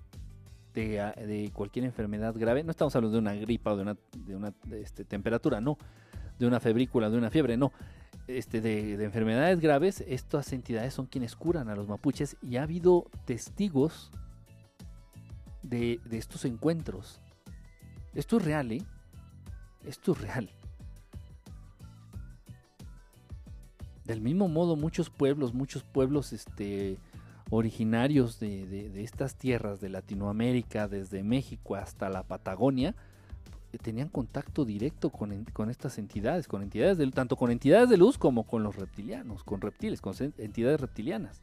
[0.73, 2.63] de, cualquier enfermedad grave.
[2.63, 5.77] No estamos hablando de una gripa o de una, de una este, temperatura, no,
[6.39, 7.71] de una febrícula, de una fiebre, no
[8.27, 13.05] este, de, enfermedades graves, estas entidades son quienes curan a los mapuches y ha habido
[13.25, 14.11] testigos
[15.63, 17.19] de, estos encuentros.
[18.13, 18.83] Esto es real, ¿eh?
[19.85, 20.49] Esto es real.
[24.05, 26.97] Del mismo modo, muchos pueblos, muchos pueblos este,
[27.51, 32.95] originarios de, de, estas tierras de Latinoamérica, desde México hasta la Patagonia,
[33.77, 38.43] tenían contacto directo con, estas entidades, con entidades de, tanto con entidades de luz como
[38.43, 41.41] con los reptilianos, con reptiles, con entidades reptilianas.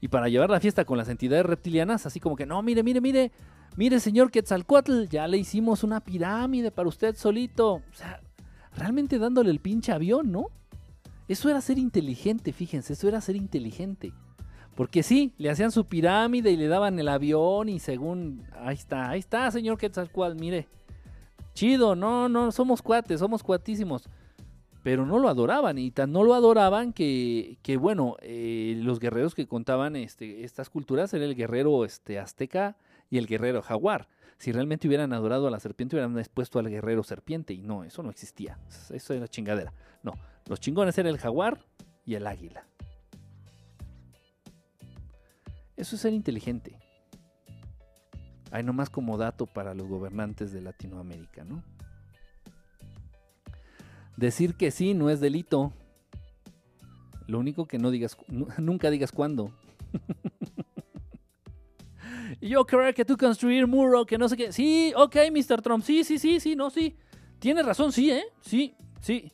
[0.00, 3.00] Y para llevar la fiesta con las entidades reptilianas, así como que, no, mire, mire,
[3.00, 3.32] mire,
[3.76, 7.74] mire, señor Quetzalcoatl, ya le hicimos una pirámide para usted solito.
[7.74, 8.20] O sea,
[8.74, 10.46] realmente dándole el pinche avión, ¿no?
[11.28, 14.12] Eso era ser inteligente, fíjense, eso era ser inteligente.
[14.74, 19.10] Porque sí, le hacían su pirámide y le daban el avión y según, ahí está,
[19.10, 20.68] ahí está, señor Quetzalcoatl, mire,
[21.54, 24.08] chido, no, no, somos cuates, somos cuatísimos.
[24.82, 29.34] Pero no lo adoraban y tan no lo adoraban que, que bueno, eh, los guerreros
[29.34, 32.78] que contaban este, estas culturas era el guerrero este, azteca
[33.10, 34.08] y el guerrero jaguar.
[34.38, 37.52] Si realmente hubieran adorado a la serpiente, hubieran expuesto al guerrero serpiente.
[37.52, 38.58] Y no, eso no existía.
[38.88, 39.74] Eso era chingadera.
[40.02, 40.14] No,
[40.46, 41.60] los chingones eran el jaguar
[42.06, 42.64] y el águila.
[45.80, 46.78] Eso es ser inteligente.
[48.50, 51.64] Hay nomás como dato para los gobernantes de Latinoamérica, ¿no?
[54.18, 55.72] Decir que sí no es delito.
[57.26, 58.18] Lo único que no digas,
[58.58, 59.52] nunca digas cuándo.
[62.42, 64.52] Yo creo que tú construir muro, que no sé qué.
[64.52, 65.62] Sí, ok, Mr.
[65.62, 65.82] Trump.
[65.82, 66.94] Sí, sí, sí, sí, no, sí.
[67.38, 68.24] Tienes razón, sí, ¿eh?
[68.42, 69.32] Sí, sí.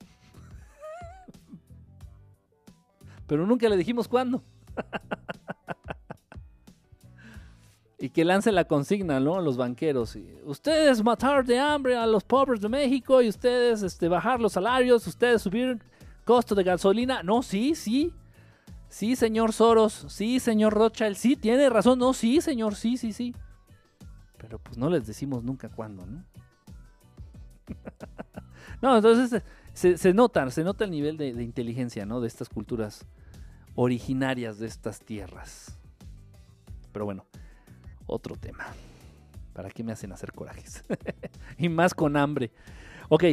[3.26, 4.44] Pero nunca le dijimos cuándo.
[7.98, 9.40] y que lance la consigna, ¿no?
[9.40, 10.16] Los banqueros.
[10.44, 15.06] ustedes matar de hambre a los pobres de México y ustedes este, bajar los salarios,
[15.06, 15.80] ustedes subir
[16.24, 17.22] costo de gasolina.
[17.22, 18.14] No, sí, sí.
[18.88, 20.06] Sí, señor Soros.
[20.08, 21.16] Sí, señor Rothschild.
[21.16, 21.98] Sí, tiene razón.
[21.98, 22.74] No, sí, señor.
[22.74, 23.34] Sí, sí, sí.
[24.38, 26.24] Pero pues no les decimos nunca cuándo, ¿no?
[28.82, 29.42] no, entonces
[29.74, 32.20] se, se, nota, se nota el nivel de, de inteligencia, ¿no?
[32.20, 33.04] De estas culturas
[33.80, 35.78] originarias de estas tierras.
[36.90, 37.26] Pero bueno,
[38.08, 38.66] otro tema.
[39.52, 40.82] ¿Para qué me hacen hacer corajes?
[41.58, 42.50] y más con hambre.
[43.08, 43.24] Ok,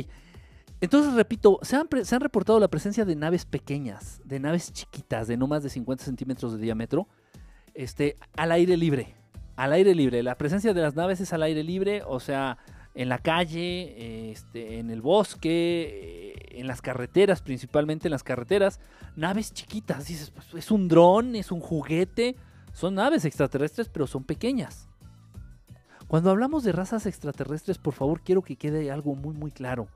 [0.81, 5.27] entonces repito, se han, se han, reportado la presencia de naves pequeñas, de naves chiquitas,
[5.27, 7.07] de no más de 50 centímetros de diámetro,
[7.73, 9.15] este, al aire libre.
[9.55, 10.21] Al aire libre.
[10.21, 12.59] La presencia de las naves es al aire libre, o sea,
[12.95, 18.79] en la calle, este, en el bosque, eh, en las carreteras, principalmente en las carreteras.
[19.17, 22.37] Naves chiquitas, dices, pues, es un dron, es un juguete.
[22.71, 24.87] Son naves extraterrestres, pero son pequeñas.
[26.07, 29.87] Cuando hablamos de razas extraterrestres, por favor, quiero que quede algo muy, muy claro.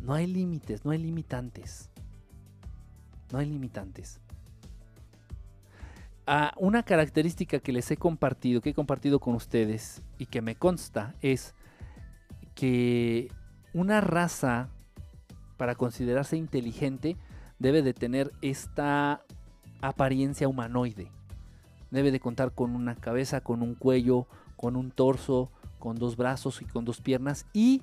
[0.00, 1.90] No hay límites, no hay limitantes.
[3.32, 4.20] No hay limitantes.
[6.26, 10.54] Ah, una característica que les he compartido, que he compartido con ustedes y que me
[10.54, 11.54] consta es
[12.54, 13.30] que
[13.72, 14.68] una raza,
[15.56, 17.16] para considerarse inteligente,
[17.58, 19.22] debe de tener esta
[19.80, 21.10] apariencia humanoide.
[21.90, 24.26] Debe de contar con una cabeza, con un cuello,
[24.56, 27.82] con un torso, con dos brazos y con dos piernas y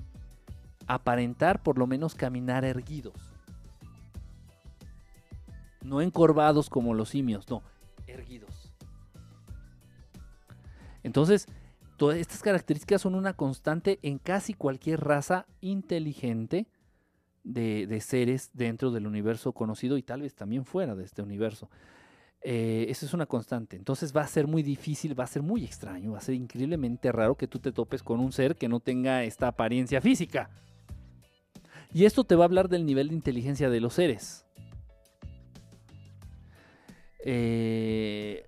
[0.86, 3.14] aparentar por lo menos caminar erguidos.
[5.82, 7.62] No encorvados como los simios, no,
[8.06, 8.72] erguidos.
[11.02, 11.46] Entonces,
[12.02, 16.66] todas estas características son una constante en casi cualquier raza inteligente
[17.44, 21.70] de, seres dentro del universo conocido y tal vez también fuera de este universo.
[22.42, 23.76] Eh, eso es una constante.
[23.76, 27.12] Entonces va a ser muy difícil, va a ser muy extraño, va a ser increíblemente
[27.12, 30.50] raro que tú te topes con un ser que no tenga esta apariencia física.
[31.94, 34.44] Y esto te va a hablar del nivel de inteligencia de los seres.
[37.24, 38.44] Eh,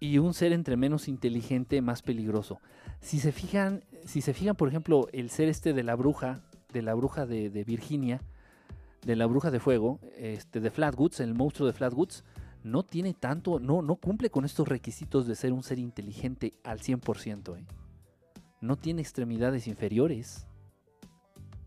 [0.00, 2.60] y un ser entre menos inteligente, más peligroso.
[3.00, 6.42] Si se fijan, si se fijan, por ejemplo, el ser este de la bruja,
[6.72, 8.20] de la bruja de, Virginia,
[9.02, 12.24] de la bruja de fuego, este, de Flatwoods, el monstruo de Flatwoods,
[12.62, 16.80] no tiene tanto, no, no cumple con estos requisitos de ser un ser inteligente al
[16.80, 17.58] 100%.
[17.58, 17.64] ¿eh?
[18.60, 20.46] No tiene extremidades inferiores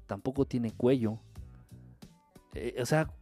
[0.09, 1.19] tampoco tiene cuello.
[2.55, 3.13] Eh, o sea,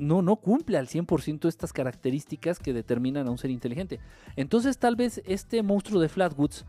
[0.00, 4.00] no, no cumple al 100% estas características que determinan a un ser inteligente.
[4.36, 6.64] Entonces tal vez este monstruo de Flatwoods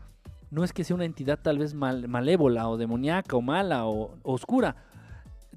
[0.52, 4.76] no es que sea una entidad tal vez malévola o demoníaca o mala o, oscura.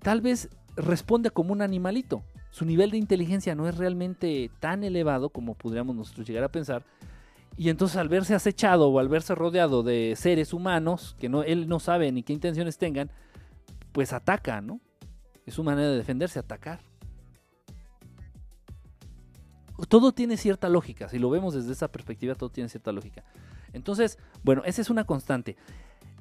[0.02, 2.24] Tal vez responde como un animalito.
[2.50, 6.84] Su nivel de inteligencia no es realmente tan elevado como podríamos nosotros llegar a pensar.
[7.58, 11.68] Y entonces al verse acechado o al verse rodeado de seres humanos que no, él
[11.68, 13.12] no sabe ni qué intenciones tengan,
[13.92, 14.80] pues ataca, ¿no?
[15.46, 16.80] Es su manera de defenderse, atacar.
[19.90, 23.24] Todo tiene cierta lógica, si lo vemos desde esa perspectiva, todo tiene cierta lógica.
[23.74, 25.58] Entonces, bueno, esa es una constante.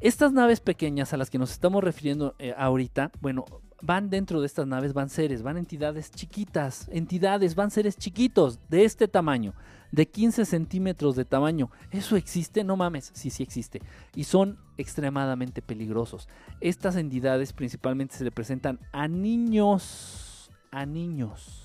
[0.01, 3.45] Estas naves pequeñas a las que nos estamos refiriendo eh, ahorita, bueno,
[3.81, 8.85] van dentro de estas naves, van seres, van entidades chiquitas, entidades, van seres chiquitos de
[8.85, 9.55] este tamaño
[9.93, 11.71] de 15 centímetros de tamaño.
[11.91, 12.65] ¿Eso existe?
[12.65, 13.81] No mames, sí, sí existe.
[14.15, 16.29] Y son extremadamente peligrosos.
[16.61, 21.64] Estas entidades principalmente se le presentan a niños, a niños.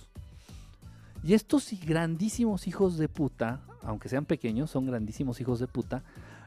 [1.24, 6.04] Y estos grandísimos hijos de puta, aunque sean pequeños, son grandísimos hijos de puta,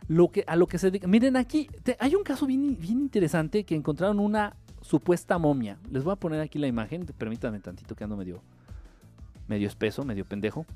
[0.08, 0.90] lo que, a lo que se.
[1.06, 1.68] Miren aquí,
[1.98, 5.78] hay un caso bien, bien interesante que encontraron una supuesta momia.
[5.90, 8.42] Les voy a poner aquí la imagen, permítanme tantito que ando medio,
[9.48, 10.66] medio espeso, medio pendejo.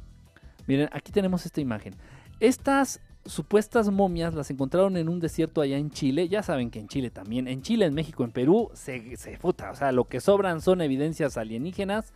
[0.66, 1.94] Miren, aquí tenemos esta imagen.
[2.40, 6.28] Estas supuestas momias las encontraron en un desierto allá en Chile.
[6.28, 9.70] Ya saben que en Chile también, en Chile, en México, en Perú, se, se puta.
[9.70, 12.12] O sea, lo que sobran son evidencias alienígenas,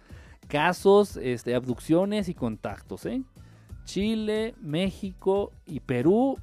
[0.51, 3.07] casos, este, abducciones y contactos.
[3.07, 3.23] ¿eh?
[3.85, 6.37] Chile, México y Perú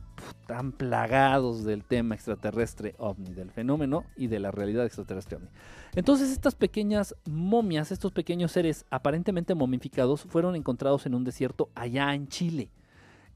[0.47, 5.49] tan plagados del tema extraterrestre ovni, del fenómeno y de la realidad extraterrestre ovni.
[5.93, 12.15] Entonces estas pequeñas momias, estos pequeños seres aparentemente momificados, fueron encontrados en un desierto allá
[12.15, 12.71] en Chile.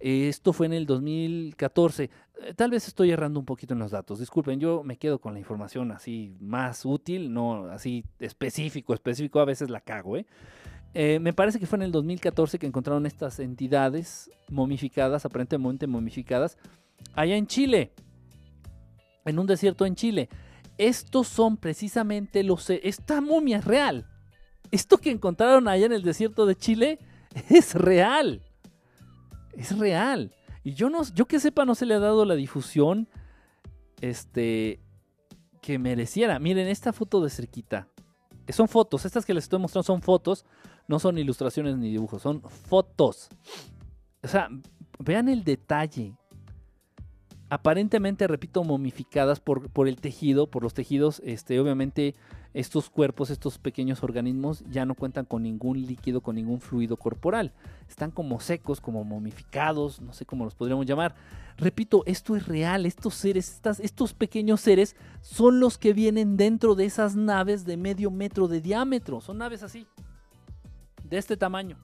[0.02, 2.03] Esto fue en el 2014.
[2.03, 4.19] Eh, tal vez estoy errando un poquito en los datos.
[4.19, 9.40] Disculpen, yo me quedo con la información así más útil, no así específico, específico.
[9.40, 10.26] A veces la cago, ¿eh?
[10.94, 16.57] Eh, me parece que fue en el 2014 que encontraron estas entidades momificadas, aparentemente momificadas,
[17.14, 17.94] allá en Chile,
[19.23, 20.30] en un desierto en Chile.
[20.78, 22.69] Estos son precisamente los...
[22.69, 24.07] Esta momia es real.
[24.72, 26.99] Esto que encontraron allá en el desierto de Chile
[27.49, 28.41] es real.
[29.56, 30.34] Es real.
[30.64, 33.10] Y yo no, yo que sepa, no se le ha dado la difusión
[33.99, 34.80] este,
[35.61, 36.40] que mereciera.
[36.40, 37.88] Miren, esta foto de cerquita.
[38.49, 40.45] Son fotos, estas que les estoy mostrando son fotos
[40.91, 43.30] no son ilustraciones ni dibujos, son fotos.
[44.22, 44.49] O sea,
[44.99, 46.14] vean el detalle.
[47.53, 52.15] Aparentemente, repito, momificadas por, por el tejido, por los tejidos, este, obviamente
[52.53, 57.52] estos cuerpos, estos pequeños organismos ya no cuentan con ningún líquido, con ningún fluido corporal.
[57.90, 61.14] Están como secos, como momificados, no sé cómo los podríamos llamar.
[61.57, 66.86] Repito, esto es real, estos seres, estos pequeños seres son los que vienen dentro de
[66.86, 69.19] esas naves de medio metro de diámetro.
[69.19, 69.86] Son naves así
[71.03, 71.78] de este tamaño.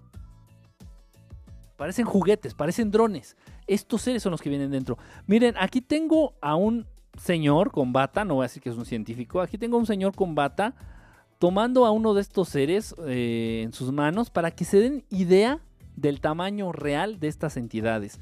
[1.78, 3.38] Parecen juguetes, parecen drones.
[3.68, 4.98] Estos seres son los que vienen dentro.
[5.28, 6.88] Miren, aquí tengo a un
[7.18, 9.86] señor con bata, no voy a decir que es un científico, aquí tengo a un
[9.86, 10.76] señor con bata
[11.40, 15.60] tomando a uno de estos seres eh, en sus manos para que se den idea
[15.96, 18.20] del tamaño real de estas entidades.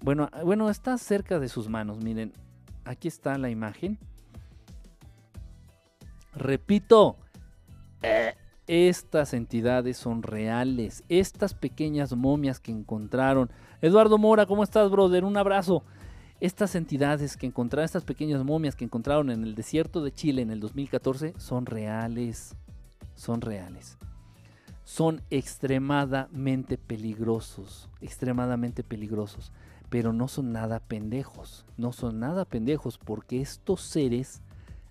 [0.00, 2.32] Bueno, bueno, está cerca de sus manos, miren,
[2.84, 3.98] aquí está la imagen.
[6.34, 7.16] Repito,
[8.02, 8.34] eh,
[8.68, 11.02] estas entidades son reales.
[11.08, 13.50] Estas pequeñas momias que encontraron.
[13.80, 15.24] Eduardo Mora, ¿cómo estás, brother?
[15.24, 15.82] Un abrazo.
[16.38, 20.50] Estas entidades que encontraron, estas pequeñas momias que encontraron en el desierto de Chile en
[20.50, 22.54] el 2014, son reales.
[23.14, 23.96] Son reales.
[24.84, 27.88] Son extremadamente peligrosos.
[28.02, 29.50] Extremadamente peligrosos.
[29.88, 31.64] Pero no son nada pendejos.
[31.78, 34.42] No son nada pendejos porque estos seres,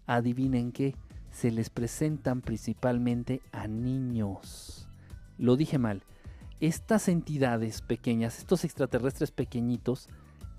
[0.08, 0.96] adivinen qué,
[1.38, 4.88] se les presentan principalmente a niños.
[5.38, 6.02] Lo dije mal.
[6.60, 10.10] Estas entidades pequeñas, estos extraterrestres pequeñitos,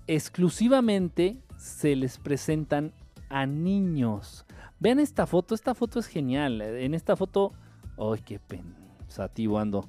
[0.07, 2.93] exclusivamente se les presentan
[3.27, 4.45] a niños.
[4.79, 6.61] Vean esta foto, esta foto es genial.
[6.61, 7.51] En esta foto,
[7.97, 9.85] ¡ay, qué pensativo ando!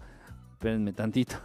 [0.55, 1.37] Espérenme tantito.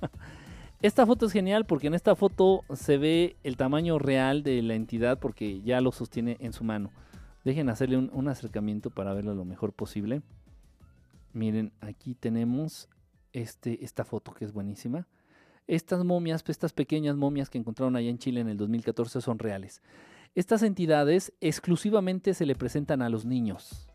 [0.82, 4.74] esta foto es genial porque en esta foto se ve el tamaño real de la
[4.74, 6.90] entidad porque ya lo sostiene en su mano.
[7.46, 10.20] Dejen hacerle un, acercamiento para verlo lo mejor posible.
[11.32, 12.88] Miren, aquí tenemos
[13.32, 15.06] este, esta foto que es buenísima.
[15.68, 19.80] Estas momias, estas pequeñas momias que encontraron allá en Chile en el 2014 son reales.
[20.34, 23.88] Estas entidades exclusivamente se le presentan a los niños.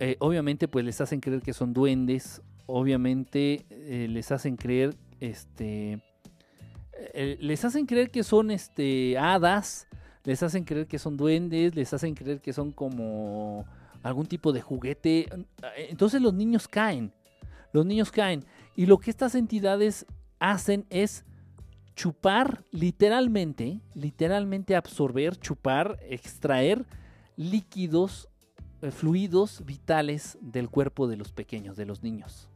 [0.00, 2.42] Eh, obviamente, pues les hacen creer que son duendes.
[2.66, 6.02] Obviamente, eh, les hacen creer, este,
[7.14, 9.86] eh, les hacen creer que son, este, hadas
[10.24, 13.64] les hacen creer que son duendes, les hacen creer que son como
[14.02, 15.28] algún tipo de juguete.
[15.76, 17.12] Entonces los niños caen,
[17.72, 18.44] los niños caen.
[18.76, 20.06] Y lo que estas entidades
[20.38, 21.24] hacen es
[21.94, 26.86] chupar literalmente, literalmente absorber, chupar, extraer
[27.36, 28.28] líquidos,
[28.82, 32.48] eh, fluidos vitales del cuerpo de los pequeños, de los niños.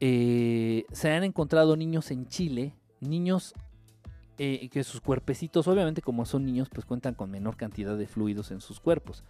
[0.00, 3.54] Eh, se han encontrado niños en Chile, niños
[4.42, 8.50] eh, que sus cuerpecitos, obviamente como son niños, pues cuentan con menor cantidad de fluidos
[8.50, 9.22] en sus cuerpos.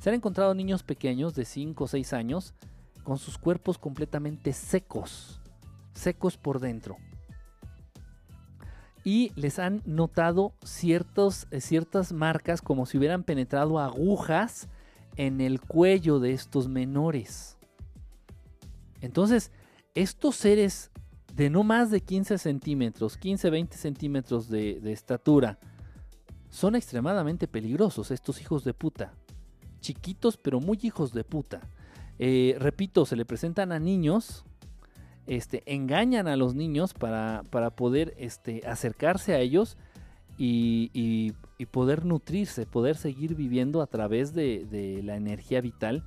[0.00, 2.54] Se han encontrado niños pequeños de 5 o 6 años
[3.02, 5.42] con sus cuerpos completamente secos,
[5.92, 6.96] secos por dentro.
[9.04, 14.70] Y les han notado ciertos, eh, ciertas marcas como si hubieran penetrado agujas
[15.16, 17.58] en el cuello de estos menores.
[19.02, 19.50] Entonces,
[19.94, 20.90] estos seres
[21.34, 25.58] de no más de 15 centímetros, 15-20 centímetros de, estatura,
[26.48, 29.12] son extremadamente peligrosos estos hijos de puta.
[29.80, 31.60] Chiquitos, pero muy hijos de puta.
[32.20, 34.44] Eh, repito, se le presentan a niños,
[35.26, 39.76] este, engañan a los niños para, para poder este, acercarse a ellos
[40.38, 41.32] y,
[41.72, 46.04] poder nutrirse, poder seguir viviendo a través de, de la energía vital,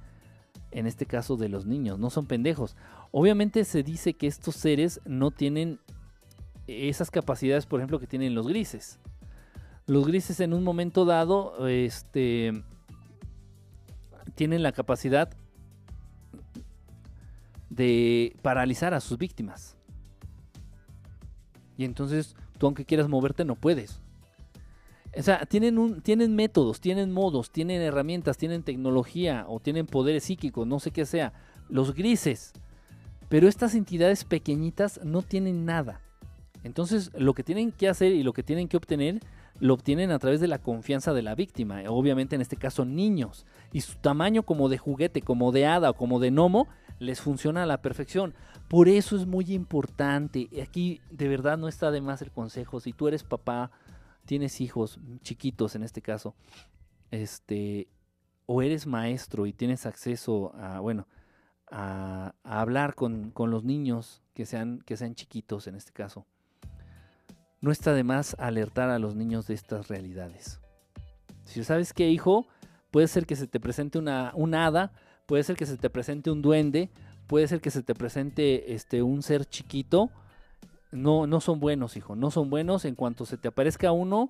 [0.71, 1.99] en este caso de los niños.
[1.99, 2.77] No son pendejos.
[3.19, 5.79] Obviamente se dice que estos seres no tienen
[6.67, 8.99] esas capacidades, por ejemplo, que tienen los grises.
[9.87, 12.63] Los grises en un momento dado este,
[14.35, 15.29] tienen la capacidad
[17.69, 19.77] de paralizar a sus víctimas.
[21.77, 24.01] Y entonces Tú aunque quieras moverte no puedes.
[25.15, 30.67] O sea, tienen, tienen métodos, tienen modos, tienen herramientas, tienen tecnología o tienen poderes psíquicos,
[30.67, 31.33] no sé qué sea.
[31.69, 32.53] Los grises.
[33.29, 36.01] Pero estas entidades pequeñitas no tienen nada.
[36.63, 39.19] Entonces, lo que tienen que hacer y lo que tienen que obtener,
[39.59, 41.81] lo obtienen a través de la confianza de la víctima.
[41.87, 43.45] Obviamente, en este caso, niños.
[43.71, 46.67] Y su tamaño como de juguete, como de hada o como de gnomo,
[46.99, 48.33] les funciona a la perfección.
[48.67, 50.49] Por eso es muy importante.
[50.61, 52.79] Aquí, de verdad, no está de más el consejo.
[52.79, 53.71] Si tú eres papá,
[54.25, 56.35] tienes hijos chiquitos en este caso,
[57.11, 57.87] este,
[58.45, 61.07] o eres maestro y tienes acceso a, bueno,
[61.69, 66.25] a, hablar con, con, los niños que sean, que sean chiquitos en este caso
[67.61, 70.59] no está de más alertar a los niños de estas realidades.
[71.45, 72.45] Si sabes que, hijo,
[72.91, 74.31] puede ser que se te presente una,
[74.65, 74.91] hada,
[75.25, 76.89] puede ser que se te presente un duende,
[77.25, 80.09] puede ser que se te presente este, un ser chiquito.
[80.91, 82.85] No, no son buenos, hijo, no son buenos.
[82.85, 84.27] En cuanto se te aparezca uno,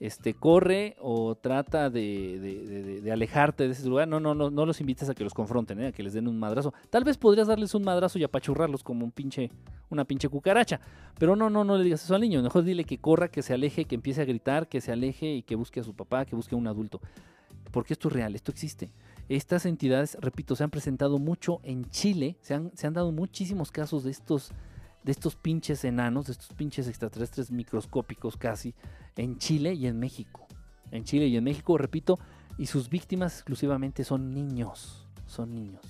[0.00, 4.08] este, corre o trata de, alejarte de ese lugar.
[4.08, 5.86] No, no, no, no los invites a que los confronten, ¿eh?
[5.88, 6.72] a que les den un madrazo.
[6.90, 9.50] Tal vez podrías darles un madrazo y apachurrarlos como un pinche,
[9.90, 10.80] una pinche cucaracha.
[11.18, 12.42] Pero no, no, no le digas eso al niño.
[12.42, 15.42] Mejor dile que corra, que se aleje, que empiece a gritar, que se aleje y
[15.42, 17.00] que busque a su papá, que busque a un adulto.
[17.72, 18.90] Porque esto es real, esto existe.
[19.28, 23.70] Estas entidades, repito, se han presentado mucho en Chile, se han, se han dado muchísimos
[23.70, 24.52] casos de estos
[25.04, 28.74] de estos pinches enanos, de estos pinches extraterrestres microscópicos casi,
[29.16, 30.46] en Chile y en México.
[30.90, 32.18] En Chile y en México, repito,
[32.56, 35.82] y sus víctimas exclusivamente son niños, son niños.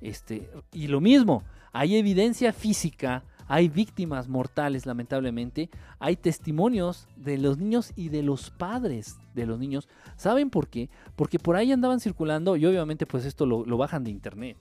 [0.00, 7.58] Este, y lo mismo, hay evidencia física, hay víctimas mortales lamentablemente, hay testimonios de los
[7.58, 9.88] niños y de los padres de los niños.
[10.16, 10.88] ¿Saben por qué?
[11.16, 14.56] Porque por ahí andaban circulando y obviamente pues esto lo, lo bajan de internet.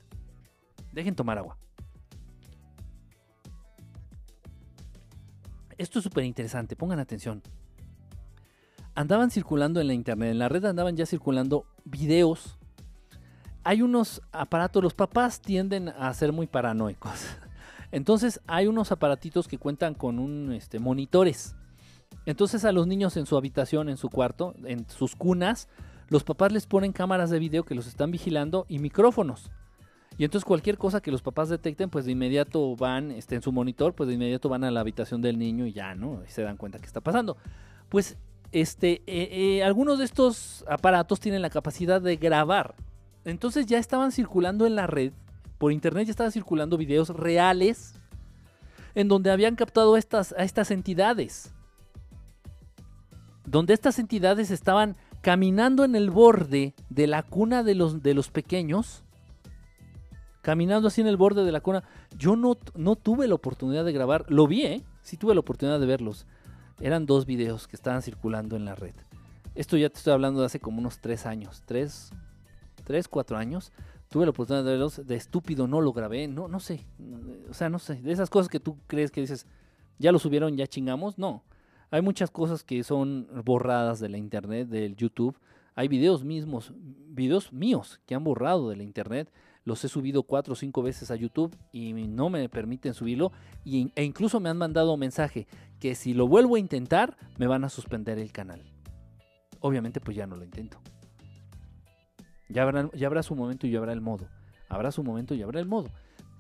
[0.91, 1.57] Dejen tomar agua.
[5.78, 7.41] Esto es súper interesante, pongan atención.
[8.95, 12.58] Andaban circulando en la internet, en la red andaban ya circulando videos.
[13.64, 17.26] Hay unos aparatos, los papás tienden a ser muy paranoicos.
[17.91, 21.56] Entonces hay unos aparatitos que cuentan con un este, monitores.
[22.26, 25.68] Entonces a los niños en su habitación, en su cuarto, en sus cunas,
[26.10, 29.50] los papás les ponen cámaras de video que los están vigilando y micrófonos.
[30.18, 33.52] Y entonces cualquier cosa que los papás detecten, pues de inmediato van, este, en su
[33.52, 36.22] monitor, pues de inmediato van a la habitación del niño y ya, ¿no?
[36.27, 37.38] Y se dan cuenta que está pasando.
[37.90, 38.18] Pues,
[38.52, 42.76] este, eh, eh, algunos de estos aparatos tienen la capacidad de grabar.
[43.26, 45.14] Entonces ya estaban circulando en la red,
[45.57, 47.95] por internet ya estaban circulando videos reales
[48.95, 51.52] en donde habían captado estas, a estas entidades.
[53.45, 58.30] Donde estas entidades estaban caminando en el borde de la cuna de los, de los
[58.30, 59.03] pequeños
[60.44, 61.84] caminando así en el borde de la cuna.
[62.18, 64.84] Yo no, no tuve la oportunidad de grabar, lo vi, ¿eh?
[65.02, 66.28] Sí tuve la oportunidad de verlos.
[66.82, 68.94] Eran dos videos que estaban circulando en la red.
[69.56, 72.11] Esto ya te estoy hablando de hace como unos tres años, tres,
[72.84, 73.72] tres, cuatro años.
[74.10, 76.86] Tuve la oportunidad de verlos, de estúpido no lo grabé, no, no sé.
[77.49, 79.48] O sea, no sé, de esas cosas que tú crees que dices,
[79.98, 81.45] ya lo subieron, ya chingamos, no.
[81.90, 85.40] Hay muchas cosas que son borradas de la internet, del YouTube.
[85.74, 89.32] Hay videos mismos, videos míos que han borrado de la internet
[89.65, 93.31] los he subido cuatro o cinco veces a YouTube y no me permiten subirlo.
[93.64, 95.48] Y, e incluso me han mandado mensaje
[95.80, 98.61] que si lo vuelvo a intentar, me van a suspender el canal.
[99.60, 100.80] Obviamente, pues ya no lo intento.
[102.49, 104.27] Ya habrá, ya habrá su momento y ya habrá el modo.
[104.68, 105.90] Habrá su momento y habrá el modo.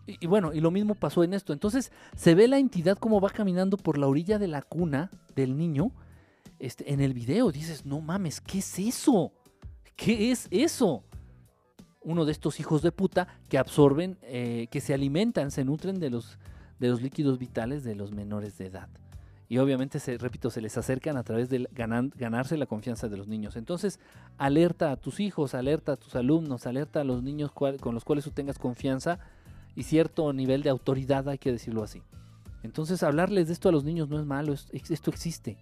[0.05, 1.53] Y, bueno, y lo mismo pasó en esto.
[1.53, 5.57] Entonces, se ve la entidad como va caminando por la orilla de la cuna del
[5.57, 5.91] niño.
[6.59, 9.31] Este, en el video dices, no mames, ¿qué es eso?
[9.95, 11.05] ¿Qué es eso?
[12.03, 16.09] Uno de estos hijos de puta que absorben, eh, que se alimentan, se nutren de
[16.09, 16.37] los,
[16.79, 18.89] de los líquidos vitales de los menores de edad.
[19.49, 23.27] Y obviamente, se, repito, se les acercan a través de ganarse la confianza de los
[23.27, 23.55] niños.
[23.55, 23.99] Entonces,
[24.37, 28.23] alerta a tus hijos, alerta a tus alumnos, alerta a los niños con los cuales
[28.23, 29.19] tú tengas confianza
[29.75, 32.01] y cierto nivel de autoridad, hay que decirlo así.
[32.63, 35.57] Entonces, hablarles de esto a los niños no es malo, esto existe.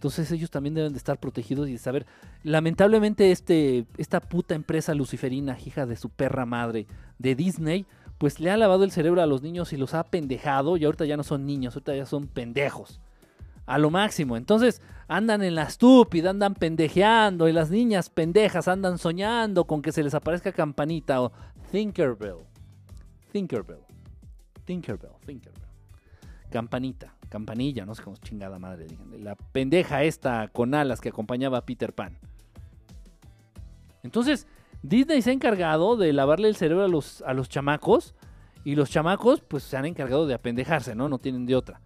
[0.00, 2.06] Entonces ellos también deben de estar protegidos y de saber.
[2.42, 6.86] Lamentablemente este, esta puta empresa luciferina, hija de su perra madre,
[7.18, 7.84] de Disney,
[8.16, 11.04] pues le ha lavado el cerebro a los niños y los ha pendejado y ahorita
[11.04, 12.98] ya no son niños, ahorita ya son pendejos.
[13.66, 14.38] A lo máximo.
[14.38, 19.92] Entonces andan en la estúpida, andan pendejeando y las niñas pendejas andan soñando con que
[19.92, 21.30] se les aparezca campanita o
[21.70, 22.46] Thinkerbell.
[23.32, 23.84] Thinkerbell.
[24.64, 25.12] Thinkerbell.
[25.26, 25.59] Thinkerbell.
[26.50, 28.86] Campanita campanilla, no sé cómo chingada madre,
[29.18, 32.18] la pendeja esta con alas que acompañaba a Peter Pan.
[34.02, 34.46] Entonces,
[34.82, 38.14] Disney se ha encargado de lavarle el cerebro a los, a los chamacos
[38.64, 41.08] y los chamacos pues se han encargado de apendejarse, ¿no?
[41.08, 41.80] No tienen de otra.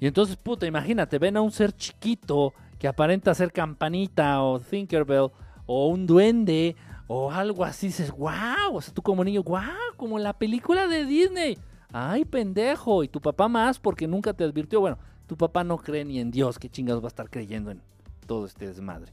[0.00, 5.30] Y entonces, puta, imagínate, ven a un ser chiquito que aparenta ser campanita o Tinkerbell
[5.64, 6.76] o un duende
[7.06, 9.62] o algo así, dices, wow, o sea, tú como niño, wow,
[9.96, 11.56] como la película de Disney.
[11.92, 14.80] Ay, pendejo, y tu papá más porque nunca te advirtió.
[14.80, 17.82] Bueno, tu papá no cree ni en Dios, qué chingados va a estar creyendo en
[18.26, 19.12] todo este desmadre.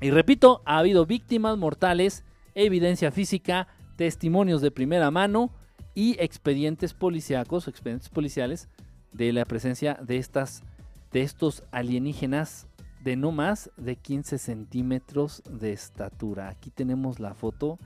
[0.00, 2.24] Y repito, ha habido víctimas mortales,
[2.54, 5.52] evidencia física, testimonios de primera mano
[5.94, 8.68] y expedientes policíacos, expedientes policiales
[9.12, 10.64] de la presencia de estas
[11.12, 12.66] de estos alienígenas
[13.04, 16.48] de no más de 15 centímetros de estatura.
[16.48, 17.78] Aquí tenemos la foto.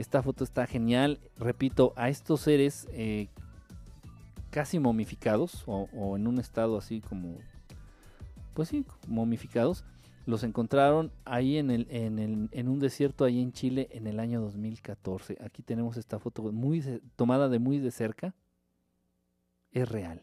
[0.00, 1.20] Esta foto está genial.
[1.36, 3.28] Repito, a estos seres eh,
[4.48, 7.36] casi momificados o, en un estado así como,
[8.54, 9.84] pues sí, momificados,
[10.24, 14.20] los encontraron ahí en, el, en, el, en un desierto ahí en Chile en el
[14.20, 15.36] año 2014.
[15.44, 16.82] Aquí tenemos esta foto muy
[17.16, 18.34] tomada de muy de cerca.
[19.70, 20.22] Es real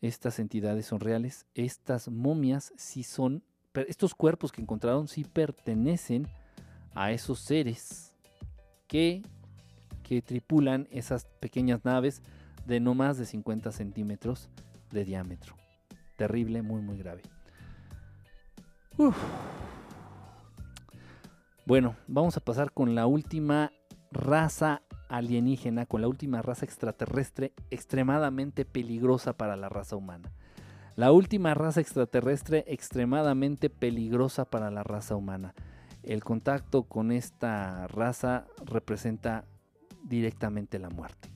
[0.00, 3.42] estas entidades son reales, estas momias sí son,
[3.86, 6.26] estos cuerpos que encontraron sí pertenecen
[6.94, 8.09] a esos seres
[8.90, 9.22] que,
[10.02, 12.22] que tripulan esas pequeñas naves
[12.66, 14.50] de no más de 50 centímetros
[14.90, 15.54] de diámetro.
[16.16, 17.22] Terrible, muy, muy grave.
[21.64, 23.70] Bueno, vamos a pasar con la última
[24.10, 30.32] raza alienígena, con la última raza extraterrestre extremadamente peligrosa para la raza humana.
[30.96, 35.54] La última raza extraterrestre extremadamente peligrosa para la raza humana.
[36.02, 39.44] El contacto con esta raza representa
[40.02, 41.28] directamente la muerte.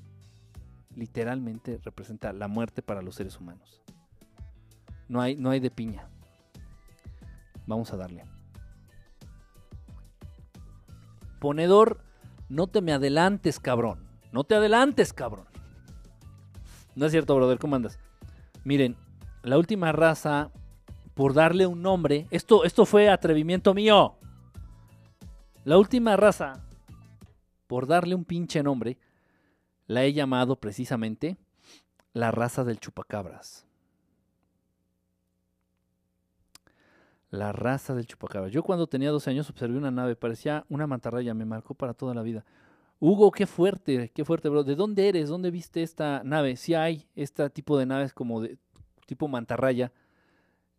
[0.95, 3.83] Literalmente representa la muerte para los seres humanos.
[5.09, 6.09] No hay, no hay de piña.
[7.67, 8.25] Vamos a darle.
[11.41, 12.03] Ponedor
[12.49, 14.07] no te me adelantes, cabrón.
[14.33, 15.47] No te adelantes, cabrón.
[16.95, 17.99] No es cierto, brother, ¿cómo andas?
[18.65, 18.97] Miren,
[19.43, 20.51] la última raza,
[21.15, 24.17] por darle un nombre, esto, esto fue atrevimiento mío.
[25.65, 26.63] La última raza,
[27.67, 28.99] por darle un pinche nombre,
[29.87, 31.39] la he llamado precisamente
[32.13, 33.67] la raza del chupacabras.
[37.31, 38.49] La raza del chupacabra.
[38.51, 42.13] Yo cuando tenía 12 años observé una nave, parecía una mantarraya, me marcó para toda
[42.13, 42.45] la vida.
[43.01, 44.65] Hugo, qué fuerte, qué fuerte, bro.
[44.65, 45.31] ¿De dónde eres?
[45.31, 46.57] ¿Dónde viste esta nave?
[46.57, 48.59] Si hay este tipo de naves como de
[49.07, 49.93] tipo mantarraya.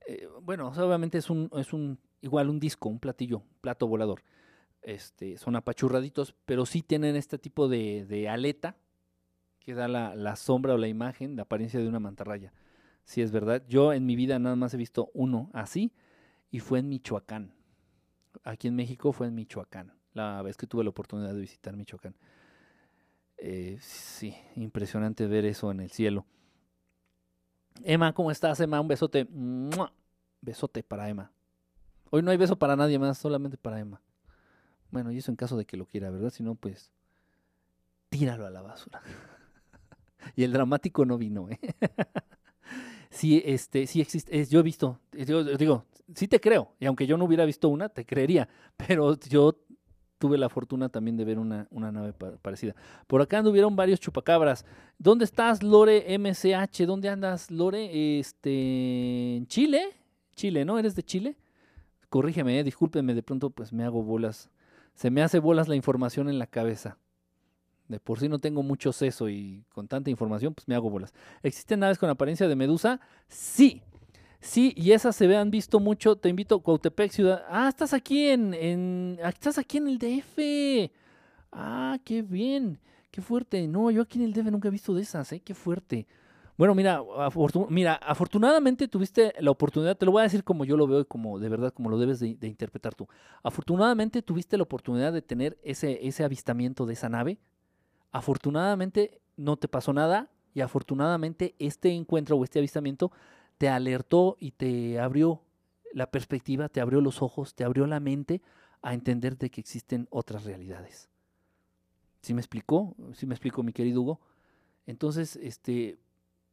[0.05, 4.21] Eh, bueno, obviamente es un, es un, igual un disco, un platillo, un plato volador.
[4.85, 8.77] Este, son apachurraditos, pero sí tienen este tipo de, aleta
[9.59, 12.53] que da la, sombra o la imagen, la apariencia de una mantarraya.
[13.03, 13.63] Sí, es verdad.
[13.67, 15.91] Yo en mi vida nada más he visto uno así
[16.51, 17.51] y fue en Michoacán.
[18.43, 22.15] Aquí en México fue en Michoacán, la vez que tuve la oportunidad de visitar Michoacán.
[23.37, 26.27] Eh, sí, impresionante ver eso en el cielo.
[27.83, 28.79] Emma, ¿cómo estás, Emma?
[28.79, 29.27] Un besote.
[30.41, 31.31] Besote para Emma.
[32.11, 33.99] Hoy no hay beso para nadie más, solamente para Emma.
[34.95, 36.29] Bueno, y eso en caso de que lo quiera, ¿verdad?
[36.29, 36.89] Si no, pues
[38.07, 39.01] tíralo a la basura.
[40.37, 41.59] y el dramático no vino, ¿eh?
[43.09, 47.17] sí, este, sí existe, yo he visto, yo, digo, sí te creo, y aunque yo
[47.17, 48.47] no hubiera visto una, te creería,
[48.77, 49.57] pero yo
[50.17, 52.73] tuve la fortuna también de ver una, una nave parecida.
[53.05, 54.65] Por acá anduvieron varios chupacabras.
[54.97, 56.85] ¿Dónde estás, Lore MCH?
[56.87, 58.17] ¿Dónde andas, Lore?
[58.17, 59.89] Este, ¿En Chile?
[60.37, 60.79] Chile, ¿no?
[60.79, 61.35] ¿Eres de Chile?
[62.07, 64.49] Corrígeme, eh, discúlpeme, de pronto pues me hago bolas.
[64.95, 66.97] Se me hace bolas la información en la cabeza.
[67.87, 71.13] De por sí no tengo mucho seso y con tanta información, pues me hago bolas.
[71.43, 72.99] ¿Existen naves con apariencia de medusa?
[73.27, 73.83] Sí.
[74.39, 76.15] Sí, y esas se han visto mucho.
[76.15, 77.43] Te invito, Cuautepec, ciudad.
[77.49, 79.19] Ah, estás aquí en, en.
[79.23, 80.91] Estás aquí en el DF.
[81.51, 82.79] Ah, qué bien.
[83.11, 83.67] Qué fuerte.
[83.67, 85.39] No, yo aquí en el DF nunca he visto de esas, ¿eh?
[85.39, 86.07] Qué fuerte.
[86.57, 87.03] Bueno, mira,
[87.69, 91.05] mira, afortunadamente tuviste la oportunidad, te lo voy a decir como yo lo veo y
[91.05, 93.07] como de verdad, como lo debes de, interpretar tú.
[93.43, 97.39] Afortunadamente tuviste la oportunidad de tener ese, ese avistamiento de esa nave,
[98.15, 103.11] Afortunadamente no te pasó nada y afortunadamente este encuentro o este avistamiento
[103.57, 105.41] te alertó y te abrió
[105.91, 108.41] la perspectiva, te abrió los ojos, te abrió la mente
[108.81, 111.09] a entender de que existen otras realidades.
[112.21, 112.95] ¿Sí me explicó?
[113.15, 114.21] ¿Sí me explicó mi querido Hugo?
[114.85, 115.97] Entonces, este,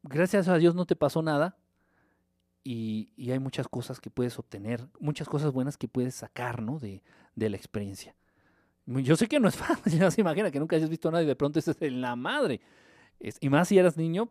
[0.03, 1.57] gracias a Dios no te pasó nada
[2.65, 6.79] y, y hay muchas cosas que puedes obtener, muchas cosas buenas que puedes sacar ¿no?
[6.79, 7.03] de,
[7.35, 8.15] de la experiencia.
[8.87, 11.25] Yo sé que no es fácil, no se imagina que nunca hayas visto a nadie
[11.25, 12.61] y de pronto es en la madre.
[13.41, 14.31] y más si eras niño,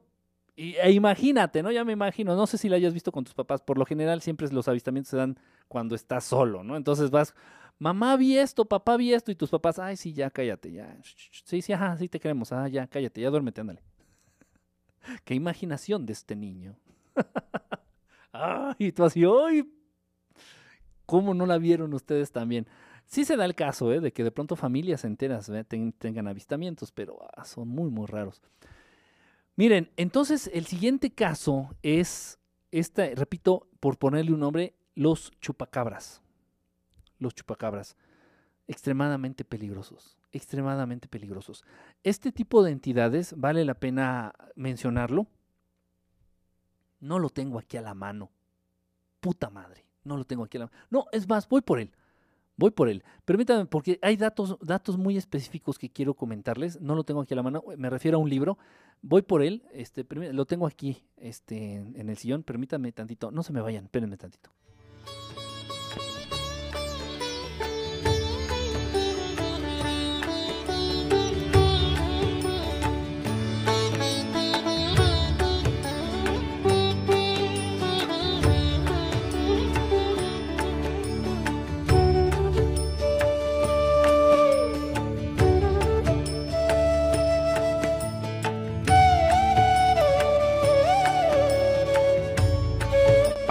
[0.56, 1.72] y, e imagínate, ¿no?
[1.72, 4.22] Ya me imagino, no sé si la hayas visto con tus papás, por lo general
[4.22, 6.76] siempre los avistamientos se dan cuando estás solo, ¿no?
[6.76, 7.34] Entonces vas,
[7.80, 10.98] mamá vi esto, papá vi esto, y tus papás, ay, sí, ya cállate, ya.
[11.46, 13.82] Sí, sí, ajá, sí te queremos, ah, ya, cállate, ya duérmete, ándale.
[15.26, 16.76] Qué imaginación de este niño.
[18.34, 19.64] Ay, tú así, ¡ay!
[21.06, 22.68] ¿Cómo no la vieron ustedes también?
[23.06, 24.00] Sí se da el caso, ¿eh?
[24.00, 28.42] De que de pronto familias enteras ten- tengan avistamientos, pero ah, son muy, muy raros.
[29.56, 32.40] Miren, entonces el siguiente caso es,
[32.72, 36.22] esta, repito, por ponerle un nombre, los chupacabras.
[37.20, 37.98] Los chupacabras.
[38.68, 40.18] Extremadamente peligrosos.
[40.32, 41.64] Extremadamente peligrosos.
[42.04, 45.28] Este tipo de entidades, vale la pena mencionarlo.
[47.00, 48.32] No lo tengo aquí a la mano.
[49.20, 49.86] Puta madre.
[50.04, 50.78] No lo tengo aquí a la mano.
[50.90, 51.92] No, es más, voy por él.
[52.56, 53.04] Voy por él.
[53.26, 56.80] Permítanme, porque hay datos, datos muy específicos que quiero comentarles.
[56.80, 57.64] No lo tengo aquí a la mano.
[57.78, 58.58] Me refiero a un libro.
[59.02, 59.64] Voy por él.
[59.74, 62.44] Este, lo tengo aquí este, en el sillón.
[62.44, 63.32] Permítanme tantito.
[63.32, 63.86] No se me vayan.
[63.86, 64.52] Espérenme tantito.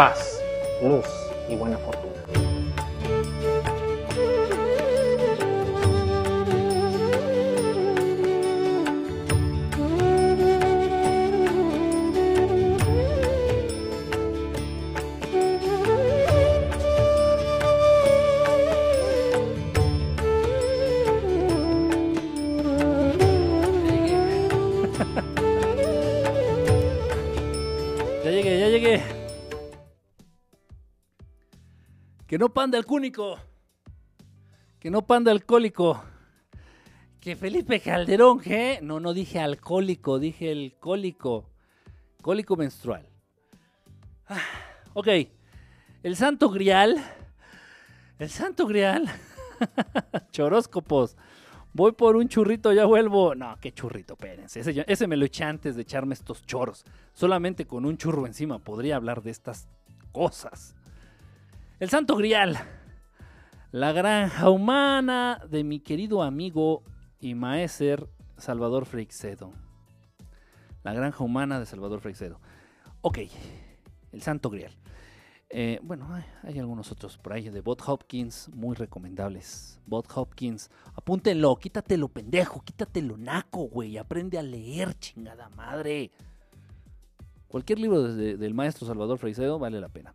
[0.01, 0.41] Paz,
[0.81, 1.20] luz
[32.31, 33.41] Que no panda el cúnico.
[34.79, 36.01] Que no panda alcohólico.
[37.19, 38.79] Que Felipe Calderón, ¿qué?
[38.81, 41.51] No, no dije alcohólico, dije el cólico.
[42.23, 43.05] Cólico menstrual.
[44.29, 44.45] Ah,
[44.93, 45.09] ok.
[46.05, 47.05] El santo grial.
[48.21, 49.11] El santo grial.
[50.31, 51.17] Choróscopos.
[51.73, 53.35] Voy por un churrito, ya vuelvo.
[53.35, 54.61] No, qué churrito, espérense.
[54.61, 56.85] Ese, ese me lo eché antes de echarme estos choros.
[57.13, 59.67] Solamente con un churro encima podría hablar de estas
[60.13, 60.77] cosas.
[61.81, 62.59] El Santo Grial.
[63.73, 66.83] La granja humana de mi querido amigo
[67.19, 69.51] y maestro Salvador Freixedo.
[70.83, 72.39] La granja humana de Salvador Freixedo.
[73.01, 73.21] Ok,
[74.13, 74.77] el Santo Grial.
[75.49, 79.81] Eh, bueno, hay, hay algunos otros por ahí de Bob Hopkins, muy recomendables.
[79.87, 83.97] Bob Hopkins, apúntenlo, quítatelo pendejo, quítatelo naco, güey.
[83.97, 86.11] Aprende a leer, chingada madre.
[87.51, 90.15] Cualquier libro de- del maestro Salvador Freixedo vale la pena.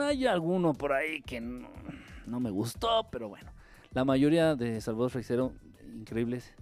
[0.00, 3.52] Hay alguno por ahí que no, me gustó, pero bueno.
[3.92, 5.52] La mayoría de Salvador Freixedo,
[5.94, 6.54] increíbles.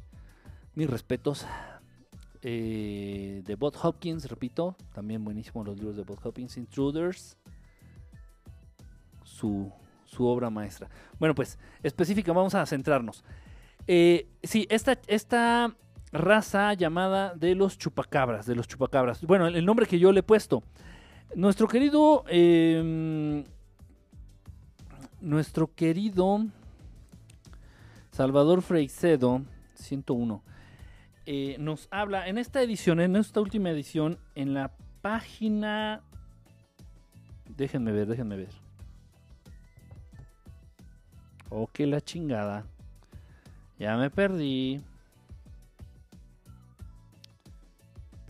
[0.75, 1.47] Mis respetos.
[2.43, 6.57] Eh, de Bob Hopkins, repito, también buenísimos los libros de Bob Hopkins.
[6.57, 7.37] Intruders,
[9.23, 9.71] su,
[10.07, 10.89] su obra maestra.
[11.19, 13.23] Bueno, pues específica, vamos a centrarnos.
[13.87, 15.77] Eh, sí, esta, esta
[16.13, 19.23] raza llamada de los chupacabras, de los chupacabras.
[19.23, 20.63] Bueno, el, nombre que yo le he puesto.
[21.35, 23.45] Nuestro querido, eh,
[25.21, 26.47] nuestro querido
[28.11, 29.43] Salvador Freixedo,
[29.75, 30.43] 101,
[31.27, 36.03] eh, nos habla en esta edición, en esta última edición, en la página...
[37.57, 38.49] Déjenme ver, déjenme ver.
[41.51, 42.65] Oh, que la chingada.
[43.79, 44.81] Ya me perdí.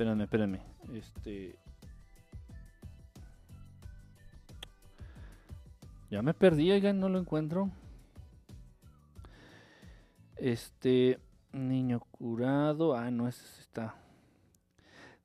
[0.00, 0.60] Espérenme, espérenme.
[0.94, 1.58] Este.
[6.10, 7.70] Ya me perdí, oigan, no lo encuentro.
[10.36, 11.18] Este.
[11.52, 12.96] Niño curado.
[12.96, 13.94] Ah, no, ese está.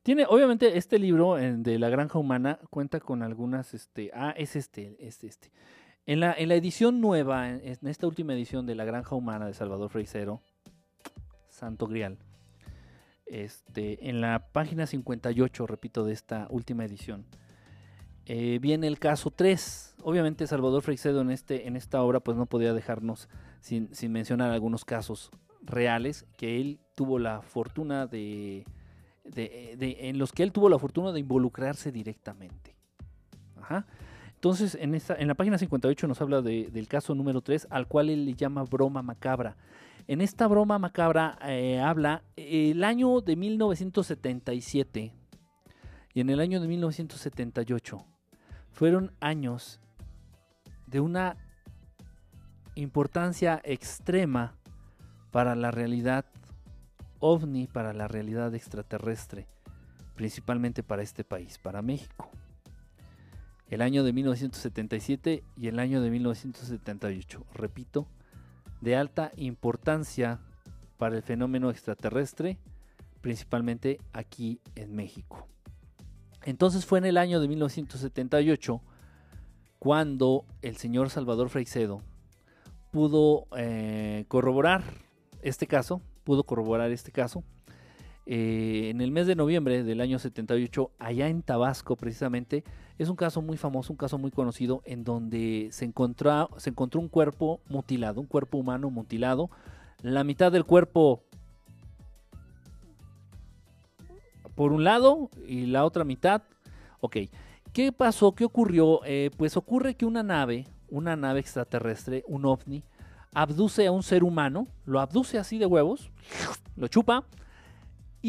[0.02, 3.72] Tiene, obviamente, este libro de La Granja Humana cuenta con algunas.
[3.72, 5.52] Este, ah, es este, es este.
[6.04, 9.46] En la, en la edición nueva, en, en esta última edición de La Granja Humana
[9.46, 10.42] de Salvador Freisero,
[11.48, 12.18] Santo Grial,
[13.26, 17.24] este, en la página 58, repito, de esta última edición,
[18.26, 19.96] eh, viene el caso 3.
[20.02, 23.28] Obviamente Salvador Freixedo en, este, en esta obra pues no podía dejarnos
[23.60, 25.30] sin, mencionar algunos casos
[25.62, 28.64] reales que él tuvo la fortuna de,
[29.34, 32.74] en los que él tuvo la fortuna de involucrarse directamente.
[33.60, 33.86] Ajá.
[34.34, 37.88] Entonces, en, esta, en la página 58 nos habla de- del caso número 3, al
[37.88, 39.56] cual él le llama broma macabra.
[40.08, 45.12] En esta broma macabra eh, habla el año de 1977
[46.14, 48.06] y en el año de 1978
[48.70, 49.80] fueron años
[50.86, 51.36] de una
[52.76, 54.54] importancia extrema
[55.32, 56.24] para la realidad
[57.18, 59.48] ovni, para la realidad extraterrestre
[60.16, 62.30] principalmente para este país, para México.
[63.68, 68.08] El año de 1977 y el año de 1978, repito,
[68.80, 70.40] de alta importancia
[70.96, 72.58] para el fenómeno extraterrestre,
[73.20, 75.46] principalmente aquí en México.
[76.44, 78.80] Entonces fue en el año de 1978
[79.78, 82.02] cuando el señor Salvador Freixedo
[82.92, 84.82] pudo eh, corroborar
[85.42, 87.44] este caso, pudo corroborar este caso.
[88.28, 92.64] Eh, en el mes de noviembre del año 78, allá en Tabasco precisamente,
[92.98, 96.48] es un caso muy famoso, un caso muy conocido, en donde se encontró,
[96.94, 99.48] un cuerpo mutilado, un cuerpo humano mutilado,
[100.02, 101.22] la mitad del cuerpo
[104.56, 106.42] por un lado y la otra mitad.
[107.00, 107.18] Ok,
[107.72, 108.34] ¿qué pasó?
[108.34, 109.02] ¿Qué ocurrió?
[109.04, 112.82] Eh, pues ocurre que una nave, una nave extraterrestre, un ovni,
[113.32, 116.10] abduce a un ser humano, lo abduce así de huevos,
[116.76, 117.24] lo chupa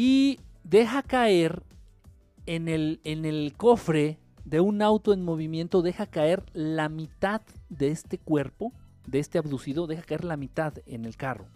[0.00, 1.64] y deja caer
[2.46, 7.88] en el, en el cofre de un auto en movimiento, deja caer la mitad de
[7.88, 8.72] este cuerpo,
[9.08, 11.46] de este abducido, deja caer la mitad en el carro.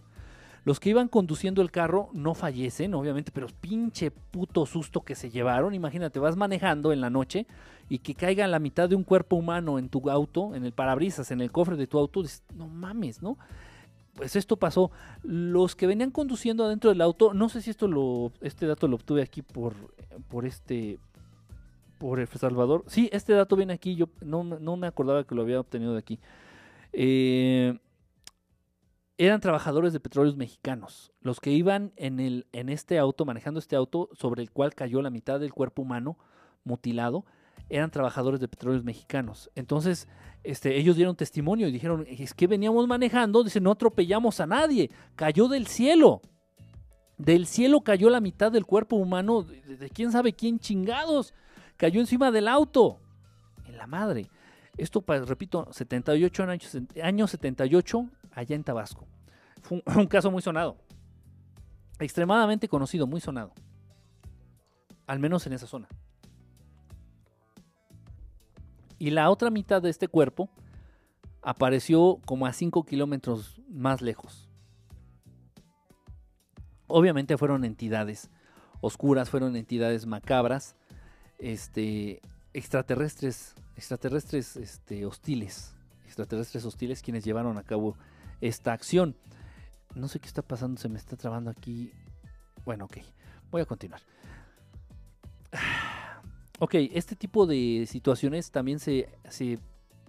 [0.65, 5.29] Los que iban conduciendo el carro no fallecen, obviamente, pero pinche puto susto que se
[5.29, 5.73] llevaron.
[5.73, 7.47] Imagínate, vas manejando en la noche
[7.87, 11.31] y que caiga la mitad de un cuerpo humano en tu auto, en el parabrisas,
[11.31, 12.21] en el cofre de tu auto.
[12.53, 13.37] no mames, ¿no?
[14.15, 14.91] Pues esto pasó.
[15.23, 18.95] Los que venían conduciendo adentro del auto, no sé si esto lo, este dato lo
[18.95, 19.73] obtuve aquí por,
[20.29, 20.99] por este,
[21.97, 22.83] por El Salvador.
[22.87, 23.95] Sí, este dato viene aquí.
[23.95, 26.19] Yo no, no me acordaba que lo había obtenido de aquí.
[26.91, 27.77] Eh,
[29.17, 33.75] eran trabajadores de petróleos mexicanos, los que iban en, el, en este auto, manejando este
[33.75, 36.17] auto sobre el cual cayó la mitad del cuerpo humano
[36.63, 37.25] mutilado,
[37.69, 39.49] eran trabajadores de petróleos mexicanos.
[39.55, 40.07] Entonces,
[40.43, 44.91] este, ellos dieron testimonio y dijeron, es que veníamos manejando, dice, no atropellamos a nadie,
[45.15, 46.21] cayó del cielo.
[47.17, 51.33] Del cielo cayó la mitad del cuerpo humano, de, quién sabe quién chingados,
[51.77, 52.99] cayó encima del auto.
[53.65, 54.29] En la madre.
[54.77, 59.07] Esto, repito, 78 años, año 78, allá en Tabasco.
[59.61, 60.77] Fue un, caso muy sonado.
[61.99, 63.53] Extremadamente conocido, muy sonado.
[65.07, 65.87] Al menos en esa zona.
[68.99, 70.49] Y la otra mitad de este cuerpo
[71.41, 74.49] apareció como a 5 kilómetros más lejos.
[76.87, 78.29] Obviamente fueron entidades
[78.81, 80.75] oscuras, fueron entidades macabras,
[81.39, 82.21] este,
[82.53, 85.75] extraterrestres, extraterrestres este, hostiles,
[86.05, 87.97] extraterrestres hostiles quienes llevaron a cabo
[88.41, 89.15] esta acción.
[89.95, 91.91] No sé qué está pasando, se me está trabando aquí.
[92.65, 92.97] Bueno, ok,
[93.51, 94.01] voy a continuar.
[96.63, 99.59] Ok, este tipo de situaciones también se, se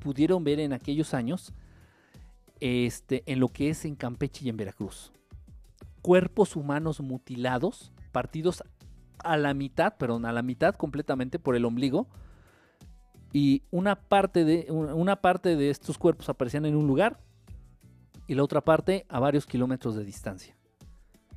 [0.01, 1.53] pudieron ver en aquellos años
[2.61, 5.11] este, en lo que es en Campeche y en Veracruz.
[6.01, 8.63] Cuerpos humanos mutilados, partidos
[9.19, 12.07] a la mitad, perdón, a la mitad completamente por el ombligo,
[13.33, 17.19] y una parte de, una parte de estos cuerpos aparecían en un lugar
[18.29, 20.57] y la otra parte a varios kilómetros de distancia.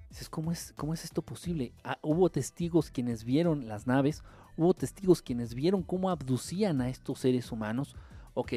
[0.10, 1.74] Dices, ¿cómo es, cómo es esto posible?
[1.84, 4.22] Ah, hubo testigos quienes vieron las naves,
[4.58, 7.96] hubo testigos quienes vieron cómo abducían a estos seres humanos.
[8.34, 8.54] Ok,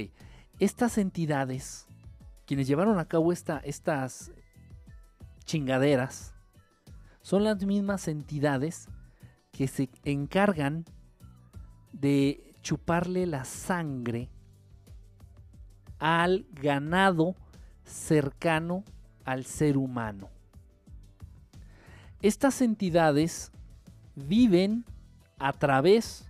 [0.59, 1.87] estas entidades,
[2.47, 4.33] quienes llevaron a cabo esta, estas
[5.45, 6.35] chingaderas,
[7.23, 8.89] son las mismas entidades
[9.53, 10.85] que se encargan
[11.93, 14.29] de chuparle la sangre
[15.99, 17.37] al ganado
[17.85, 18.85] cercano
[19.25, 20.29] al ser humano.
[22.23, 23.53] Estas entidades
[24.15, 24.85] viven
[25.41, 26.29] a través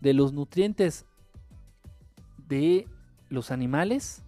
[0.00, 1.06] de los nutrientes
[2.46, 2.86] de
[3.28, 4.22] los animales.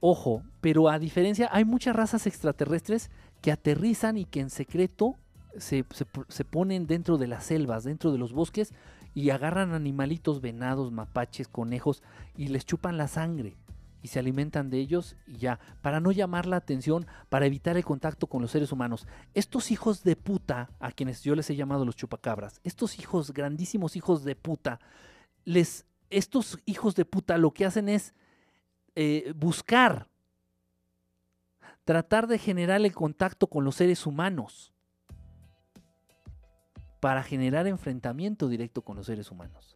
[0.00, 3.10] Ojo, pero a diferencia, hay muchas razas extraterrestres
[3.42, 5.16] que aterrizan y que en secreto
[5.56, 5.84] se,
[6.28, 8.72] se, ponen dentro de las selvas, dentro de los bosques
[9.14, 12.02] y agarran animalitos, venados, mapaches, conejos
[12.36, 13.56] y les chupan la sangre
[14.02, 17.84] y se alimentan de ellos y ya, para no llamar la atención, para evitar el
[17.84, 19.06] contacto con los seres humanos.
[19.34, 23.96] Estos hijos de puta, a quienes yo les he llamado los chupacabras, estos hijos, grandísimos
[23.96, 24.80] hijos de puta,
[25.44, 28.14] les, estos hijos de puta lo que hacen es
[28.94, 30.08] eh, buscar,
[31.84, 34.72] tratar de generar el contacto con los seres humanos
[37.00, 39.74] para generar enfrentamiento directo con los seres humanos.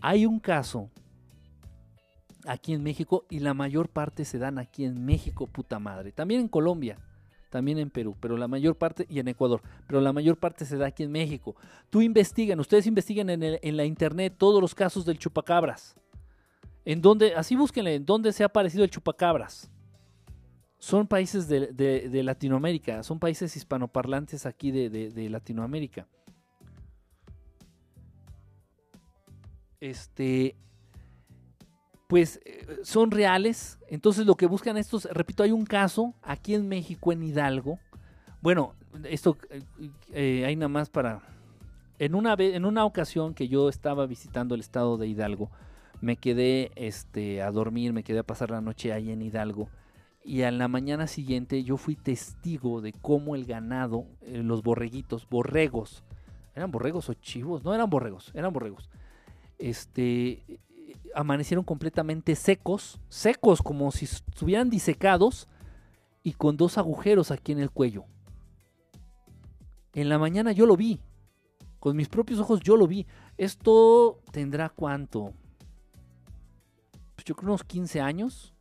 [0.00, 0.90] Hay un caso
[2.46, 6.12] aquí en México y la mayor parte se dan aquí en México, puta madre.
[6.12, 6.98] También en Colombia,
[7.50, 10.76] también en Perú, pero la mayor parte, y en Ecuador, pero la mayor parte se
[10.76, 11.54] da aquí en México.
[11.90, 15.94] Tú investigan, ustedes investigan en, la internet todos los casos del chupacabras.
[16.84, 19.70] En donde, así búsquenle, en dónde se ha aparecido el chupacabras.
[20.78, 26.08] Son países de, Latinoamérica, son países hispanoparlantes aquí de Latinoamérica.
[29.82, 30.54] Este,
[32.12, 33.78] pues eh, son reales.
[33.88, 37.78] Entonces lo que buscan estos, repito, hay un caso aquí en México, en Hidalgo.
[38.42, 38.74] Bueno,
[39.04, 39.62] esto eh,
[40.12, 41.22] eh, hay nada más para...
[41.98, 45.50] En una, vez, en una ocasión que yo estaba visitando el estado de Hidalgo,
[46.02, 49.70] me quedé este, a dormir, me quedé a pasar la noche ahí en Hidalgo.
[50.22, 56.04] Y a la mañana siguiente yo fui testigo de cómo el ganado, los borreguitos, borregos,
[56.54, 58.90] eran borregos o chivos, no eran borregos, eran borregos.
[59.58, 60.42] Este,
[61.14, 65.48] amanecieron completamente secos, secos como si estuvieran disecados
[66.22, 68.04] y con dos agujeros aquí en el cuello.
[69.94, 71.00] En la mañana yo lo vi,
[71.78, 73.06] con mis propios ojos yo lo vi.
[73.36, 75.32] Esto tendrá cuánto?
[77.14, 78.54] Pues yo creo unos 15 años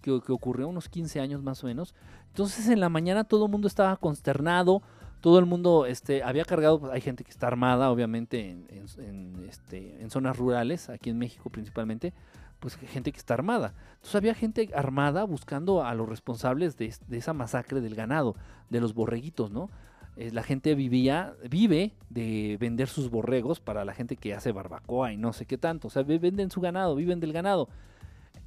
[0.00, 1.94] que, que, ocurrió, unos 15 años más o menos.
[2.28, 4.82] Entonces en la mañana todo el mundo estaba consternado,
[5.26, 10.00] todo el mundo este, había cargado, pues, hay gente que está armada, obviamente, en, este,
[10.00, 12.12] en zonas rurales, aquí en México principalmente,
[12.60, 13.74] pues gente que está armada.
[13.94, 18.36] Entonces había gente armada buscando a los responsables de, esa masacre del ganado,
[18.70, 19.68] de los borreguitos, ¿no?
[20.16, 25.12] Eh, la gente vivía, vive de vender sus borregos para la gente que hace barbacoa
[25.12, 25.88] y no sé qué tanto.
[25.88, 27.68] O sea, venden su ganado, viven del ganado.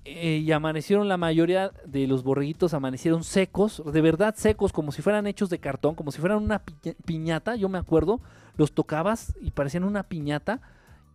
[0.05, 5.01] Eh, y amanecieron la mayoría de los borreguitos amanecieron secos, de verdad secos, como si
[5.01, 6.63] fueran hechos de cartón, como si fueran una
[7.05, 8.21] piñata, yo me acuerdo,
[8.55, 10.61] los tocabas y parecían una piñata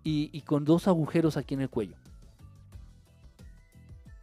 [0.04, 1.96] y, con dos agujeros aquí en el cuello.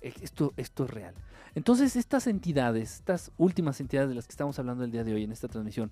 [0.02, 1.16] Esto, esto es real.
[1.56, 5.24] Entonces estas entidades, estas últimas entidades de las que estamos hablando el día de hoy
[5.24, 5.92] en esta transmisión,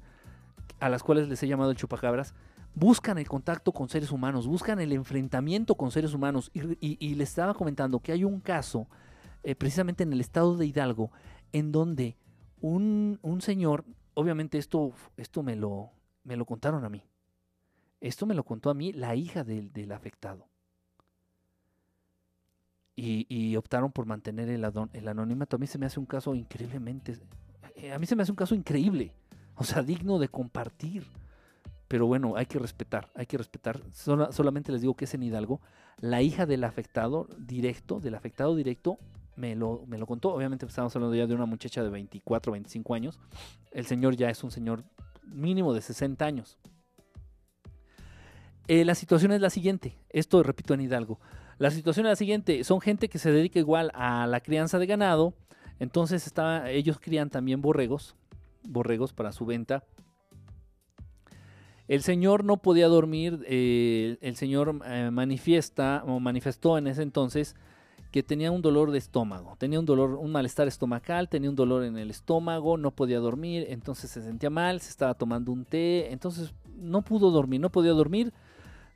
[0.79, 2.33] a las cuales les he llamado el chupacabras,
[2.75, 6.51] buscan el contacto con seres humanos, buscan el enfrentamiento con seres humanos.
[6.53, 8.87] Y, les estaba comentando que hay un caso,
[9.43, 11.11] eh, precisamente en el estado de Hidalgo,
[11.51, 12.17] en donde
[12.61, 15.91] un, señor, obviamente esto, esto me, lo,
[16.23, 17.03] me lo contaron a mí.
[18.01, 20.47] Esto me lo contó a mí la hija del, afectado.
[22.95, 25.55] Y, y, optaron por mantener el, el anonimato.
[25.55, 27.17] A mí se me hace un caso increíblemente...
[27.93, 29.13] A mí se me hace un caso increíble.
[29.55, 31.05] O sea, digno de compartir
[31.89, 33.81] pero bueno, hay que respetar, hay que respetar.
[33.91, 35.59] solamente les digo que es en Hidalgo.
[35.99, 38.99] La hija del afectado directo, del afectado directo,
[39.35, 40.31] me lo, me lo contó.
[40.31, 43.19] Obviamente estamos hablando ya de una muchacha de 24, 25 años.
[43.71, 44.83] El señor ya es un señor
[45.23, 46.59] mínimo de 60 años.
[48.67, 49.97] Eh, la situación es la siguiente.
[50.09, 51.19] Esto repito en Hidalgo.
[51.57, 52.63] La situación es la siguiente.
[52.65, 55.33] Son gente que se dedica igual a la crianza de ganado.
[55.79, 56.31] Entonces
[56.67, 58.15] ellos crían también borregos,
[58.61, 59.83] borregos para su venta
[61.89, 67.55] el señor no podía dormir, eh, el señor eh, manifiesta o manifestó en ese entonces
[68.11, 71.83] que tenía un dolor de estómago, tenía un dolor, un malestar estomacal, tenía un dolor
[71.83, 76.11] en el estómago, no podía dormir, entonces se sentía mal, se estaba tomando un té,
[76.11, 78.33] entonces no pudo dormir, no podía dormir.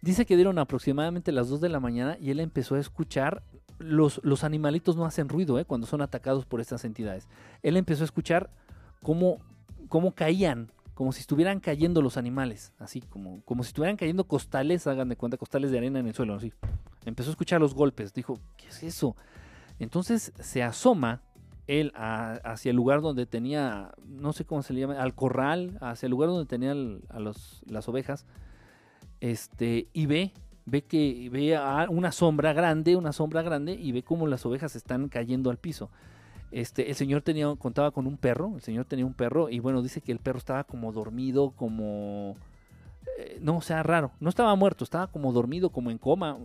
[0.03, 3.41] Dice que dieron aproximadamente las 2 de la mañana y él empezó a escuchar,
[3.79, 5.65] los, los animalitos no hacen ruido ¿eh?
[5.65, 7.27] cuando son atacados por estas entidades.
[7.63, 8.51] Él empezó a escuchar
[9.01, 9.39] cómo,
[9.89, 14.85] cómo caían, como si estuvieran cayendo los animales, así como, como si estuvieran cayendo costales,
[14.87, 16.53] hagan de cuenta, costales de arena en el suelo, así.
[17.05, 19.15] Empezó a escuchar los golpes, dijo, ¿qué es eso?
[19.79, 21.21] Entonces se asoma
[21.65, 26.07] él hacia el lugar donde tenía, no sé cómo se le llama, al corral, hacia
[26.07, 28.25] el lugar donde tenía a los, las ovejas,
[29.19, 30.33] este, y ve,
[30.65, 31.57] ve que ve
[31.89, 35.89] una sombra grande, una sombra grande, y ve cómo las ovejas están cayendo al piso.
[36.53, 39.81] Este, el señor tenía, contaba con un perro, el señor tenía un perro y bueno,
[39.81, 42.37] dice que el perro estaba como dormido, como...
[43.17, 46.37] Eh, no, o sea, raro, no estaba muerto, estaba como dormido, como en coma.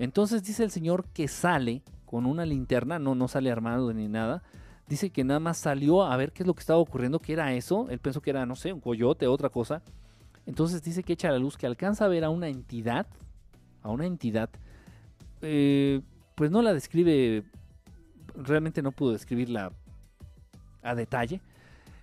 [0.00, 4.42] Entonces dice el señor que sale con una linterna, no, no sale armado ni nada.
[4.88, 7.52] Dice que nada más salió a ver qué es lo que estaba ocurriendo, qué era
[7.52, 7.86] eso.
[7.90, 9.82] Él pensó que era, no sé, un coyote, otra cosa.
[10.46, 13.06] Entonces dice que echa la luz, que alcanza a ver a una entidad,
[13.82, 14.50] a una entidad,
[15.42, 16.00] eh,
[16.34, 17.44] pues no la describe
[18.38, 19.72] realmente no pudo describirla
[20.82, 21.40] a detalle.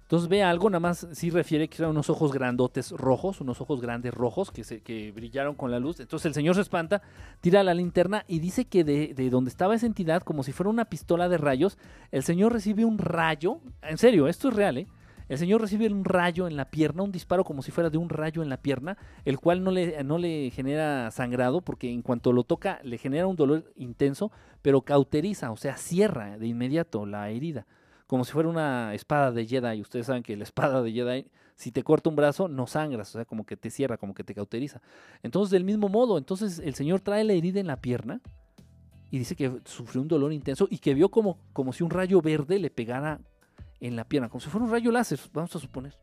[0.03, 3.81] Entonces ve algo, nada más sí refiere que eran unos ojos grandotes rojos, unos ojos
[3.81, 5.99] grandes rojos que, se, que brillaron con la luz.
[5.99, 7.01] Entonces el señor se espanta,
[7.41, 10.69] tira la linterna y dice que de, de, donde estaba esa entidad, como si fuera
[10.69, 11.79] una pistola de rayos,
[12.11, 13.61] el señor recibe un rayo.
[13.81, 14.87] En serio, esto es real, ¿eh?
[15.27, 18.09] El señor recibe un rayo en la pierna, un disparo como si fuera de un
[18.09, 22.31] rayo en la pierna, el cual no le, no le genera sangrado porque en cuanto
[22.31, 24.31] lo toca le genera un dolor intenso,
[24.61, 27.65] pero cauteriza, o sea, cierra de inmediato la herida,
[28.05, 29.81] como si fuera una espada de Jedi.
[29.81, 33.13] Ustedes saben que la espada de Jedi, si te corta un brazo, no sangras, o
[33.13, 34.81] sea, como que te cierra, como que te cauteriza.
[35.23, 38.21] Entonces, del mismo modo, entonces el señor trae la herida en la pierna
[39.09, 42.21] y dice que sufrió un dolor intenso y que vio como, como si un rayo
[42.21, 43.21] verde le pegara
[43.79, 45.97] en la pierna, como si fuera un rayo láser, vamos a suponer.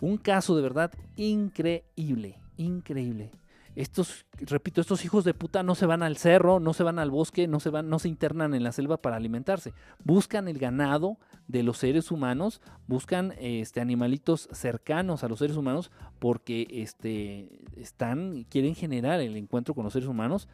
[0.00, 3.32] Un caso de verdad increíble, increíble.
[3.76, 7.10] estos, repito, estos hijos de puta no se van al cerro, no se van al
[7.10, 9.72] bosque, no se van, no se internan en la selva para alimentarse.
[10.02, 11.18] Buscan el ganado
[11.48, 18.44] de los seres humanos, buscan este, animalitos cercanos a los seres humanos porque este, están,
[18.48, 20.48] quieren generar el encuentro con los seres humanos,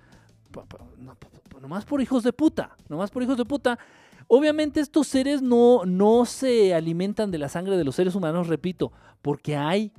[1.60, 3.78] nomás por hijos de puta, nomás por hijos de puta.
[4.28, 8.92] Obviamente estos seres no, no se alimentan de la sangre de los seres humanos, repito,
[9.22, 9.92] porque hay,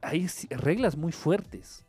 [0.00, 1.84] hay reglas muy fuertes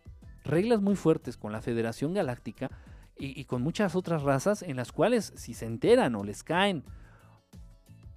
[0.49, 2.69] reglas muy fuertes con la Federación Galáctica
[3.17, 6.83] y, con muchas otras razas en las cuales si se enteran o les caen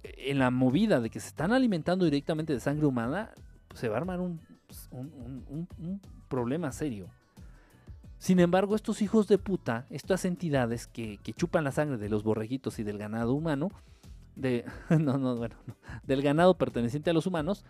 [0.03, 3.31] en la movida de que se están alimentando directamente de sangre humana,
[3.73, 4.39] se va a armar un,
[6.29, 7.09] problema serio.
[8.23, 12.79] Sin embargo, estos hijos de puta, estas entidades que, chupan la sangre de los borreguitos
[12.79, 13.67] y del ganado humano,
[14.37, 15.57] de, no, no, bueno,
[16.03, 17.65] del ganado perteneciente a los humanos,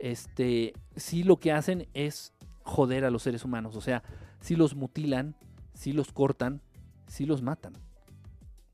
[0.00, 2.34] este, sí lo que hacen es
[2.64, 3.76] joder a los seres humanos.
[3.76, 4.02] O sea,
[4.40, 5.36] si los mutilan,
[5.74, 6.60] si los cortan,
[7.06, 7.74] si los matan.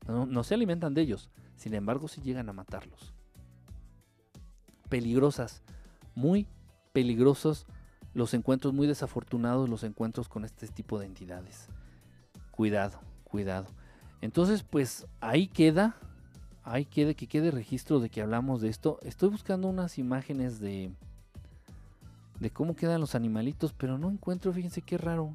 [0.07, 1.29] No, se alimentan de ellos.
[1.55, 3.13] Sin embargo, si llegan a matarlos.
[4.89, 5.61] Peligrosas,
[6.15, 6.47] muy
[6.93, 7.67] peligrosos
[8.13, 11.67] los encuentros, muy desafortunados los encuentros con este tipo de entidades.
[12.51, 13.67] Cuidado, cuidado.
[14.21, 15.95] Entonces, pues ahí queda,
[16.63, 18.99] ahí quede que quede registro de que hablamos de esto.
[19.01, 20.91] Estoy buscando unas imágenes de,
[22.39, 25.33] de cómo quedan los animalitos, pero no encuentro, fíjense qué raro.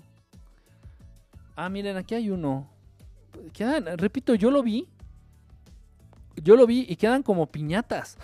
[1.57, 2.69] Ah, miren, aquí hay uno.
[3.53, 4.87] Quedan, repito, yo lo vi.
[6.37, 8.19] Yo lo vi y quedan como piñatas.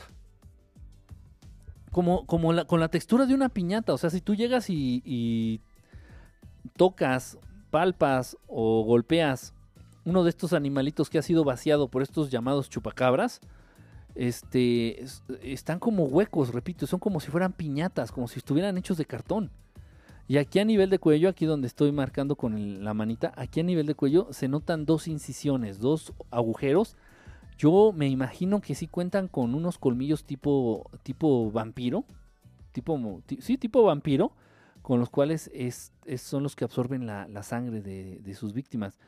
[1.92, 3.92] Como, como con la textura de una piñata.
[3.92, 5.60] O sea, si tú llegas y,
[6.76, 7.38] tocas,
[7.70, 9.54] palpas o golpeas
[10.04, 13.40] uno de estos animalitos que ha sido vaciado por estos llamados chupacabras,
[14.14, 15.04] este,
[15.42, 19.50] están como huecos, repito, son como si fueran piñatas, como si estuvieran hechos de cartón.
[20.28, 23.64] Y aquí a nivel de cuello, aquí donde estoy marcando con la manita, aquí a
[23.64, 26.96] nivel de cuello se notan dos incisiones, dos agujeros.
[27.58, 32.04] Yo me imagino que sí cuentan con unos colmillos tipo, tipo vampiro,
[32.72, 34.32] tipo, sí, tipo vampiro,
[34.82, 38.98] con los cuales es, son los que absorben la, sangre de, sus víctimas.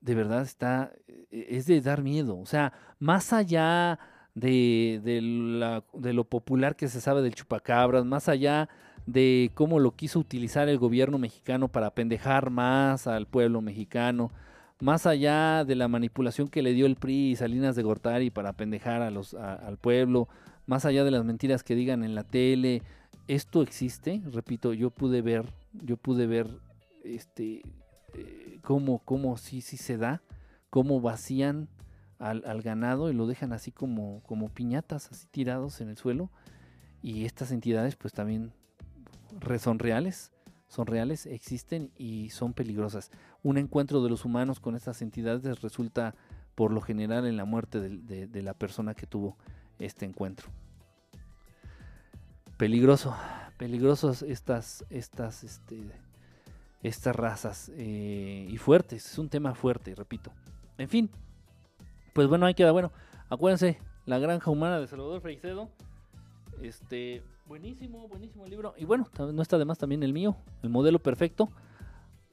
[0.00, 0.92] De verdad está,
[1.30, 2.38] e, es de dar miedo.
[2.38, 3.98] O sea, más allá
[4.34, 8.68] de, de, lo popular que se sabe del chupacabras, más allá
[9.06, 14.30] de cómo lo quiso utilizar el gobierno mexicano para pendejar más al pueblo mexicano,
[14.82, 18.52] más allá de la manipulación que le dio el PRI y Salinas de Gortari para
[18.52, 20.28] pendejar a los, al pueblo,
[20.66, 22.82] más allá de las mentiras que digan en la tele,
[23.28, 26.48] esto existe, repito, yo pude ver, yo pude ver
[27.04, 27.62] este
[28.14, 30.20] eh, cómo, cómo sí, sí se da,
[30.68, 31.68] cómo vacían
[32.18, 36.28] al, ganado y lo dejan así como, como piñatas, así tirados en el suelo.
[37.02, 38.52] Y estas entidades pues también
[39.60, 40.32] son reales,
[40.72, 43.10] son reales, existen y son peligrosas.
[43.42, 46.14] Un encuentro de los humanos con estas entidades resulta
[46.54, 49.36] por lo general en la muerte de, la persona que tuvo
[49.78, 50.48] este encuentro.
[52.56, 53.14] Peligroso,
[53.58, 55.90] peligrosos estas, estas, este,
[56.82, 59.04] estas razas eh, y fuertes.
[59.12, 60.32] Es un tema fuerte, repito.
[60.78, 61.10] En fin,
[62.14, 62.72] pues bueno, ahí queda.
[62.72, 62.92] Bueno,
[63.28, 65.68] acuérdense, La Granja Humana de Salvador Freixedo.
[66.62, 67.22] Este,
[67.52, 68.74] buenísimo, buenísimo el libro.
[68.78, 71.50] Y bueno, no está de más también el mío, El Modelo Perfecto.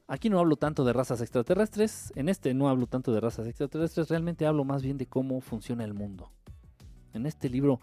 [0.07, 2.13] Aquí no hablo tanto de razas extraterrestres.
[2.15, 4.07] En este no hablo tanto de razas extraterrestres.
[4.07, 6.31] Realmente hablo más bien de cómo funciona el mundo.
[7.13, 7.81] En este libro,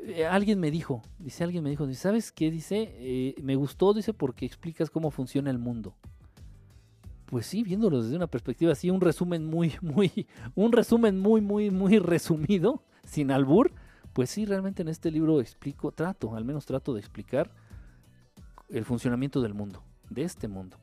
[0.00, 2.50] eh, alguien me dijo, dice alguien me dijo, ¿sabes qué?
[2.50, 5.96] Dice, eh, me gustó, dice, porque explicas cómo funciona el mundo
[7.24, 11.70] pues sí, viéndolo desde una perspectiva así, un resumen muy, muy, un resumen muy, muy,
[11.70, 13.72] muy resumido, sin albur,
[14.16, 17.50] pues sí, realmente en este libro explico, trato, al menos trato de explicar
[18.70, 20.78] el funcionamiento del mundo, de este mundo,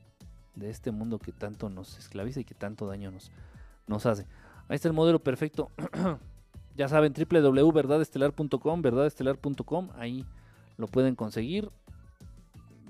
[0.54, 3.32] de este mundo que tanto nos esclaviza y que tanto daño nos,
[3.88, 4.28] nos hace.
[4.68, 5.72] Ahí está el modelo perfecto.
[6.78, 10.28] ya saben, www.verdadestelar.com, verdadestelar.com, ahí
[10.78, 11.72] lo pueden conseguir.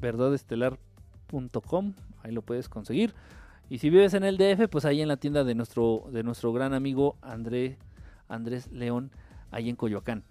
[0.02, 3.14] verdadestelar.com, ahí lo puedes conseguir.
[3.70, 6.52] Y si vives en el DF, pues ahí en la tienda de nuestro, de nuestro
[6.52, 7.78] gran amigo André,
[8.28, 9.10] Andrés León,
[9.54, 10.24] ahí en Coyoacán.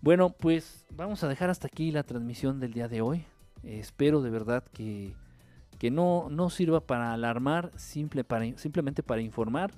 [0.00, 3.24] Bueno, pues vamos a dejar hasta aquí la transmisión del día de hoy.
[3.62, 5.14] espero de verdad que,
[5.78, 9.72] que no, no sirva para alarmar, simple para, simplemente para informar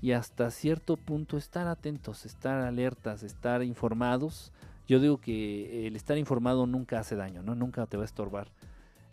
[0.00, 4.52] y hasta cierto punto estar atentos, estar alertas, estar informados.
[4.86, 7.54] Yo digo que el estar informado nunca hace daño, ¿no?
[7.54, 8.48] Nunca te va a estorbar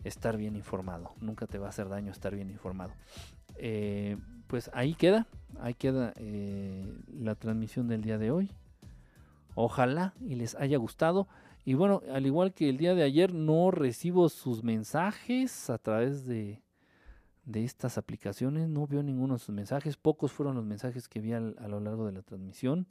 [0.03, 1.11] estar bien informado.
[1.19, 2.93] Nunca te va a hacer daño estar bien informado.
[3.57, 4.17] Eh,
[4.47, 5.27] pues ahí queda,
[5.59, 8.51] ahí queda eh, la transmisión del día de hoy.
[9.55, 11.27] Ojalá y les haya gustado.
[11.63, 16.25] Y bueno, al igual que el día de ayer, no recibo sus mensajes a través
[16.25, 16.61] de,
[17.45, 18.69] de estas aplicaciones.
[18.69, 19.97] No veo ninguno de sus mensajes.
[19.97, 22.85] Pocos fueron los mensajes que vi a lo largo de la transmisión.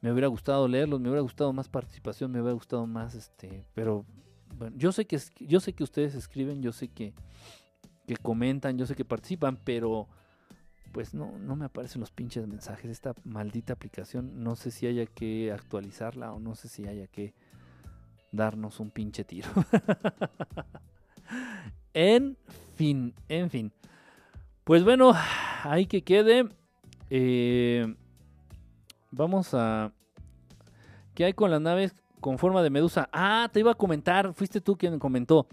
[0.00, 4.04] Me hubiera gustado leerlos, me hubiera gustado más participación, me hubiera gustado más este, pero
[4.58, 7.14] bueno, yo sé que yo sé que ustedes escriben, yo sé que,
[8.06, 10.08] que comentan, yo sé que participan, pero
[10.92, 12.90] pues no, no me aparecen los pinches mensajes.
[12.90, 17.34] Esta maldita aplicación, no sé si haya que actualizarla o no sé si haya que
[18.30, 19.48] darnos un pinche tiro.
[21.94, 22.36] en
[22.74, 23.72] fin, en fin.
[24.64, 25.12] Pues bueno,
[25.64, 26.48] ahí que quede.
[27.10, 27.94] Eh,
[29.10, 29.92] vamos a...
[31.14, 33.08] ¿Qué hay con las naves con forma de medusa?
[33.12, 34.32] Ah, te iba a comentar.
[34.34, 35.46] Fuiste tú quien comentó.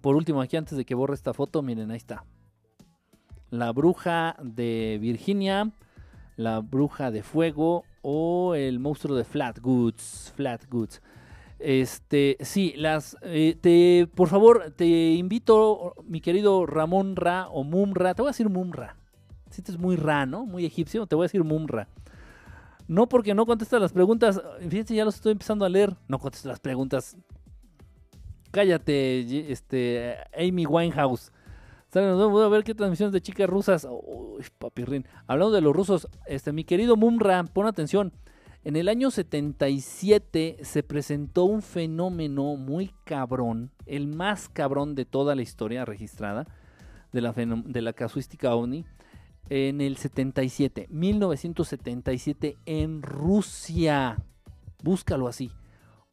[0.00, 2.24] Por último, aquí antes de que borre esta foto, miren, ahí está
[3.50, 5.72] la bruja de Virginia,
[6.36, 10.32] la bruja de fuego o el monstruo de Flat Goods.
[10.36, 11.02] Flat Goods.
[11.58, 18.14] Este, sí, las, eh, te, por favor, te invito, mi querido Ramón Ra o Mumra,
[18.14, 18.96] te voy a decir Mumra.
[19.50, 20.46] Sientes muy Ra, ¿no?
[20.46, 21.88] Muy egipcio, te voy a decir Mumra.
[22.86, 25.96] No porque no contestas las preguntas, fíjense, ya los estoy empezando a leer.
[26.06, 27.16] No contestas las preguntas.
[28.50, 31.32] Cállate, este, Amy Winehouse.
[31.92, 33.86] Voy a ver qué transmisiones de chicas rusas.
[33.90, 35.06] Uy, papirrín.
[35.26, 38.12] Hablando de los rusos, este, mi querido Mumra, pon atención.
[38.64, 45.34] En el año 77 se presentó un fenómeno muy cabrón, el más cabrón de toda
[45.34, 46.46] la historia registrada
[47.12, 48.84] de la, de la casuística OVNI.
[49.48, 54.22] En el 77, 1977 en Rusia.
[54.82, 55.50] Búscalo así.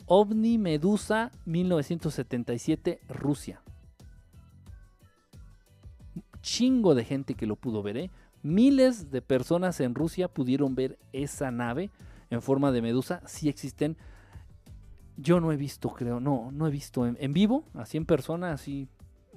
[0.06, 3.61] OVNI Medusa 1977 Rusia
[6.45, 7.97] chingo de gente que lo pudo ver.
[7.97, 8.11] ¿eh?
[8.43, 11.89] Miles de personas en Rusia pudieron ver esa nave
[12.30, 13.22] en forma de medusa.
[13.26, 13.97] Sí existen.
[15.17, 18.88] Yo no he visto, creo, no, no he visto en, vivo, así en persona, así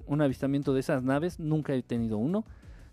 [0.07, 1.39] un avistamiento de esas naves.
[1.41, 2.45] Nunca he tenido uno.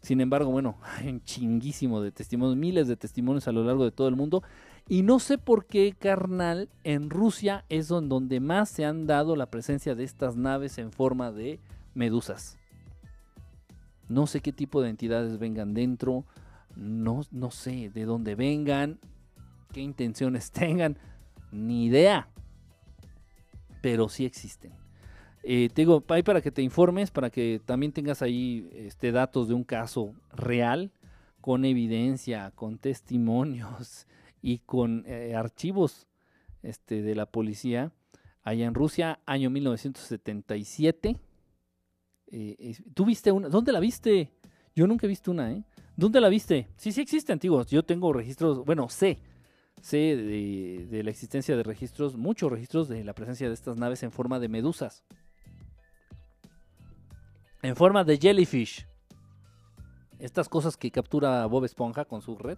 [0.02, 4.08] Sin embargo, bueno, un chinguísimo de testimonios, miles de testimonios a lo largo de todo
[4.08, 4.44] el mundo.
[4.88, 9.48] Y no sé por qué, carnal, en Rusia es donde más se han dado la
[9.48, 11.60] presencia de estas naves en forma de
[11.96, 12.58] medusas.
[14.08, 16.26] No sé qué tipo de entidades vengan dentro,
[16.76, 19.00] no, no sé de dónde vengan,
[19.74, 20.98] qué intenciones tengan,
[21.52, 22.30] ni idea.
[23.82, 24.74] Pero sí existen.
[25.44, 29.48] Eh, te digo, ahí para que te informes, para que también tengas ahí este, datos
[29.48, 30.92] de un caso real,
[31.40, 34.08] con evidencia, con testimonios
[34.42, 36.08] y con eh, archivos
[36.64, 37.92] este, de la policía.
[38.42, 41.18] Allá en Rusia, año 1977,
[42.32, 43.50] eh, ¿Tú viste una?
[43.50, 44.32] ¿Dónde la viste?
[44.76, 45.64] Yo nunca he visto una, ¿eh?
[45.96, 46.68] ¿Dónde la viste?
[46.76, 47.68] Sí, sí existe, antiguos.
[47.68, 49.20] Yo tengo registros, bueno, sé,
[49.82, 54.12] sé de, la existencia de registros, muchos registros de la presencia de estas naves en
[54.12, 55.04] forma de medusas.
[57.62, 58.86] En forma de jellyfish.
[60.20, 62.58] Estas cosas que captura Bob Esponja con su red.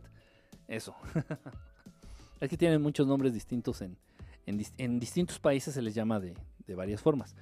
[0.68, 0.96] Eso.
[2.42, 3.98] es que tienen muchos nombres distintos en,
[4.46, 6.36] en, distintos países se les llama de,
[6.66, 7.36] de varias formas.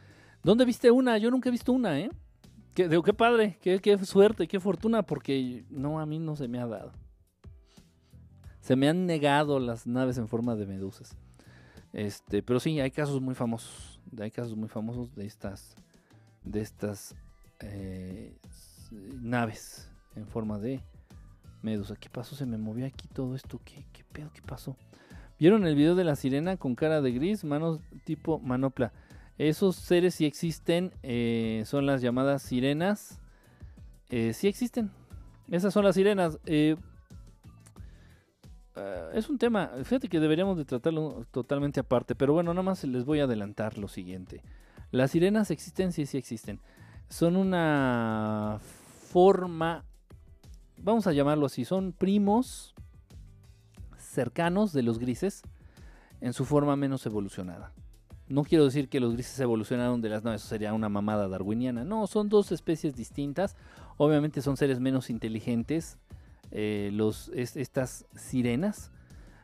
[0.45, 1.17] ¿Dónde viste una?
[1.17, 2.11] Yo nunca he visto una, ¿eh?
[2.75, 6.47] Qué, digo, qué padre, qué, qué suerte, qué fortuna, porque no, a mí no se
[6.47, 6.91] me ha dado.
[8.61, 11.17] Se me han negado las naves en forma de medusas.
[11.93, 13.99] Este, pero sí, hay casos muy famosos.
[14.19, 15.75] Hay casos muy famosos de estas,
[16.43, 17.15] de estas
[17.61, 18.37] eh,
[19.19, 20.79] naves en forma de
[21.63, 21.95] medusa.
[21.95, 22.35] ¿Qué pasó?
[22.35, 23.59] Se me movió aquí todo esto.
[23.65, 24.29] ¿Qué, qué pedo?
[24.31, 24.77] ¿Qué pasó?
[25.39, 28.93] ¿Vieron el video de la sirena con cara de gris, manos tipo manopla?
[29.37, 33.19] Esos seres sí existen, eh, son las llamadas sirenas.
[34.09, 34.91] Eh, sí existen.
[35.49, 36.39] Esas son las sirenas.
[36.45, 36.77] Eh,
[38.75, 42.83] ah, es un tema, fíjate que deberíamos de tratarlo totalmente aparte, pero bueno, nada más
[42.85, 44.41] les voy a adelantar lo siguiente.
[44.91, 46.61] Las sirenas existen, sí, sí existen.
[47.09, 48.59] Son una
[49.09, 49.83] forma,
[50.77, 52.73] vamos a llamarlo así, son primos
[53.97, 55.41] cercanos de los grises
[56.21, 57.73] en su forma menos evolucionada.
[58.27, 61.83] No quiero decir que los grises evolucionaron de las naves, eso sería una mamada darwiniana.
[61.83, 63.55] No, son dos especies distintas.
[63.97, 65.99] Obviamente son seres menos inteligentes,
[66.51, 66.91] eh,
[67.35, 68.91] estas sirenas.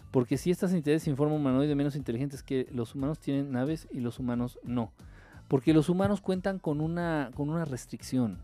[0.10, 4.20] Porque si estas entidades informan humanoides menos inteligentes que los humanos tienen naves y los
[4.20, 4.92] humanos no.
[5.48, 8.40] Porque los humanos cuentan con una, con una restricción.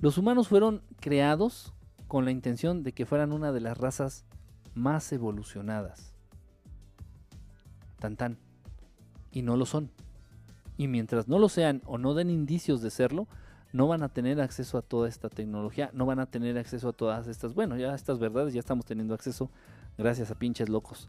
[0.00, 1.72] Los humanos fueron creados
[2.08, 4.26] con la intención de que fueran una de las razas
[4.74, 6.09] más evolucionadas
[8.00, 8.38] tan tan.
[9.30, 9.90] Y no lo son.
[10.76, 13.28] Y mientras no lo sean o no den indicios de serlo,
[13.72, 16.92] no van a tener acceso a toda esta tecnología, no van a tener acceso a
[16.92, 19.50] todas estas, bueno, ya estas verdades ya estamos teniendo acceso
[19.96, 21.08] gracias a pinches locos,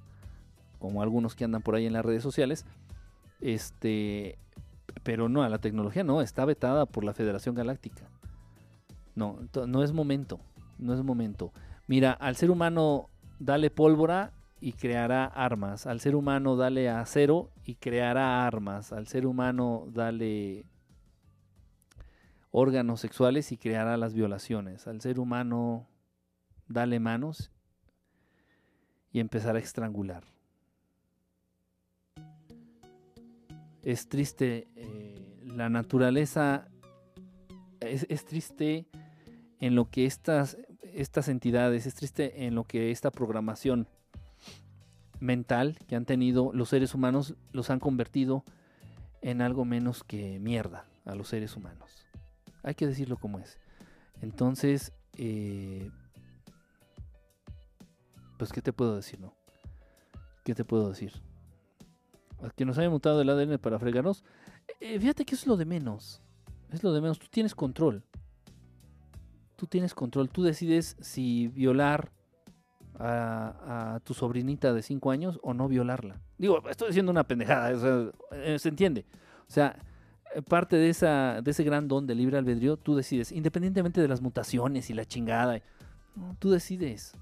[0.79, 2.65] como algunos que andan por ahí en las redes sociales.
[3.39, 4.37] Este,
[5.03, 8.07] Pero no, a la tecnología no, está vetada por la Federación Galáctica.
[9.15, 10.39] No, no es momento,
[10.77, 11.51] no es momento.
[11.87, 13.09] Mira, al ser humano
[13.39, 15.87] dale pólvora y creará armas.
[15.87, 18.93] Al ser humano dale acero y creará armas.
[18.93, 20.67] Al ser humano dale
[22.51, 24.85] órganos sexuales y creará las violaciones.
[24.85, 25.89] Al ser humano
[26.67, 27.51] dale manos
[29.11, 30.23] y empezará a estrangular.
[33.81, 36.67] Es triste, eh, la naturaleza
[37.79, 38.85] es, es, triste
[39.59, 40.55] en lo que estas,
[40.93, 43.87] estas entidades, es triste en lo que esta programación
[45.21, 48.43] mental que han tenido los seres humanos los han convertido
[49.21, 52.05] en algo menos que mierda a los seres humanos.
[52.63, 53.59] Hay que decirlo como es.
[54.21, 55.89] Entonces, eh,
[58.37, 59.35] pues, ¿qué te puedo decir, no?
[60.43, 61.13] ¿Qué te puedo decir?
[62.55, 64.23] Que nos haya mutado el ADN para fregarnos.
[64.79, 66.21] Eh, fíjate que es lo de menos.
[66.71, 67.19] Es lo de menos.
[67.19, 68.03] Tú tienes control.
[69.55, 70.29] Tú tienes control.
[70.29, 72.11] Tú decides si violar
[72.99, 76.19] a, tu sobrinita de 5 años o no violarla.
[76.37, 79.05] Digo, estoy diciendo una pendejada, eh, se entiende.
[79.47, 79.75] O sea,
[80.35, 84.07] eh, parte de, esa, de ese gran don de libre albedrío, tú decides, independientemente de
[84.07, 85.61] las mutaciones y la chingada,
[86.39, 87.13] tú decides.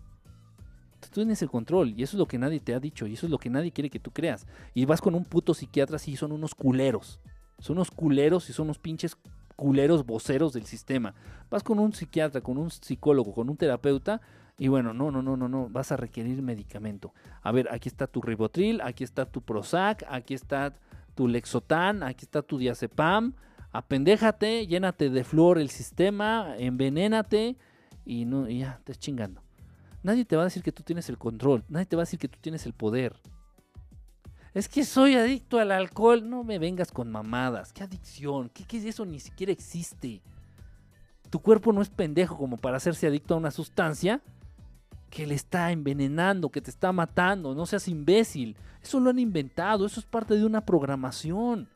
[0.99, 3.25] Tú tienes el control y eso es lo que nadie te ha dicho y eso
[3.25, 4.45] es lo que nadie quiere que tú creas.
[4.73, 7.19] Y vas con un puto psiquiatra y son unos culeros.
[7.59, 9.15] Son unos culeros y son unos pinches
[9.55, 11.15] culeros voceros del sistema.
[11.49, 14.21] Vas con un psiquiatra, con un psicólogo, con un terapeuta
[14.59, 17.13] y bueno, no, no, no, no, no, vas a requerir medicamento.
[17.41, 20.75] A ver, aquí está tu ribotril, aquí está tu Prozac, aquí está
[21.15, 23.33] tu Lexotan, aquí está tu diazepam.
[23.71, 27.55] Apendéjate, llénate de flor el sistema, envenénate
[28.05, 29.41] y, no, y ya, estás chingando.
[30.03, 32.19] Nadie te va a decir que tú tienes el control, nadie te va a decir
[32.19, 33.15] que tú tienes el poder.
[34.53, 36.27] Es que soy adicto al alcohol.
[36.27, 37.71] No me vengas con mamadas.
[37.71, 38.49] ¿Qué adicción?
[38.49, 39.05] ¿Qué, qué es eso?
[39.05, 40.23] Ni siquiera existe.
[41.29, 44.21] Tu cuerpo no es pendejo como para hacerse adicto a una sustancia
[45.09, 48.55] que le está envenenando, que te está matando, no seas imbécil.
[48.81, 51.67] Eso lo han inventado, eso es parte de una programación.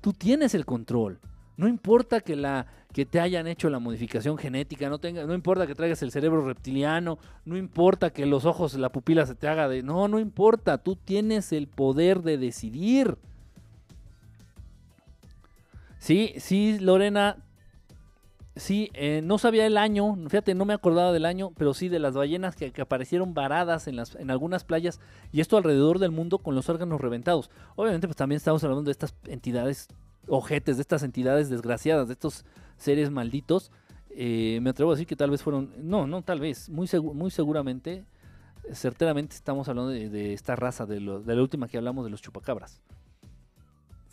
[0.00, 1.18] Tú tienes el control.
[1.56, 5.66] No importa que la que te hayan hecho la modificación genética, no tenga, no importa
[5.66, 9.68] que traigas el cerebro reptiliano, no importa que los ojos, la pupila se te haga
[9.68, 13.18] de, no, no importa, tú tienes el poder de decidir.
[15.98, 17.38] Sí, sí, Lorena,
[18.56, 21.98] Sí, eh, no sabía el año, fíjate, no me acordaba del año, pero sí de
[21.98, 25.00] las ballenas que, aparecieron varadas en, las, en algunas playas
[25.32, 27.50] y esto alrededor del mundo con los órganos reventados.
[27.74, 29.88] Obviamente, pues también estamos hablando de estas entidades
[30.28, 32.44] ojetes, de estas entidades desgraciadas, de estos
[32.76, 33.72] seres malditos.
[34.10, 37.32] Eh, me atrevo a decir que tal vez fueron, no, no, tal vez, muy, muy
[37.32, 38.04] seguramente,
[38.72, 42.80] certeramente estamos hablando de, esta raza, de, de la última que hablamos de los chupacabras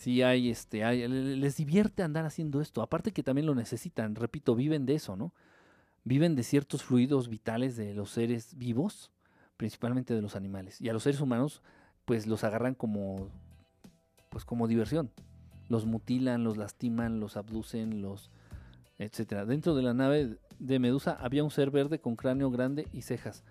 [0.02, 2.82] sí hay, este, hay, les divierte andar haciendo esto.
[2.82, 5.32] Aparte que también lo necesitan, repito, viven de eso, ¿no?
[6.03, 9.11] Viven de ciertos fluidos vitales de los seres vivos,
[9.57, 10.82] principalmente de los animales.
[10.82, 11.61] Y a los seres humanos,
[12.06, 13.30] pues los agarran como,
[14.32, 15.11] pues como diversión.
[15.69, 18.32] Los mutilan, los lastiman, los abducen, los,
[18.98, 19.45] etcétera.
[19.45, 23.44] Dentro de la nave de Medusa había un ser verde con cráneo grande y cejas.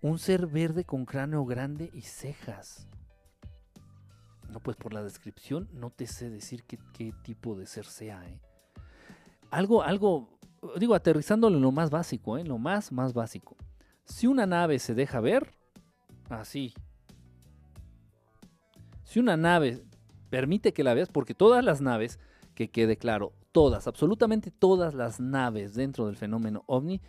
[0.00, 2.86] Un ser verde con cráneo grande y cejas.
[4.62, 8.26] Pues por la descripción no te sé decir qué, tipo de ser sea.
[8.28, 8.40] ¿eh?
[9.50, 10.38] Algo, algo,
[10.78, 12.44] digo, aterrizándolo en lo más básico, ¿eh?
[12.44, 13.56] lo más, más básico.
[14.04, 15.54] Si una nave se deja ver,
[16.28, 16.74] así.
[19.04, 19.84] Si una nave
[20.30, 22.18] permite que la veas, porque todas las naves,
[22.54, 27.00] que quede claro, todas, absolutamente todas las naves dentro del fenómeno ovni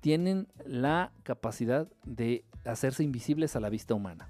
[0.00, 4.28] tienen la capacidad de hacerse invisibles a la vista humana.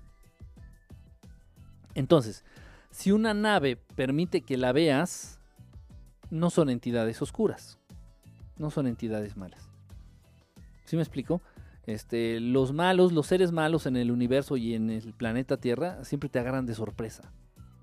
[1.95, 2.45] Entonces,
[2.91, 5.39] si una nave permite que la veas,
[6.31, 7.79] no son entidades oscuras,
[8.57, 9.69] no son entidades malas.
[10.85, 11.41] ¿Sí me explico?
[11.87, 16.29] Este, los malos, los seres malos en el universo y en el planeta Tierra siempre
[16.29, 17.33] te agarran de sorpresa.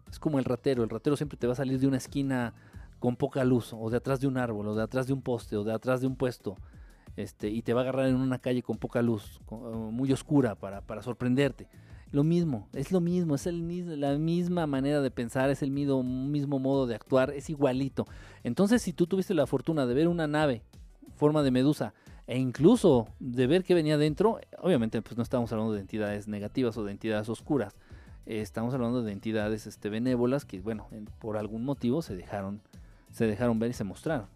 [0.09, 2.53] Es como el ratero, el ratero siempre te va a salir de una esquina
[2.99, 5.55] con poca luz, o de atrás de un árbol, o de atrás de un poste,
[5.55, 6.55] o de atrás de un puesto,
[7.15, 10.81] este, y te va a agarrar en una calle con poca luz, muy oscura para,
[10.81, 11.67] para sorprenderte.
[12.11, 16.03] Lo mismo, es lo mismo, es el, la misma manera de pensar, es el mismo,
[16.03, 18.05] mismo modo de actuar, es igualito.
[18.43, 20.63] Entonces, si tú tuviste la fortuna de ver una nave,
[21.17, 21.93] forma de medusa,
[22.25, 26.77] e incluso de ver qué venía dentro, obviamente pues no estamos hablando de entidades negativas
[26.77, 27.75] o de entidades oscuras,
[28.25, 30.87] estamos hablando de entidades este, benévolas que, bueno,
[31.19, 32.61] por algún motivo se dejaron,
[33.11, 34.27] se dejaron ver y se mostraron.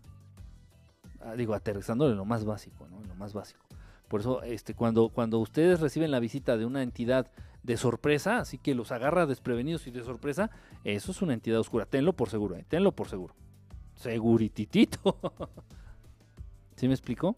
[1.21, 3.01] Ah, digo, aterrizando en lo más básico, ¿no?
[3.07, 3.61] Lo más básico.
[4.07, 7.27] Por eso, este, cuando, cuando ustedes reciben la visita de una entidad
[7.63, 10.49] de sorpresa, así que los agarra desprevenidos y de sorpresa,
[10.83, 11.85] eso es una entidad oscura.
[11.85, 13.35] Tenlo por seguro, eh, tenlo por seguro.
[13.95, 15.19] Segurititito.
[16.75, 17.35] ¿Sí me explicó?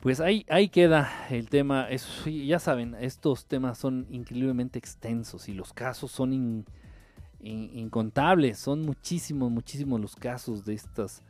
[0.00, 1.88] Pues ahí, ahí queda el tema.
[2.26, 6.66] ya saben, estos temas son increíblemente extensos y los casos son
[7.40, 8.58] incontables.
[8.58, 11.22] Son muchísimos, muchísimos los casos de estas.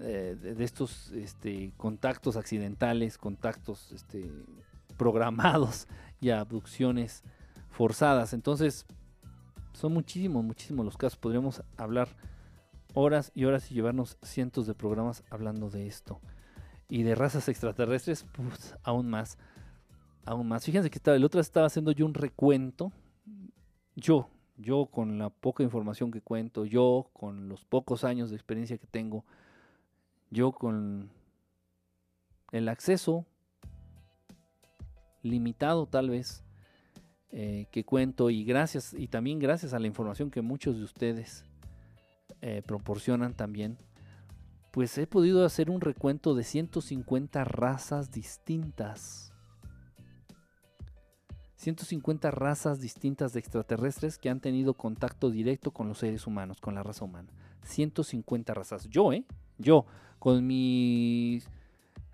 [0.00, 4.30] Eh, de, estos este, contactos accidentales, contactos este,
[4.96, 5.88] programados
[6.20, 7.22] y abducciones
[7.70, 8.32] forzadas.
[8.32, 8.86] Entonces,
[9.72, 11.18] son muchísimos, muchísimos los casos.
[11.18, 12.08] Podríamos hablar
[12.94, 16.20] horas y horas y llevarnos cientos de programas hablando de esto.
[16.88, 19.38] Y de razas extraterrestres, pues aún más.
[20.26, 20.64] Aún más.
[20.64, 22.92] Fíjense que el otro estaba haciendo yo un recuento.
[23.96, 28.78] Yo, yo con la poca información que cuento, yo con los pocos años de experiencia
[28.78, 29.24] que tengo,
[30.30, 31.10] yo con
[32.52, 33.24] el acceso
[35.22, 36.42] limitado tal vez
[37.32, 41.44] eh, que cuento y gracias y también gracias a la información que muchos de ustedes
[42.42, 43.76] eh, proporcionan también,
[44.72, 49.32] pues he podido hacer un recuento de 150 razas distintas.
[51.56, 56.74] 150 razas distintas de extraterrestres que han tenido contacto directo con los seres humanos, con
[56.74, 57.28] la raza humana.
[57.62, 58.88] 150 razas.
[58.88, 59.26] Yo, ¿eh?
[59.58, 59.84] Yo,
[60.18, 61.46] con mis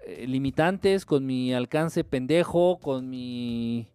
[0.07, 3.89] eh, limitantes, con mi alcance pendejo, con mi...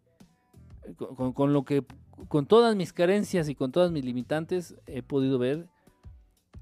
[0.98, 1.84] con, lo que...
[2.28, 5.68] con todas mis carencias y con todas mis limitantes, he podido ver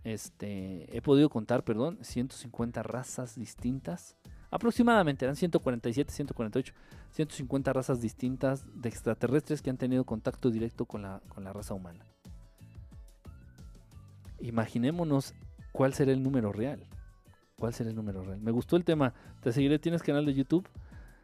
[0.04, 4.16] este, he podido contar, perdón, 150 razas distintas.
[4.52, 6.74] Aproximadamente, eran 147, 148,
[7.12, 11.74] 150 razas distintas de extraterrestres que han tenido contacto directo con la, con la raza
[11.74, 12.06] humana.
[14.40, 15.34] Imaginémonos
[15.72, 16.88] cuál será el número real.
[17.60, 18.40] ¿Cuál será el número real?
[18.40, 19.14] Me gustó el tema.
[19.42, 20.68] Te seguiré, ¿tienes canal de YouTube?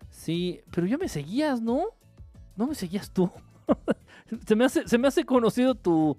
[0.10, 1.86] Sí, pero ya me seguías, ¿no?
[2.58, 3.32] No me seguías tú.
[4.46, 6.18] se, me hace, se me hace conocido tu,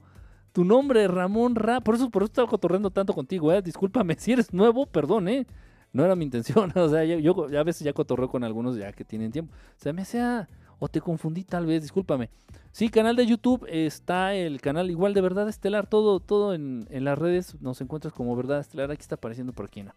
[0.53, 1.81] tu nombre, Ramón Ra.
[1.83, 3.61] Por eso, por eso estaba cotorreando tanto contigo, ¿eh?
[3.61, 5.47] Discúlpame, si eres nuevo, perdón, ¿eh?
[5.93, 6.73] No era mi intención.
[6.75, 9.53] o sea, yo, a veces ya cotorreo con algunos ya que tienen tiempo.
[9.55, 10.49] O sea, me sea.
[10.79, 12.31] O te confundí tal vez, discúlpame.
[12.73, 17.05] Sí, canal de YouTube, está el canal igual de Verdad Estelar, todo, todo en, en
[17.05, 19.93] las redes nos encuentras como Verdad Estelar, aquí está apareciendo por aquí, ¿no?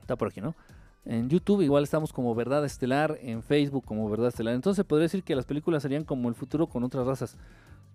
[0.00, 0.56] Está por aquí, ¿no?
[1.04, 4.54] En YouTube igual estamos como Verdad Estelar, en Facebook como Verdad Estelar.
[4.54, 7.36] Entonces podría decir que las películas serían como el futuro con otras razas.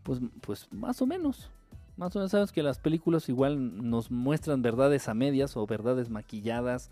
[0.03, 1.49] Pues, pues más o menos.
[1.97, 6.09] Más o menos sabes que las películas igual nos muestran verdades a medias o verdades
[6.09, 6.91] maquilladas.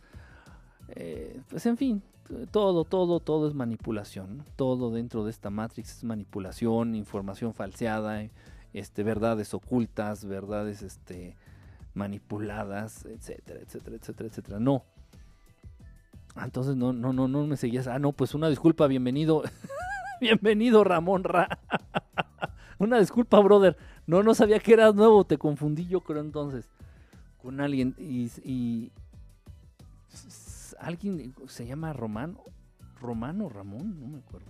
[0.89, 2.03] Eh, pues en fin,
[2.51, 4.43] todo, todo, todo es manipulación.
[4.55, 8.27] Todo dentro de esta Matrix es manipulación, información falseada,
[8.73, 11.35] este, verdades ocultas, verdades este,
[11.93, 14.59] manipuladas, etcétera, etcétera, etcétera, etcétera.
[14.59, 14.83] No.
[16.35, 17.87] Entonces no, no, no, no me seguías.
[17.87, 19.43] Ah, no, pues una disculpa, bienvenido.
[20.21, 21.59] bienvenido Ramón Ra.
[22.79, 23.77] Una disculpa, brother.
[24.07, 25.23] No, no sabía que eras nuevo.
[25.25, 26.67] Te confundí yo creo entonces
[27.41, 27.95] con alguien.
[27.97, 28.91] Y,
[30.79, 32.43] alguien se llama Romano.
[32.99, 34.47] Romano Ramón, no me acuerdo.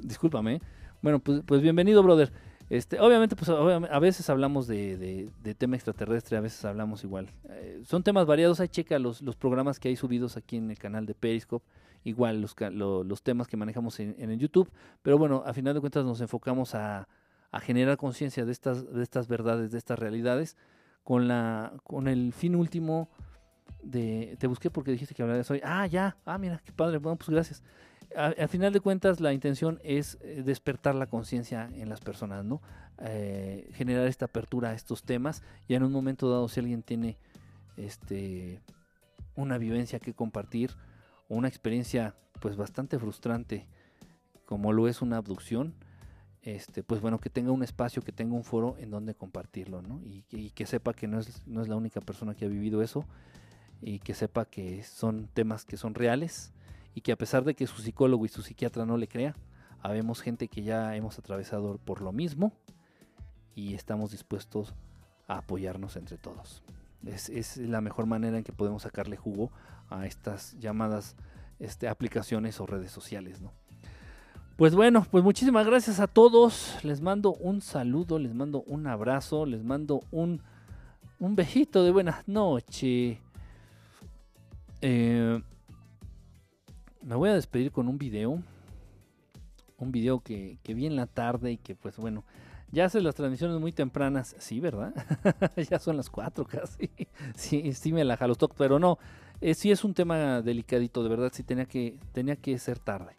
[0.00, 0.60] Discúlpame.
[1.02, 2.32] Bueno, pues, pues bienvenido, brother.
[2.70, 7.28] Este, obviamente, pues a veces hablamos de, tema extraterrestre, a veces hablamos igual.
[7.50, 8.60] Eh, son temas variados.
[8.60, 11.66] Ahí checa los, los programas que hay subidos aquí en el canal de Periscope.
[12.04, 14.70] Igual los, los temas que manejamos en, en el YouTube.
[15.02, 17.06] Pero bueno, a final de cuentas nos enfocamos a,
[17.54, 20.56] a generar conciencia de estas, de estas verdades, de estas realidades,
[21.04, 23.08] con, la, con el fin último
[23.84, 24.36] de...
[24.38, 25.60] Te busqué porque dijiste que hablarías hoy.
[25.64, 26.16] Ah, ya.
[26.24, 26.98] Ah, mira, qué padre.
[26.98, 27.62] Bueno, pues gracias.
[28.16, 32.62] Al final de cuentas, la intención es eh, despertar la conciencia en las personas, ¿no?
[32.98, 37.18] Eh, generar esta apertura a estos temas y en un momento dado, si alguien tiene
[37.76, 38.62] este,
[39.34, 40.70] una vivencia que compartir
[41.28, 43.66] una experiencia pues bastante frustrante
[44.44, 45.74] como lo es una abducción,
[46.42, 50.00] este, pues bueno, que tenga un espacio, que tenga un foro en donde compartirlo, ¿no?
[50.04, 53.04] Y, que sepa que no es, no es la única persona que ha vivido eso
[53.84, 56.52] y que sepa que son temas que son reales
[56.94, 59.36] y que a pesar de que su psicólogo y su psiquiatra no le crea,
[59.82, 62.52] habemos gente que ya hemos atravesado por lo mismo
[63.54, 64.74] y estamos dispuestos
[65.28, 66.62] a apoyarnos entre todos.
[67.04, 69.52] Es, la mejor manera en que podemos sacarle jugo
[69.90, 71.14] a estas llamadas
[71.58, 73.52] este, aplicaciones o redes sociales, ¿no?
[74.56, 76.78] Pues bueno, pues muchísimas gracias a todos.
[76.84, 80.40] Les mando un saludo, les mando un abrazo, les mando un,
[81.18, 83.18] un besito de buenas noches.
[84.86, 85.40] Eh,
[87.00, 88.42] me voy a despedir con un video.
[89.78, 92.24] Un video que, vi en la tarde y que pues bueno,
[92.70, 94.36] ya hace las transmisiones muy tempranas.
[94.38, 94.94] Sí, ¿verdad?
[95.70, 96.90] ya son las cuatro casi.
[97.34, 98.98] sí, sí me la jalo, pero no.
[99.40, 103.16] Eh, sí es un tema delicadito, de verdad, sí tenía que, tenía que ser tarde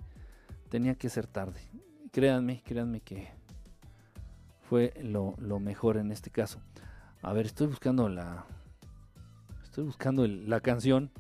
[0.75, 1.61] tenía que ser tarde.
[2.11, 3.29] créanme, créanme que
[4.69, 6.59] fue lo, mejor en este caso.
[7.21, 8.45] A ver, estoy buscando la.
[9.63, 11.11] Estoy buscando la canción.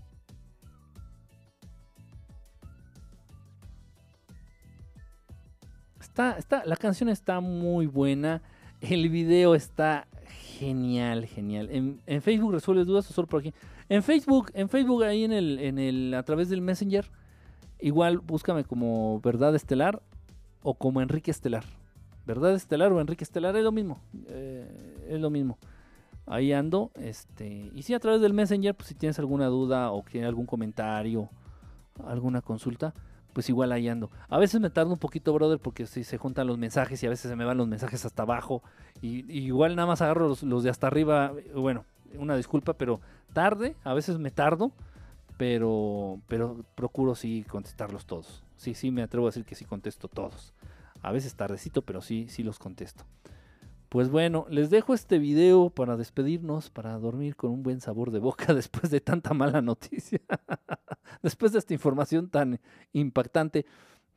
[6.15, 8.41] Está, está, la canción está muy buena.
[8.79, 11.67] El video está genial, genial.
[11.69, 13.53] En, Facebook resuelves dudas o solo por aquí.
[13.89, 17.11] En Facebook, en Facebook ahí en el, en el, a través del Messenger,
[17.81, 20.01] igual búscame como Verdad Estelar
[20.63, 21.65] o como Enrique Estelar.
[22.25, 23.99] Verdad Estelar o Enrique Estelar es lo mismo.
[24.29, 25.57] eh, es lo mismo.
[26.27, 26.91] Ahí ando.
[26.95, 30.45] Este, y si a través del Messenger, pues si tienes alguna duda o tienes algún
[30.45, 31.27] comentario,
[32.05, 32.93] alguna consulta,
[33.35, 34.09] pues igual ahí ando.
[34.29, 37.09] A veces me tardo un poquito, brother, porque si se juntan los mensajes y a
[37.09, 38.63] veces se me van los mensajes hasta abajo.
[39.01, 41.33] Y, igual nada más agarro los, los de hasta arriba.
[41.53, 41.83] Bueno,
[42.17, 43.01] una disculpa, pero
[43.33, 44.71] tarde, a veces me tardo,
[45.35, 48.41] pero, pero procuro sí contestarlos todos.
[48.55, 50.53] Sí, sí, me atrevo a decir que sí contesto todos.
[51.01, 53.03] A veces tardecito, pero sí, sí los contesto.
[53.95, 58.19] Pues bueno, les dejo este video para despedirnos, para dormir con un buen sabor de
[58.19, 60.19] boca después de tanta mala noticia.
[61.23, 62.59] después de esta información tan
[62.91, 63.65] impactante.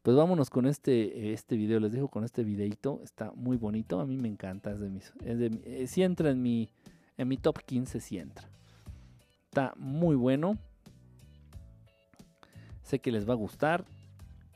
[0.02, 4.04] Pues vámonos con este, este video, les dejo con este videito, está muy bonito, a
[4.04, 6.72] mí me encanta, es de mis, es de mi- eh, si entra en mi,
[7.16, 8.50] en mi top 15, si entra.
[9.44, 10.58] Está muy bueno,
[12.82, 13.84] sé que les va a gustar.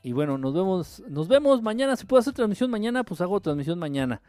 [0.03, 3.79] Y bueno, nos vemos, nos vemos mañana, si puedo hacer transmisión mañana, pues hago transmisión
[3.79, 4.21] mañana.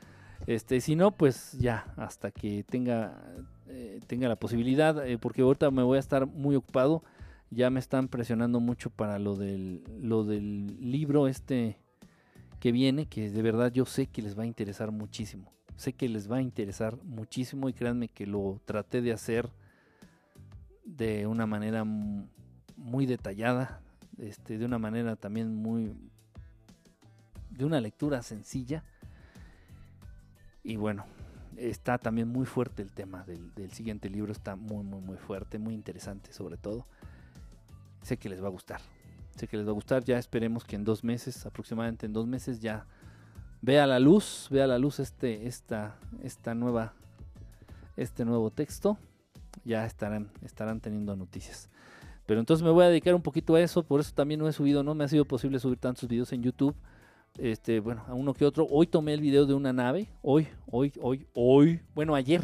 [0.47, 3.23] Este, si no, pues ya, hasta que tenga,
[3.67, 7.03] eh, tenga la posibilidad, eh, porque ahorita me voy a estar muy ocupado.
[7.51, 11.79] Ya me están presionando mucho para lo del, lo del libro este
[12.59, 15.53] que viene, que de verdad yo sé que les va a interesar muchísimo.
[15.77, 19.51] Sé que les va a interesar muchísimo y créanme que lo traté de hacer
[20.85, 23.81] de una manera muy detallada,
[24.19, 25.95] este, de una manera también muy,
[27.51, 28.85] de una lectura sencilla.
[30.65, 31.05] Y bueno,
[31.57, 35.75] está también muy fuerte el tema del, siguiente libro, está muy, muy, muy fuerte, muy
[35.75, 36.87] interesante sobre todo.
[38.03, 38.81] Sé que les va a gustar,
[39.37, 42.27] sé que les va a gustar, ya esperemos que en dos meses, aproximadamente en dos
[42.27, 42.87] meses ya
[43.63, 46.95] vea la luz, vea la luz este, esta, esta nueva,
[47.97, 48.99] este nuevo texto,
[49.65, 51.69] ya estarán, estarán teniendo noticias.
[52.27, 54.53] Pero entonces me voy a dedicar un poquito a eso, por eso también no he
[54.53, 56.75] subido, no me ha sido posible subir tantos videos en YouTube.
[57.39, 58.67] Este, bueno, a uno que otro.
[58.71, 60.09] Hoy tomé el video de una nave.
[60.23, 61.81] Hoy, hoy, hoy, hoy.
[61.95, 62.43] Bueno, ayer.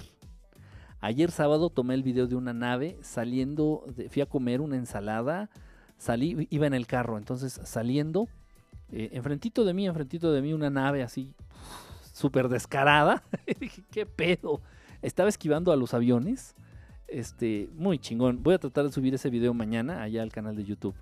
[1.00, 5.48] Ayer sábado tomé el video de una nave saliendo, de- fui a comer una ensalada,
[5.96, 8.28] salí, iba en el carro, entonces saliendo,
[8.92, 11.32] eh, enfrentito de mí, enfrentito de mí una nave así,
[12.12, 13.22] súper descarada.
[13.60, 14.60] Dije, ¿qué pedo?
[15.00, 16.54] Estaba esquivando a los aviones.
[17.08, 18.42] Este, muy chingón.
[18.42, 20.94] Voy a tratar de subir ese video mañana allá al canal de YouTube.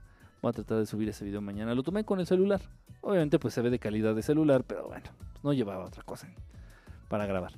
[0.42, 1.74] Voy a tratar de subir ese video mañana.
[1.74, 2.60] Lo tomé con el celular.
[3.00, 6.28] Obviamente pues se ve de calidad de celular, pero bueno, pues, no llevaba otra cosa
[7.08, 7.52] para grabar.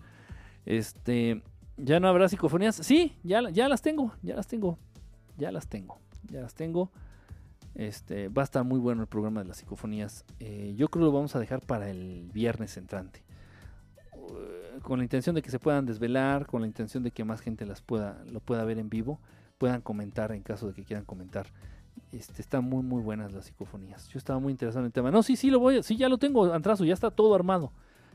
[0.67, 1.43] Este,
[1.77, 2.77] ¿ya no habrá psicofonías?
[2.77, 4.79] Sí, ya, ya las tengo, ya las tengo.
[5.37, 5.99] Ya las tengo,
[6.31, 6.91] ya las tengo.
[7.75, 10.27] Este, va a estar muy bueno el programa de las psicofonías.
[10.39, 13.23] Eh, yo creo que lo vamos a dejar para el viernes entrante.
[14.13, 17.41] Uh, con la intención de que se puedan desvelar, con la intención de que más
[17.41, 19.19] gente las pueda, lo pueda ver en vivo,
[19.57, 21.47] puedan comentar en caso de que quieran comentar.
[22.13, 24.09] Este, están muy muy buenas las psicofonías.
[24.09, 25.11] Yo estaba muy interesado en el tema.
[25.11, 27.73] No, sí, sí lo voy, sí ya lo tengo, Antrazo, ya está todo armado.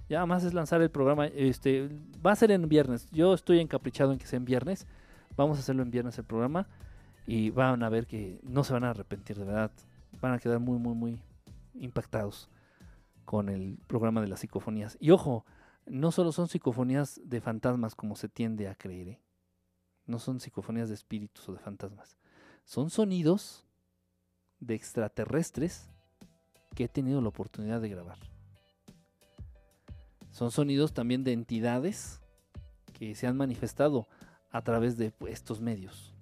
[0.10, 1.28] Ya más es lanzar el programa.
[1.28, 1.90] Este,
[2.26, 3.10] va a ser en viernes.
[3.12, 4.86] Yo estoy encaprichado en que sea en viernes.
[5.36, 6.68] Vamos a hacerlo en viernes el programa
[7.26, 9.72] y van a ver que no se van a arrepentir de verdad.
[10.22, 11.22] Van a quedar muy muy muy
[11.74, 12.50] impactados
[13.26, 14.98] con el programa de las psicofonías.
[15.00, 15.46] Y ojo,
[15.86, 19.08] no solo son psicofonías de fantasmas como se tiende a creer.
[19.08, 19.22] ¿eh?
[20.06, 22.18] No son psicofonías de espíritus o de fantasmas.
[22.64, 23.65] Son sonidos
[24.60, 25.90] de extraterrestres
[26.76, 28.18] que he tenido la oportunidad de grabar.
[30.32, 32.20] Son sonidos también de entidades
[32.94, 34.08] que se han manifestado
[34.52, 36.14] a través de pues, estos medios.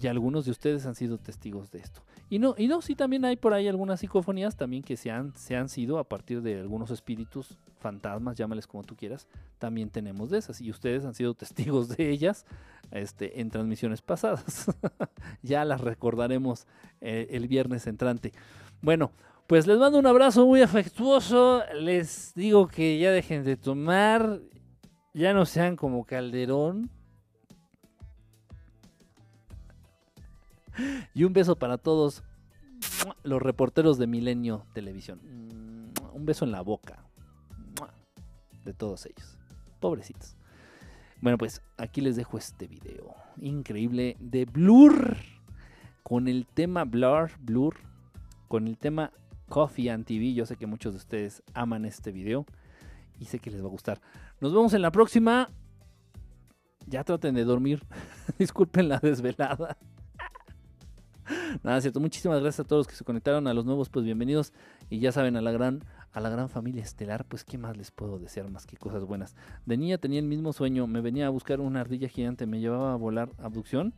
[0.00, 2.02] Y algunos de ustedes han sido testigos de esto.
[2.30, 5.36] Y no, y no, sí también hay por ahí algunas psicofonías también que se han,
[5.36, 9.28] se han sido a partir de algunos espíritus, fantasmas, llámales como tú quieras,
[9.58, 10.60] también tenemos de esas.
[10.60, 12.46] Y ustedes han sido testigos de ellas
[12.90, 14.66] este, en transmisiones pasadas.
[15.42, 16.66] ya las recordaremos
[17.00, 18.32] eh, el viernes entrante.
[18.80, 19.12] Bueno,
[19.46, 21.62] pues les mando un abrazo muy afectuoso.
[21.78, 24.40] Les digo que ya dejen de tomar.
[25.12, 26.90] Ya no sean como Calderón.
[31.14, 32.22] Y un beso para todos
[33.22, 35.20] los reporteros de Milenio Televisión.
[36.12, 37.04] Un beso en la boca
[38.64, 39.38] de todos ellos.
[39.80, 40.36] Pobrecitos.
[41.20, 45.16] Bueno, pues aquí les dejo este video increíble de Blur
[46.02, 47.76] con el tema Blur, Blur,
[48.48, 49.10] con el tema
[49.48, 50.34] Coffee and TV.
[50.34, 52.46] Yo sé que muchos de ustedes aman este video
[53.18, 54.00] y sé que les va a gustar.
[54.40, 55.50] Nos vemos en la próxima.
[56.86, 57.82] Ya traten de dormir.
[58.38, 59.78] Disculpen la desvelada.
[61.62, 62.00] Nada, cierto.
[62.00, 63.46] Muchísimas gracias a todos los que se conectaron.
[63.46, 64.52] A los nuevos, pues bienvenidos.
[64.90, 67.90] Y ya saben, a la gran, a la gran familia estelar, pues qué más les
[67.90, 69.34] puedo desear más que cosas buenas.
[69.66, 70.86] De niña tenía el mismo sueño.
[70.86, 73.94] Me venía a buscar una ardilla gigante, me llevaba a volar abducción.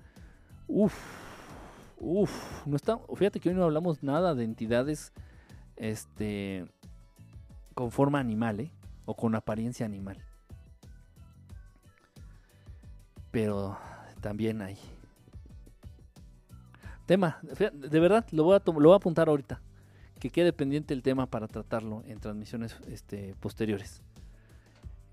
[0.69, 0.95] Uf,
[1.99, 2.67] uf.
[2.67, 5.13] No está, fíjate que hoy no hablamos nada de entidades,
[5.77, 6.67] este,
[7.75, 8.73] con forma animal, ¿eh?
[9.05, 10.19] O con apariencia animal.
[13.31, 13.79] Pero
[14.21, 14.79] también hay
[17.07, 19.61] Tema, de verdad, lo voy, a lo voy a apuntar ahorita.
[20.19, 24.03] Que quede pendiente el tema para tratarlo en transmisiones este, posteriores.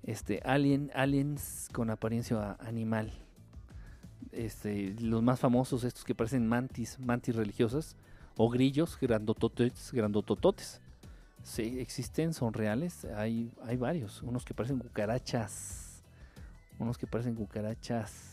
[0.02, 3.14] Este, alien, aliens con apariencia animal.
[4.32, 7.96] Este, los más famosos, estos que parecen mantis, mantis religiosas,
[8.38, 10.82] o grillos grandototes, grandotototes.
[11.44, 13.06] Sí, existen, son reales.
[13.06, 14.24] Hay, hay varios.
[14.24, 16.02] Unos que parecen cucarachas.
[16.80, 18.33] Unos que parecen cucarachas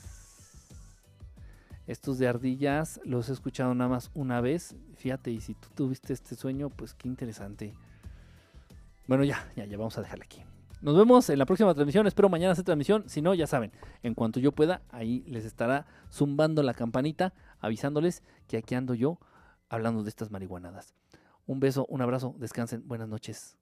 [1.91, 4.77] estos de ardillas los he escuchado nada más una vez.
[4.95, 7.75] Fíjate, y si tú tuviste este sueño, pues qué interesante.
[9.09, 10.45] Bueno, ya, ya, ya vamos a dejarle aquí.
[10.83, 12.07] Nos vemos en la próxima transmisión.
[12.07, 13.09] Espero mañana hacer transmisión.
[13.09, 13.73] Si no, ya saben,
[14.05, 19.19] en cuanto yo pueda, ahí les estará zumbando la campanita, avisándoles que aquí ando yo
[19.69, 20.95] hablando de estas marihuanadas.
[21.47, 23.57] Un beso, un abrazo, descansen, buenas noches.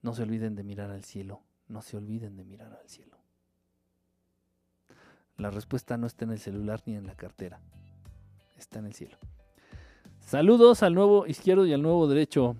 [0.00, 1.42] No se olviden de mirar al cielo.
[1.68, 3.13] No se olviden de mirar al cielo.
[5.36, 7.60] La respuesta no está en el celular ni en la cartera.
[8.56, 9.16] Está en el cielo.
[10.20, 12.56] Saludos al nuevo izquierdo y al nuevo derecho.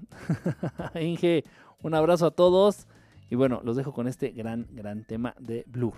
[1.01, 1.44] Inge,
[1.83, 2.86] un abrazo a todos.
[3.31, 5.94] Y bueno, los dejo con este gran, gran tema de Blur.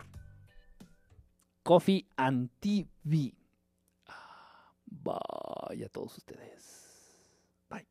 [1.62, 3.34] Coffee and TV.
[4.86, 7.18] Bye ah, a todos ustedes.
[7.68, 7.86] Bye.